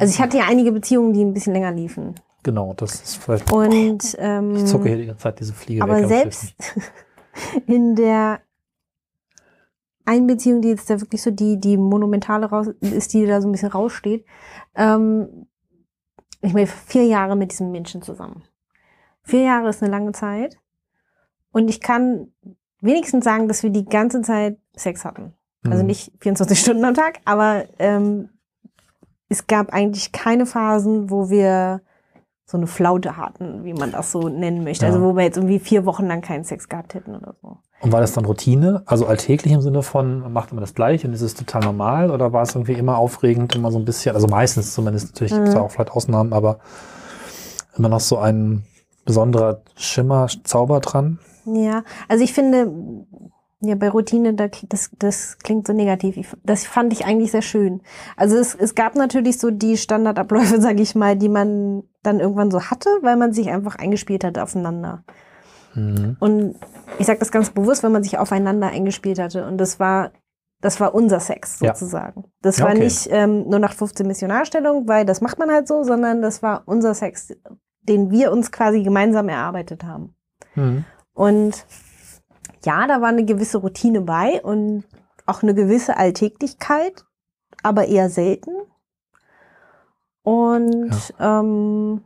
[0.00, 2.14] Also ich hatte ja einige Beziehungen, die ein bisschen länger liefen.
[2.42, 3.52] genau, das ist vielleicht.
[3.52, 6.08] Und ähm, ich zucke hier die ganze Zeit diese Fliege aber weg.
[6.08, 6.54] selbst
[7.66, 8.40] in der
[10.04, 13.48] einen Beziehung, die jetzt da wirklich so die, die monumentale raus ist, die da so
[13.48, 14.24] ein bisschen raussteht,
[14.76, 15.46] ähm,
[16.40, 18.44] ich meine, vier Jahre mit diesem Menschen zusammen.
[19.26, 20.56] Vier Jahre ist eine lange Zeit.
[21.52, 22.28] Und ich kann
[22.80, 25.34] wenigstens sagen, dass wir die ganze Zeit Sex hatten.
[25.64, 25.86] Also Mhm.
[25.86, 28.28] nicht 24 Stunden am Tag, aber ähm,
[29.28, 31.80] es gab eigentlich keine Phasen, wo wir
[32.44, 34.86] so eine Flaute hatten, wie man das so nennen möchte.
[34.86, 34.92] Ja.
[34.92, 37.58] Also wo wir jetzt irgendwie vier Wochen lang keinen Sex gehabt hätten oder so.
[37.80, 38.82] Und war das dann Routine?
[38.86, 42.10] Also alltäglich im Sinne von, man macht immer das Gleiche und ist es total normal?
[42.12, 45.48] Oder war es irgendwie immer aufregend, immer so ein bisschen, also meistens zumindest, natürlich gibt
[45.48, 45.58] es Mhm.
[45.58, 46.60] da auch vielleicht Ausnahmen, aber
[47.76, 48.62] immer noch so ein
[49.06, 51.18] besonderer Schimmer, Zauber dran?
[51.46, 52.70] Ja, also ich finde,
[53.60, 56.16] ja, bei Routine, da, das, das klingt so negativ.
[56.16, 57.80] Ich, das fand ich eigentlich sehr schön.
[58.16, 62.50] Also es, es gab natürlich so die Standardabläufe, sage ich mal, die man dann irgendwann
[62.50, 65.04] so hatte, weil man sich einfach eingespielt hat aufeinander.
[65.74, 66.16] Mhm.
[66.20, 66.56] Und
[66.98, 69.46] ich sage das ganz bewusst, wenn man sich aufeinander eingespielt hatte.
[69.46, 70.12] Und das war,
[70.60, 71.74] das war unser Sex Ja.
[71.74, 72.24] sozusagen.
[72.42, 72.84] Das Ja, war okay.
[72.84, 76.62] nicht ähm, nur nach 15 Missionarstellung, weil das macht man halt so, sondern das war
[76.66, 77.32] unser Sex,
[77.88, 80.14] den wir uns quasi gemeinsam erarbeitet haben.
[80.54, 80.84] Mhm.
[81.14, 81.66] Und
[82.64, 84.84] ja, da war eine gewisse Routine bei und
[85.26, 87.04] auch eine gewisse Alltäglichkeit,
[87.62, 88.50] aber eher selten.
[90.22, 92.02] Und ähm,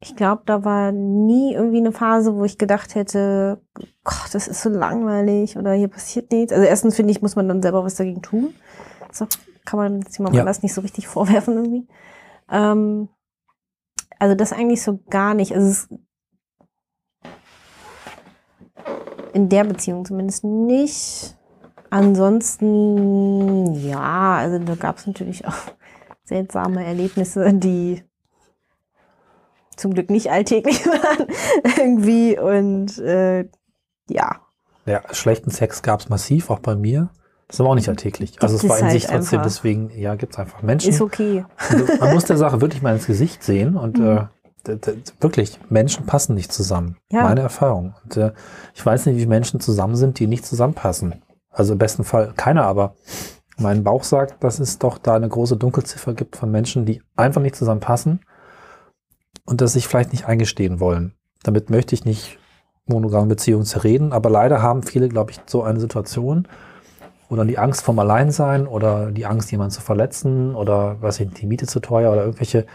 [0.00, 3.60] ich glaube, da war nie irgendwie eine Phase, wo ich gedacht hätte,
[4.04, 6.52] Gott, das ist so langweilig oder hier passiert nichts.
[6.52, 8.54] Also erstens finde ich, muss man dann selber was dagegen tun.
[9.08, 9.26] Das
[9.64, 10.42] kann man jemand Ja.
[10.42, 11.88] anders nicht so richtig vorwerfen irgendwie.
[12.50, 13.08] Ähm,
[14.18, 15.52] also das eigentlich so gar nicht.
[15.54, 15.88] Also es
[19.32, 21.36] in der Beziehung zumindest nicht.
[21.90, 25.54] Ansonsten, ja, also da gab es natürlich auch
[26.24, 28.02] seltsame Erlebnisse, die
[29.76, 31.28] zum Glück nicht alltäglich waren
[31.76, 32.38] irgendwie.
[32.38, 33.48] Und äh,
[34.10, 34.40] ja,
[34.86, 37.10] Ja, schlechten Sex gab es massiv, auch bei mir.
[37.48, 38.40] Das ist aber auch nicht alltäglich.
[38.42, 39.50] Also es war in halt sich trotzdem, einfach.
[39.50, 40.90] deswegen, ja, gibt es einfach Menschen.
[40.90, 41.44] ist okay.
[41.56, 44.26] Also, man muss der Sache wirklich mal ins Gesicht sehen und äh,
[44.66, 46.96] d- d- wirklich, Menschen passen nicht zusammen.
[47.10, 47.22] Ja.
[47.22, 47.94] Meine Erfahrung.
[48.04, 48.32] Und äh,
[48.74, 51.22] ich weiß nicht, wie Menschen zusammen sind, die nicht zusammenpassen.
[51.50, 52.94] Also im besten Fall keiner, aber
[53.56, 57.40] mein Bauch sagt, dass es doch da eine große Dunkelziffer gibt von Menschen, die einfach
[57.40, 58.20] nicht zusammenpassen
[59.46, 61.14] und das sich vielleicht nicht eingestehen wollen.
[61.42, 62.38] Damit möchte ich nicht
[62.86, 66.46] monogame Beziehungen zerreden, aber leider haben viele, glaube ich, so eine Situation,
[67.28, 71.46] oder die Angst vom Alleinsein oder die Angst, jemanden zu verletzen oder weiß ich, die
[71.46, 72.66] Miete zu teuer oder irgendwelche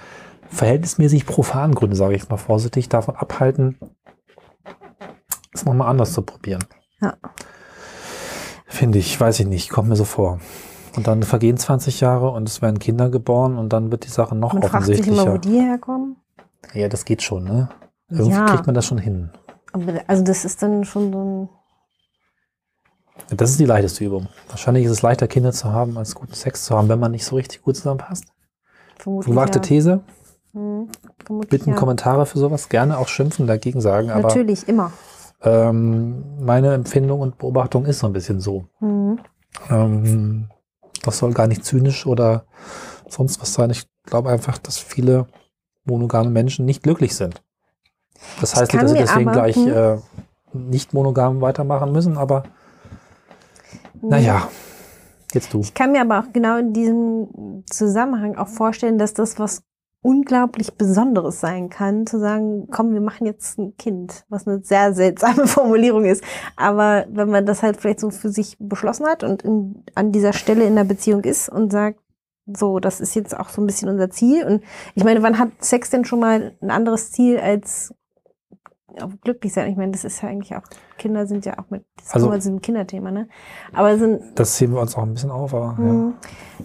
[0.49, 3.77] verhältnismäßig profanen Gründe, sage ich mal vorsichtig, davon abhalten,
[5.53, 6.63] es nochmal anders zu probieren.
[7.01, 7.15] Ja.
[8.65, 10.39] Finde ich, weiß ich nicht, kommt mir so vor.
[10.95, 14.35] Und dann vergehen 20 Jahre und es werden Kinder geboren und dann wird die Sache
[14.35, 15.59] noch Man fragt sich immer, wo offensichtlicher.
[15.59, 16.17] die herkommen.
[16.73, 17.69] Ja, das geht schon, ne?
[18.09, 18.45] Irgendwie Ja.
[18.45, 19.31] kriegt man das schon hin.
[19.73, 21.49] Aber, also das ist dann schon so ein
[23.29, 24.27] Das ist die leichteste Übung.
[24.49, 27.25] Wahrscheinlich ist es leichter, Kinder zu haben, als guten Sex zu haben, wenn man nicht
[27.25, 28.25] so richtig gut zusammenpasst.
[28.97, 29.31] vermutlich.
[29.31, 29.63] Gewagte ja.
[29.63, 30.01] These.
[30.53, 30.89] Hm,
[31.25, 31.75] vermutlich Bitten ja.
[31.75, 32.69] Kommentare für sowas.
[32.69, 34.11] Gerne auch schimpfen, dagegen sagen.
[34.11, 34.91] Aber Natürlich, immer.
[35.41, 38.65] ähm, meine Empfindung und Beobachtung ist so ein bisschen so.
[38.79, 39.19] Hm.
[39.69, 40.49] Ähm,
[41.03, 42.45] das soll gar nicht zynisch oder
[43.09, 43.69] sonst was sein.
[43.71, 45.27] Ich glaube einfach, dass viele
[45.85, 47.41] monogame Menschen nicht glücklich sind.
[48.39, 49.67] Das heißt nicht, dass sie deswegen aber- gleich hm.
[49.73, 49.97] äh,
[50.53, 52.43] nicht monogam weitermachen müssen, aber
[54.01, 54.49] naja,
[55.33, 55.61] jetzt du.
[55.61, 59.63] Ich kann mir aber auch genau in diesem Zusammenhang auch vorstellen, dass das was
[60.03, 64.93] unglaublich Besonderes sein kann, zu sagen, komm, wir machen jetzt ein Kind, was eine sehr
[64.93, 66.23] seltsame Formulierung ist.
[66.57, 70.33] Aber wenn man das halt vielleicht so für sich beschlossen hat und in, an dieser
[70.33, 71.99] Stelle in der Beziehung ist und sagt,
[72.45, 74.45] so, das ist jetzt auch so ein bisschen unser Ziel.
[74.45, 74.63] Und
[74.95, 77.93] ich meine, wann hat Sex denn schon mal ein anderes Ziel als
[79.23, 79.71] glücklich sein?
[79.71, 80.63] Ich meine, das ist ja eigentlich auch,
[80.97, 83.27] Kinder sind ja auch mit, das ist Also- immer so ein Kinderthema, ne?
[83.73, 85.89] Aber sind Das heben wir uns auch ein bisschen auf, aber ja.
[85.89, 86.13] hm.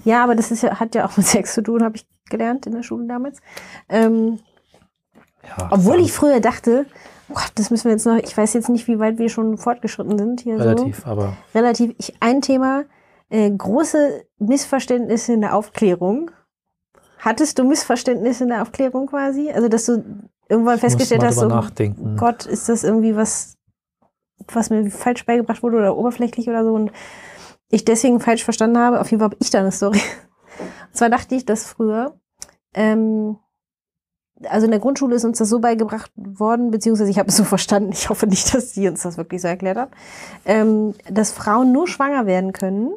[0.04, 2.66] Ja, aber das ist ja, hat ja auch mit Sex zu tun, habe ich gelernt
[2.66, 3.40] in der Schule damals.
[3.88, 4.38] Ähm,
[5.44, 6.86] ja obwohl ich früher dachte,
[7.30, 9.56] oh Gott, das müssen wir jetzt noch, ich weiß jetzt nicht, wie weit wir schon
[9.56, 11.58] fortgeschritten sind hier relativ, aber so.
[11.58, 11.94] Relativ.
[11.98, 12.84] Ich, ein Thema,
[13.30, 16.30] äh, große Missverständnisse in der Aufklärung.
[17.18, 19.50] Hattest du Missverständnisse in der Aufklärung quasi?
[19.50, 20.04] Also, dass du
[20.48, 22.16] irgendwann festgestellt hast, so, nachdenken.
[22.16, 23.56] Gott, ist das irgendwie was,
[24.52, 26.90] was mir falsch beigebracht wurde oder oberflächlich oder so und
[27.70, 29.00] ich deswegen falsch verstanden habe?
[29.00, 30.00] Auf jeden Fall habe ich da eine Story.
[30.58, 32.18] Und zwar dachte ich, dass früher,
[32.74, 33.36] ähm,
[34.44, 37.44] also in der Grundschule ist uns das so beigebracht worden, beziehungsweise ich habe es so
[37.44, 39.90] verstanden, ich hoffe nicht, dass sie uns das wirklich so erklärt hat,
[40.44, 42.92] ähm, dass Frauen nur schwanger werden können.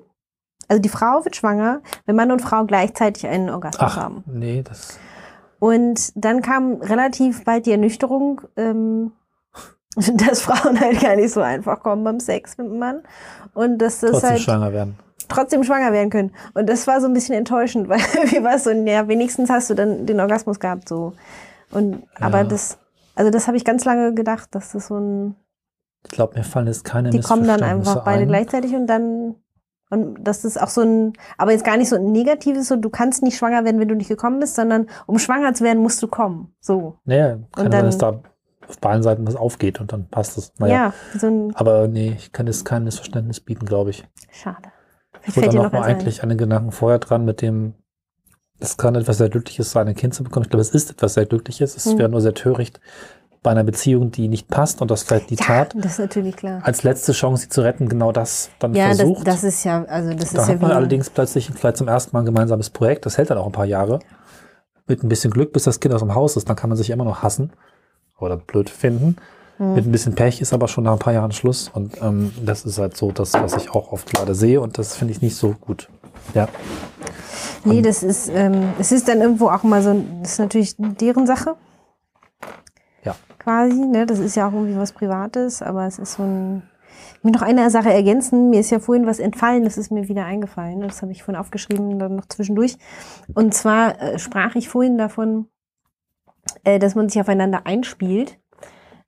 [0.68, 4.24] Also die Frau wird schwanger, wenn Mann und Frau gleichzeitig einen Orgasmus Ach, haben.
[4.26, 4.98] nee, das.
[5.62, 9.12] Und dann kam relativ bald die Ernüchterung, ähm,
[10.16, 13.02] dass Frauen halt gar nicht so einfach kommen beim Sex mit dem Mann.
[13.54, 14.96] Und dass das Trotzdem halt schwanger werden.
[15.28, 16.32] trotzdem schwanger werden können.
[16.56, 19.70] Und das war so ein bisschen enttäuschend, weil wie war es so, ja, wenigstens hast
[19.70, 21.14] du dann den Orgasmus gehabt, so.
[21.72, 22.44] Und, aber Ja.
[22.46, 22.78] das,
[23.16, 25.36] also das habe ich ganz lange gedacht, dass das so ein,
[26.06, 28.28] Ich glaube, mir fallen jetzt keine die kommen dann einfach beide ein.
[28.30, 29.36] gleichzeitig und dann,
[29.92, 32.90] und das ist auch so ein, aber jetzt gar nicht so ein negatives, so du
[32.90, 36.02] kannst nicht schwanger werden, wenn du nicht gekommen bist, sondern um schwanger zu werden, musst
[36.02, 36.54] du kommen.
[36.60, 36.96] So.
[37.06, 38.20] Naja, kann Und sein, dann- dass da
[38.68, 40.54] auf beiden Seiten was aufgeht und dann passt es.
[40.58, 40.74] Naja.
[41.14, 44.08] Ja, so ein, Aber nee, ich kann jetzt kein Missverständnis bieten, glaube ich.
[44.32, 44.70] schade.
[45.28, 47.74] Ich wurde noch noch mal eigentlich an den Gedanken vorher dran mit dem,
[48.60, 50.46] es kann etwas sehr Glückliches sein, ein Kind zu bekommen.
[50.46, 51.76] Ich glaube, es ist etwas sehr Glückliches.
[51.76, 51.98] Es Hm.
[52.00, 52.80] wäre nur sehr töricht
[53.44, 56.36] bei einer Beziehung, die nicht passt und das vielleicht die Ja, Tat das ist natürlich
[56.36, 56.62] klar.
[56.64, 59.26] als letzte Chance, sie zu retten, genau das dann Ja, das, versucht.
[59.28, 61.88] das ist ja, also das da ist ja hat man wie, allerdings plötzlich vielleicht zum
[61.88, 63.06] ersten Mal ein gemeinsames Projekt.
[63.06, 64.00] Das hält dann auch ein paar Jahre.
[64.88, 66.90] Mit ein bisschen Glück, bis das Kind aus dem Haus ist, dann kann man sich
[66.90, 67.52] immer noch hassen
[68.20, 69.16] oder blöd finden.
[69.58, 69.74] Hm.
[69.76, 71.70] Mit ein bisschen Pech ist aber schon nach ein paar Jahren Schluss.
[71.74, 74.62] Und ähm, das ist halt so das, was ich auch oft leider sehe.
[74.62, 75.90] Und das finde ich nicht so gut.
[76.36, 76.48] Ja,
[77.64, 81.28] Nee, das ist, ähm, es ist dann irgendwo auch mal so, das ist natürlich deren
[81.28, 81.56] Sache.
[83.42, 84.06] Quasi, ne?
[84.06, 86.62] Das ist ja auch irgendwie was Privates, aber es ist so ein.
[87.18, 88.52] Ich will noch eine Sache ergänzen.
[88.52, 90.82] Mir ist ja vorhin was entfallen, das ist mir wieder eingefallen.
[90.82, 92.78] Das habe ich vorhin aufgeschrieben, dann noch zwischendurch.
[93.34, 95.48] Und zwar äh, sprach ich vorhin davon,
[96.64, 98.40] äh, dass man sich aufeinander einspielt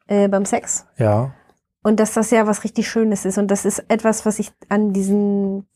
[0.08, 0.88] äh, beim Sex.
[0.98, 1.34] ja,
[1.84, 3.38] Und dass das ja was richtig Schönes ist.
[3.38, 5.68] Und das ist etwas, was ich an diesen,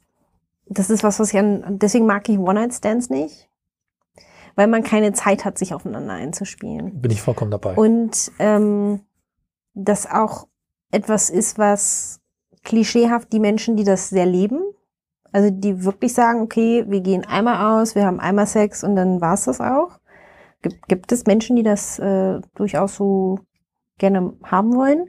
[0.66, 3.50] das ist was, was ich an, deswegen mag ich One-Night-Stands nicht.
[4.58, 7.00] Weil man keine Zeit hat, sich aufeinander einzuspielen.
[7.00, 7.76] bin ich vollkommen dabei.
[7.76, 9.02] Und ähm,
[9.76, 10.48] das auch
[10.92, 12.20] etwas ist, was
[12.64, 14.60] klischeehaft die Menschen, die das sehr leben,
[15.32, 19.22] also die wirklich sagen, okay, wir gehen einmal aus, wir haben einmal Sex und dann
[19.22, 20.00] war's das auch.
[20.64, 23.40] Gibt, gibt es Menschen, die das äh, durchaus so
[24.00, 25.06] gerne haben wollen?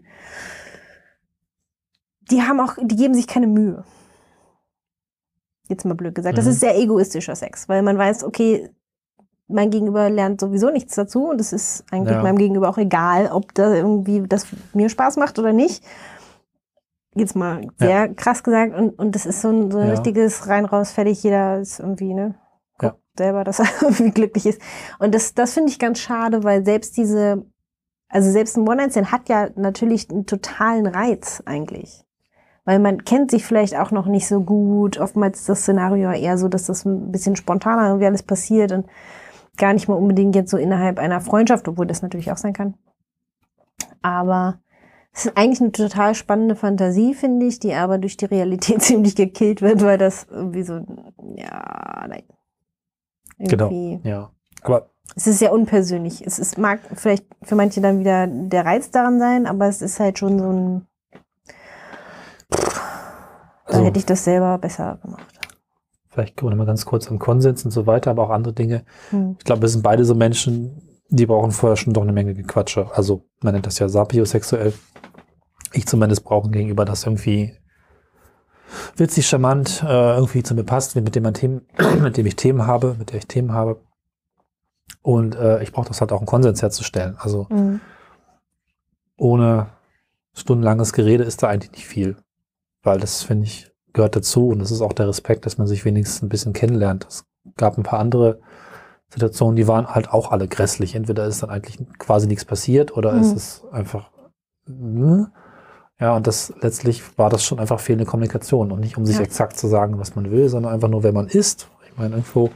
[2.31, 3.83] Die haben auch, die geben sich keine Mühe.
[5.69, 6.37] Jetzt mal blöd gesagt.
[6.37, 6.51] Das Mhm.
[6.51, 8.69] ist sehr egoistischer Sex, weil man weiß, okay,
[9.49, 12.23] mein Gegenüber lernt sowieso nichts dazu und es ist eigentlich Ja.
[12.23, 15.83] meinem Gegenüber auch egal, ob da irgendwie das mir Spaß macht oder nicht.
[17.15, 19.91] Jetzt mal sehr krass gesagt und, und das ist so ein, so ein Ja.
[19.95, 22.35] richtiges rein raus fertig jeder ist irgendwie ne
[22.81, 22.91] Ja.
[22.91, 24.61] guckt selber, dass er irgendwie glücklich ist
[24.99, 27.45] und das das finde ich ganz schade, weil selbst diese
[28.11, 32.05] also selbst ein One-Night-Stand hat ja natürlich einen totalen Reiz eigentlich.
[32.65, 34.99] Weil man kennt sich vielleicht auch noch nicht so gut.
[34.99, 38.87] Oftmals ist das Szenario eher so, dass das ein bisschen spontaner irgendwie alles passiert und
[39.59, 42.75] gar nicht mal unbedingt jetzt so innerhalb einer Freundschaft, obwohl das natürlich auch sein kann.
[44.03, 44.59] Aber
[45.13, 49.17] es ist eigentlich eine total spannende Fantasie, finde ich, die aber durch die Realität ziemlich
[49.17, 50.81] gekillt wird, weil das irgendwie so,
[51.35, 52.23] ja, nein.
[53.39, 53.67] Genau.
[53.71, 54.31] Irgendwie- ja.
[54.63, 56.25] Aber es ist sehr unpersönlich.
[56.27, 59.99] Es ist, mag vielleicht für manche dann wieder der Reiz daran sein, aber es ist
[60.01, 60.87] halt schon so ein.
[62.51, 65.38] Da Also- hätte ich das selber besser gemacht.
[66.19, 68.85] Vielleicht kommen wir mal ganz kurz am Konsens und so weiter, aber auch andere Dinge.
[69.11, 69.37] Hm.
[69.39, 72.91] Ich glaube, wir sind beide so Menschen, die brauchen vorher schon doch eine Menge Gequatsche.
[72.93, 74.73] Also man nennt das ja sapiosexuell.
[75.73, 77.55] Ich zumindest brauche gegenüber das irgendwie
[78.97, 81.67] witzig, charmant, äh, irgendwie zu mir passt, mit dem, man Themen,
[82.03, 83.81] mit dem ich Themen habe, mit der ich Themen habe.
[85.03, 87.17] Und äh, ich brauche das halt auch einen Konsens herzustellen.
[87.19, 87.81] Also Hm.
[89.17, 89.69] ohne
[90.35, 92.17] stundenlanges Gerede ist da eigentlich nicht viel.
[92.83, 95.85] Weil das, finde ich, gehört dazu und das ist auch der Respekt, dass man sich
[95.85, 97.05] wenigstens ein bisschen kennenlernt.
[97.09, 97.25] Es
[97.57, 98.39] gab ein paar andere
[99.11, 100.95] Situationen, die waren halt auch alle grässlich.
[100.95, 103.21] Entweder ist dann eigentlich quasi nichts passiert oder Mhm.
[103.21, 104.11] ist es einfach.
[104.69, 105.25] äh,
[106.01, 109.23] Ja, und das letztlich war das schon einfach fehlende Kommunikation und nicht um sich Ja.
[109.23, 111.69] exakt zu sagen, was man will, sondern einfach nur, wer man ist.
[111.91, 112.51] Ich meine, irgendwo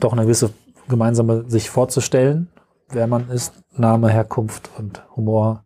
[0.00, 0.50] doch eine gewisse
[0.88, 2.48] gemeinsame sich vorzustellen,
[2.88, 5.62] wer man ist, Name, Herkunft und Humor,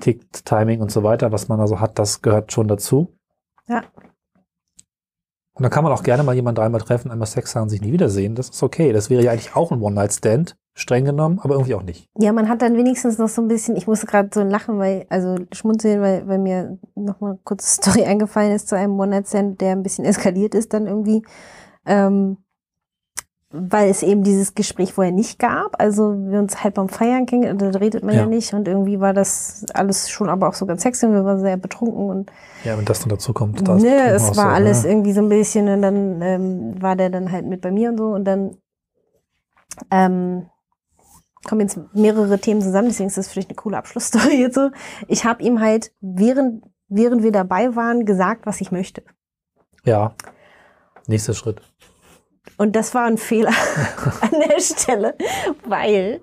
[0.00, 3.14] Tick, Timing und so weiter, was man also hat, das gehört schon dazu.
[3.68, 3.82] Ja.
[5.54, 7.92] Und dann kann man auch gerne mal jemanden dreimal treffen, einmal Sex haben, sich nie
[7.92, 8.34] wiedersehen.
[8.34, 8.92] Das ist okay.
[8.92, 12.08] Das wäre ja eigentlich auch ein One-Night-Stand, streng genommen, aber irgendwie auch nicht.
[12.18, 15.04] Ja, man hat dann wenigstens noch so ein bisschen, ich musste gerade so lachen, weil,
[15.10, 19.82] also schmunzeln, weil, weil mir nochmal eine Story eingefallen ist zu einem One-Night-Stand, der ein
[19.82, 21.22] bisschen eskaliert ist dann irgendwie.
[21.84, 22.38] Ähm,
[23.52, 25.80] weil es eben dieses Gespräch vorher nicht gab.
[25.80, 28.22] Also wir uns halt beim Feiern gingen, da redet man ja.
[28.22, 28.26] Ja.
[28.26, 31.40] nicht und irgendwie war das alles schon aber auch so ganz sexy und wir waren
[31.40, 32.32] sehr betrunken und
[32.64, 34.90] Ja, wenn das dann dazu kommt, da ne, es war so, alles ne?
[34.90, 37.98] irgendwie so ein bisschen und dann ähm, war der dann halt mit bei mir und
[37.98, 38.56] so und dann
[39.90, 40.46] ähm,
[41.44, 44.70] kommen jetzt mehrere Themen zusammen, deswegen ist das vielleicht eine coole Abschlussstory jetzt so.
[45.08, 49.02] Ich habe ihm halt, während, während wir dabei waren, gesagt, was ich möchte.
[49.84, 50.14] Ja.
[51.06, 51.60] Nächster Schritt.
[52.56, 53.52] Und das war ein Fehler
[54.20, 55.16] an der Stelle,
[55.64, 56.20] weil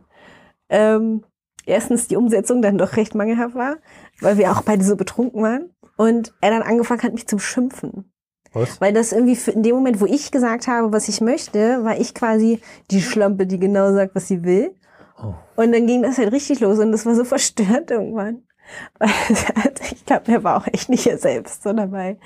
[0.70, 1.24] ähm,
[1.66, 3.78] erstens die Umsetzung dann doch recht mangelhaft war,
[4.22, 5.74] weil wir auch beide so betrunken waren.
[5.98, 8.12] Und er dann angefangen hat, mich zu schimpfen.
[8.54, 8.80] Was?
[8.82, 12.14] Weil das irgendwie in dem Moment, wo ich gesagt habe, was ich möchte, war ich
[12.16, 14.76] quasi die Schlampe, die genau sagt, was sie will.
[15.22, 15.34] Oh.
[15.56, 18.44] Und dann ging das halt richtig los und das war so verstört irgendwann.
[19.00, 19.10] Weil
[19.92, 22.18] ich glaube, er war auch echt nicht er selbst so dabei.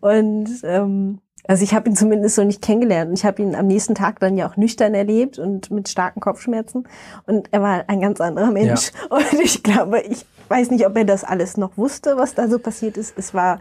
[0.00, 3.10] Und ähm, also ich habe ihn zumindest so nicht kennengelernt.
[3.10, 6.20] Und ich habe ihn am nächsten Tag dann ja auch nüchtern erlebt und mit starken
[6.20, 6.88] Kopfschmerzen.
[7.26, 8.90] Und er war ein ganz anderer Mensch.
[9.10, 12.58] Und ich glaube, ich weiß nicht, ob er das alles noch wusste, was da so
[12.58, 13.16] passiert ist.
[13.16, 13.60] Es war,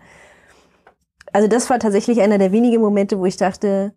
[1.34, 3.94] also das war tatsächlich einer der wenigen Momente, wo ich dachte,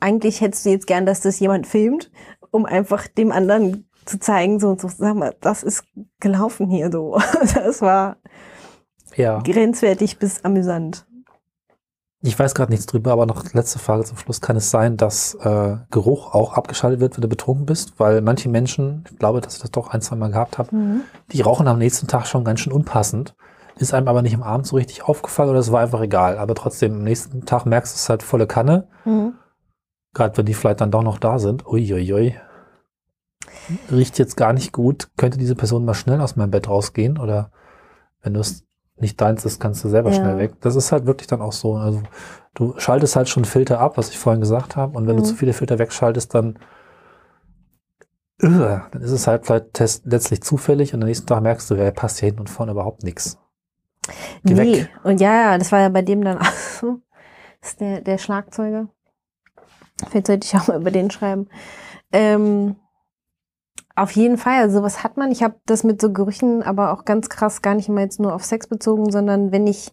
[0.00, 2.10] eigentlich hättest du jetzt gern, dass das jemand filmt,
[2.50, 5.84] um einfach dem anderen zu zeigen, so, so sag mal, das ist
[6.18, 7.18] gelaufen hier so.
[7.54, 8.16] Das war
[9.14, 9.38] Ja.
[9.40, 11.06] grenzwertig bis amüsant.
[12.22, 14.42] Ich weiß gerade nichts drüber, aber noch letzte Frage zum Schluss.
[14.42, 17.98] Kann es sein, dass äh, Geruch auch abgeschaltet wird, wenn du betrunken bist?
[17.98, 20.70] Weil manche Menschen, ich glaube, dass ich das doch ein, zwei Mal gehabt habe,
[21.32, 23.34] die rauchen am nächsten Tag schon ganz schön unpassend.
[23.76, 26.36] Ist einem aber nicht am Abend so richtig aufgefallen oder es war einfach egal.
[26.36, 28.88] Aber trotzdem, am nächsten Tag merkst du es halt volle Kanne.
[29.06, 29.32] Mhm.
[30.12, 31.66] Gerade wenn die vielleicht dann doch noch da sind.
[31.66, 32.36] Uiuiui.
[33.90, 35.08] Riecht jetzt gar nicht gut.
[35.16, 37.16] Könnte diese Person mal schnell aus meinem Bett rausgehen?
[37.16, 37.52] Oder
[38.20, 38.66] wenn du es
[39.00, 40.16] nicht deins ist, kannst du selber Ja.
[40.16, 40.52] schnell weg.
[40.60, 41.74] Das ist halt wirklich dann auch so.
[41.76, 42.02] Also
[42.54, 44.96] du schaltest halt schon Filter ab, was ich vorhin gesagt habe.
[44.96, 45.20] Und wenn Mhm.
[45.20, 46.58] du zu viele Filter wegschaltest, dann,
[48.42, 51.90] Ugh, dann ist es halt vielleicht letztlich zufällig und am nächsten Tag merkst du, wer
[51.90, 53.38] passt hier hinten und vorne überhaupt nichts.
[54.44, 54.80] Geh nee.
[54.80, 54.90] weg.
[55.04, 56.44] Und ja, ja, das war ja bei dem dann auch
[56.80, 57.00] so.
[57.60, 58.88] Das ist der, der Schlagzeuger.
[60.08, 61.48] Vielleicht sollte ich auch mal über den schreiben.
[62.12, 62.76] Ähm,
[64.00, 65.30] auf jeden Fall, also sowas hat man.
[65.30, 68.34] Ich habe das mit so Gerüchen aber auch ganz krass gar nicht mal jetzt nur
[68.34, 69.92] auf Sex bezogen, sondern wenn ich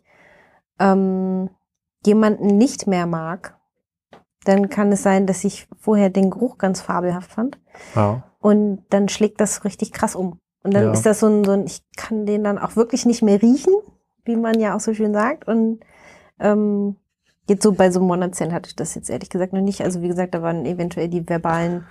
[0.79, 1.49] ähm,
[2.05, 3.57] jemanden nicht mehr mag,
[4.45, 7.59] dann kann es sein, dass ich vorher den Geruch ganz fabelhaft fand.
[7.95, 8.23] Ja.
[8.39, 10.39] Und dann schlägt das richtig krass um.
[10.63, 10.91] Und dann Ja.
[10.91, 13.73] ist das so ein, so ein, ich kann den dann auch wirklich nicht mehr riechen,
[14.23, 15.47] wie man ja auch so schön sagt.
[15.47, 15.81] Und
[16.39, 16.95] ähm,
[17.49, 19.81] jetzt so bei so einem One-Night-Stand hatte ich das jetzt ehrlich gesagt noch nicht.
[19.81, 21.85] Also wie gesagt, da waren eventuell die verbalen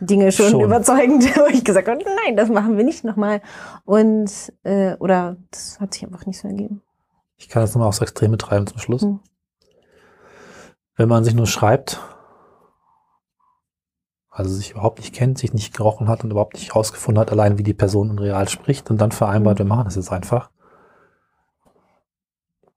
[0.00, 0.60] Dinge schon, Schon.
[0.62, 3.40] überzeugend, wo ich gesagt habe, nein, das machen wir nicht nochmal.
[3.84, 4.30] Und,
[4.62, 6.82] äh, oder das hat sich einfach nicht so ergeben.
[7.36, 9.02] Ich kann das nochmal aufs Extreme treiben zum Schluss.
[9.02, 9.20] Hm.
[10.96, 12.00] Wenn man sich nur schreibt,
[14.30, 17.58] also sich überhaupt nicht kennt, sich nicht gerochen hat und überhaupt nicht rausgefunden hat, allein
[17.58, 19.66] wie die Person in real spricht und dann vereinbart, Hm.
[19.66, 20.50] wir machen das jetzt einfach.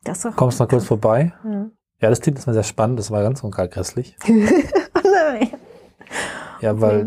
[0.03, 0.27] Das.
[0.35, 1.33] Kommst mal kurz vorbei.
[1.43, 1.69] Ja.
[2.01, 4.17] Ja, das klingt erstmal sehr spannend, das war ganz und gar grässlich.
[4.27, 4.31] oh
[5.03, 5.49] nein.
[6.61, 7.05] Ja, weil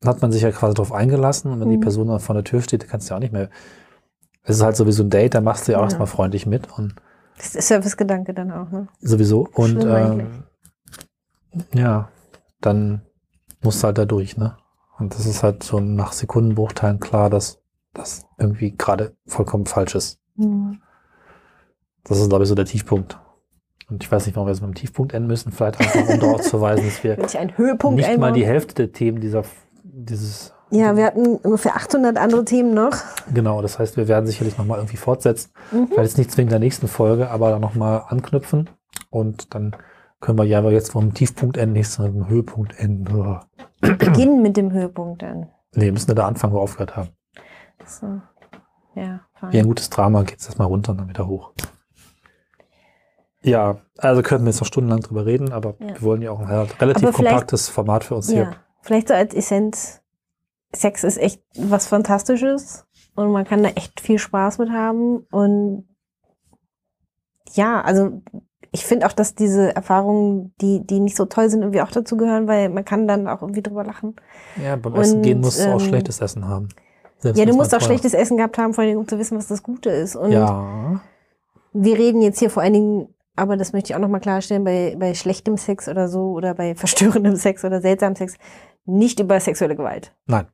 [0.00, 1.82] dann hat man sich ja quasi drauf eingelassen und wenn die Mhm.
[1.82, 3.48] Person dann vor der Tür steht, dann kannst du ja auch nicht mehr.
[4.42, 5.86] Es ist halt sowieso ein Date, da machst du ja auch Ja.
[5.86, 6.94] erstmal freundlich mit und
[7.36, 8.88] Das ist Servicegedanke dann auch, ne?
[9.00, 9.48] sowieso.
[9.54, 10.44] Und ähm,
[11.72, 12.08] ja,
[12.60, 13.02] dann
[13.62, 14.56] musst du halt da durch, ne?
[14.98, 17.58] Und das ist halt so nach Sekundenbruchteilen klar, dass
[17.94, 20.20] das irgendwie gerade vollkommen falsch ist.
[20.36, 20.80] Hm.
[22.04, 23.18] Das ist, glaube ich, so der Tiefpunkt.
[23.90, 25.52] Und ich weiß nicht, warum wir jetzt mit dem Tiefpunkt enden müssen.
[25.52, 29.20] Vielleicht einfach, um darauf zu verweisen, dass wir nicht mal einbauen- die Hälfte der Themen
[29.20, 29.42] dieser,
[29.82, 32.94] dieses, Ja, wir hatten ungefähr 800 andere Themen noch.
[33.32, 35.50] genau, das heißt, wir werden sicherlich nochmal irgendwie fortsetzen.
[35.70, 35.88] Mhm.
[35.88, 38.70] Vielleicht jetzt nicht zwingend in der nächsten Folge, aber dann nochmal anknüpfen.
[39.10, 39.76] Und dann
[40.20, 43.38] können wir ja aber jetzt vom Tiefpunkt enden, nicht mit dem Höhepunkt enden.
[43.80, 45.48] Beginnen mit dem Höhepunkt dann.
[45.74, 47.08] Nee, müssen wir da anfangen, wo wir aufgehört haben.
[47.86, 48.06] So.
[48.94, 49.52] Ja, fein.
[49.52, 51.52] Wie ein gutes Drama geht es erstmal runter und dann wieder hoch.
[53.44, 55.88] Ja, also könnten wir jetzt noch stundenlang drüber reden, aber Ja.
[55.88, 56.48] wir wollen ja auch ein
[56.80, 58.56] relativ kompaktes Format für uns Ja, hier.
[58.82, 60.00] vielleicht so als Essenz.
[60.74, 65.18] Sex ist echt was Fantastisches und man kann da echt viel Spaß mit haben.
[65.30, 65.86] Und
[67.52, 68.22] ja, also
[68.72, 72.16] ich finde auch, dass diese Erfahrungen, die, die nicht so toll sind, irgendwie auch dazu
[72.16, 74.16] gehören, weil man kann dann auch irgendwie drüber lachen.
[74.60, 76.68] Ja, beim Essen Und, gehen musst du auch ähm, schlechtes Essen haben.
[77.20, 79.38] Selbst ja, du musst auch teuer- schlechtes Essen gehabt haben, vor allem um zu wissen,
[79.38, 80.16] was das Gute ist.
[80.16, 81.00] Und Ja,
[81.72, 84.96] wir reden jetzt hier vor allen Dingen, aber das möchte ich auch nochmal klarstellen, bei,
[84.98, 88.34] bei schlechtem Sex oder so oder bei verstörendem Sex oder seltsamem Sex,
[88.86, 90.12] nicht über sexuelle Gewalt.
[90.26, 90.46] nein.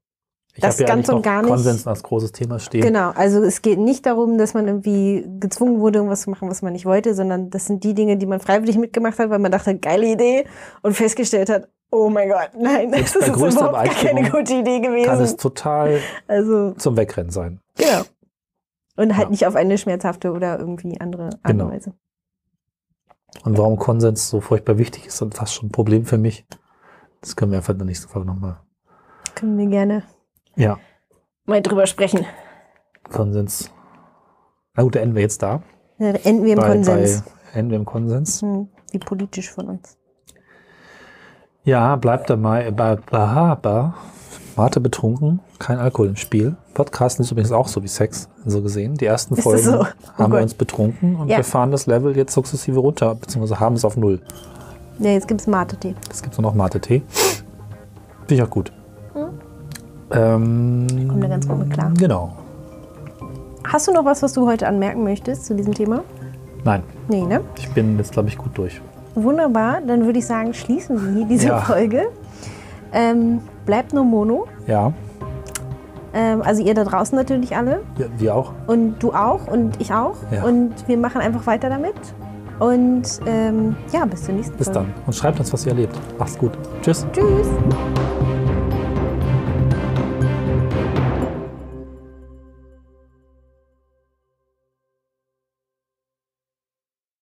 [0.52, 1.48] Ich Das ja ganz und gar nicht.
[1.48, 2.80] Konsens als großes Thema stehen.
[2.80, 6.60] Genau, also es geht nicht darum, dass man irgendwie gezwungen wurde, irgendwas zu machen, was
[6.60, 9.52] man nicht wollte, sondern das sind die Dinge, die man freiwillig mitgemacht hat, weil man
[9.52, 10.46] dachte, geile Idee
[10.82, 14.94] und festgestellt hat, Oh mein Gott, nein, das ist überhaupt gar keine gute Idee Kann
[14.94, 15.36] es gewesen.
[15.38, 17.60] total Also, zum Wegrennen sein.
[17.76, 18.02] genau.
[18.96, 19.30] Und halt Ja.
[19.30, 21.66] nicht auf eine schmerzhafte oder irgendwie andere Art Genau.
[21.66, 21.92] und Weise.
[23.44, 26.46] Und warum Konsens so furchtbar wichtig ist und fast schon ein Problem für mich,
[27.20, 28.60] das können wir einfach in der nächsten Folge nochmal.
[29.34, 30.02] Können wir gerne
[30.56, 30.78] Ja,
[31.46, 32.26] mal drüber sprechen.
[33.10, 33.70] Konsens.
[34.74, 35.62] Na gut, da enden wir jetzt da.
[35.98, 37.22] Ja, da enden wir im bei, Konsens.
[37.22, 38.42] Bei, enden wir im Konsens.
[38.42, 39.98] Hm, wie politisch von uns.
[41.62, 42.70] Ja, bleibt dabei.
[42.70, 43.92] Bei, bei, bei,
[44.60, 46.54] Mate betrunken, kein Alkohol im Spiel.
[46.74, 48.92] Podcasten ist übrigens auch so wie Sex, so gesehen.
[48.92, 49.80] Die ersten Ist Folgen so?
[49.80, 49.84] Oh
[50.18, 50.42] haben wir Gott.
[50.42, 51.38] uns betrunken und Ja.
[51.38, 54.20] wir fahren das Level jetzt sukzessive runter, beziehungsweise haben es auf Null.
[54.98, 55.94] Ja, jetzt gibt es Mate-Tee.
[56.10, 57.00] Es gibt nur noch Mate-Tee.
[57.08, 58.70] Finde ich auch gut.
[59.14, 59.28] Hm.
[60.10, 61.92] Ähm, Kommt da ganz gut mit klar.
[61.98, 62.32] Genau.
[63.64, 66.02] Hast du noch was, was du heute anmerken möchtest zu diesem Thema?
[66.64, 67.40] Nein, Nee, ne?
[67.58, 68.78] ich bin jetzt, glaube ich, gut durch.
[69.14, 71.60] Wunderbar, dann würde ich sagen, schließen wir diese Ja.
[71.62, 72.08] Folge.
[72.92, 73.40] Ähm,
[73.70, 74.46] bleibt nur Mono.
[74.66, 74.92] Ja,
[76.12, 77.82] Ähm, also ihr da draußen natürlich alle.
[77.96, 78.52] wir, wir auch.
[78.66, 80.16] Und du auch und ich auch.
[80.32, 80.42] Ja.
[80.42, 81.94] Und wir machen einfach weiter damit.
[82.58, 84.80] Und ähm, ja, bis zur nächsten Bis Folge.
[84.80, 84.94] dann.
[85.06, 85.96] Und schreibt uns, was ihr erlebt.
[86.18, 86.50] Macht's gut.
[86.82, 87.06] Tschüss.
[87.12, 87.46] Tschüss.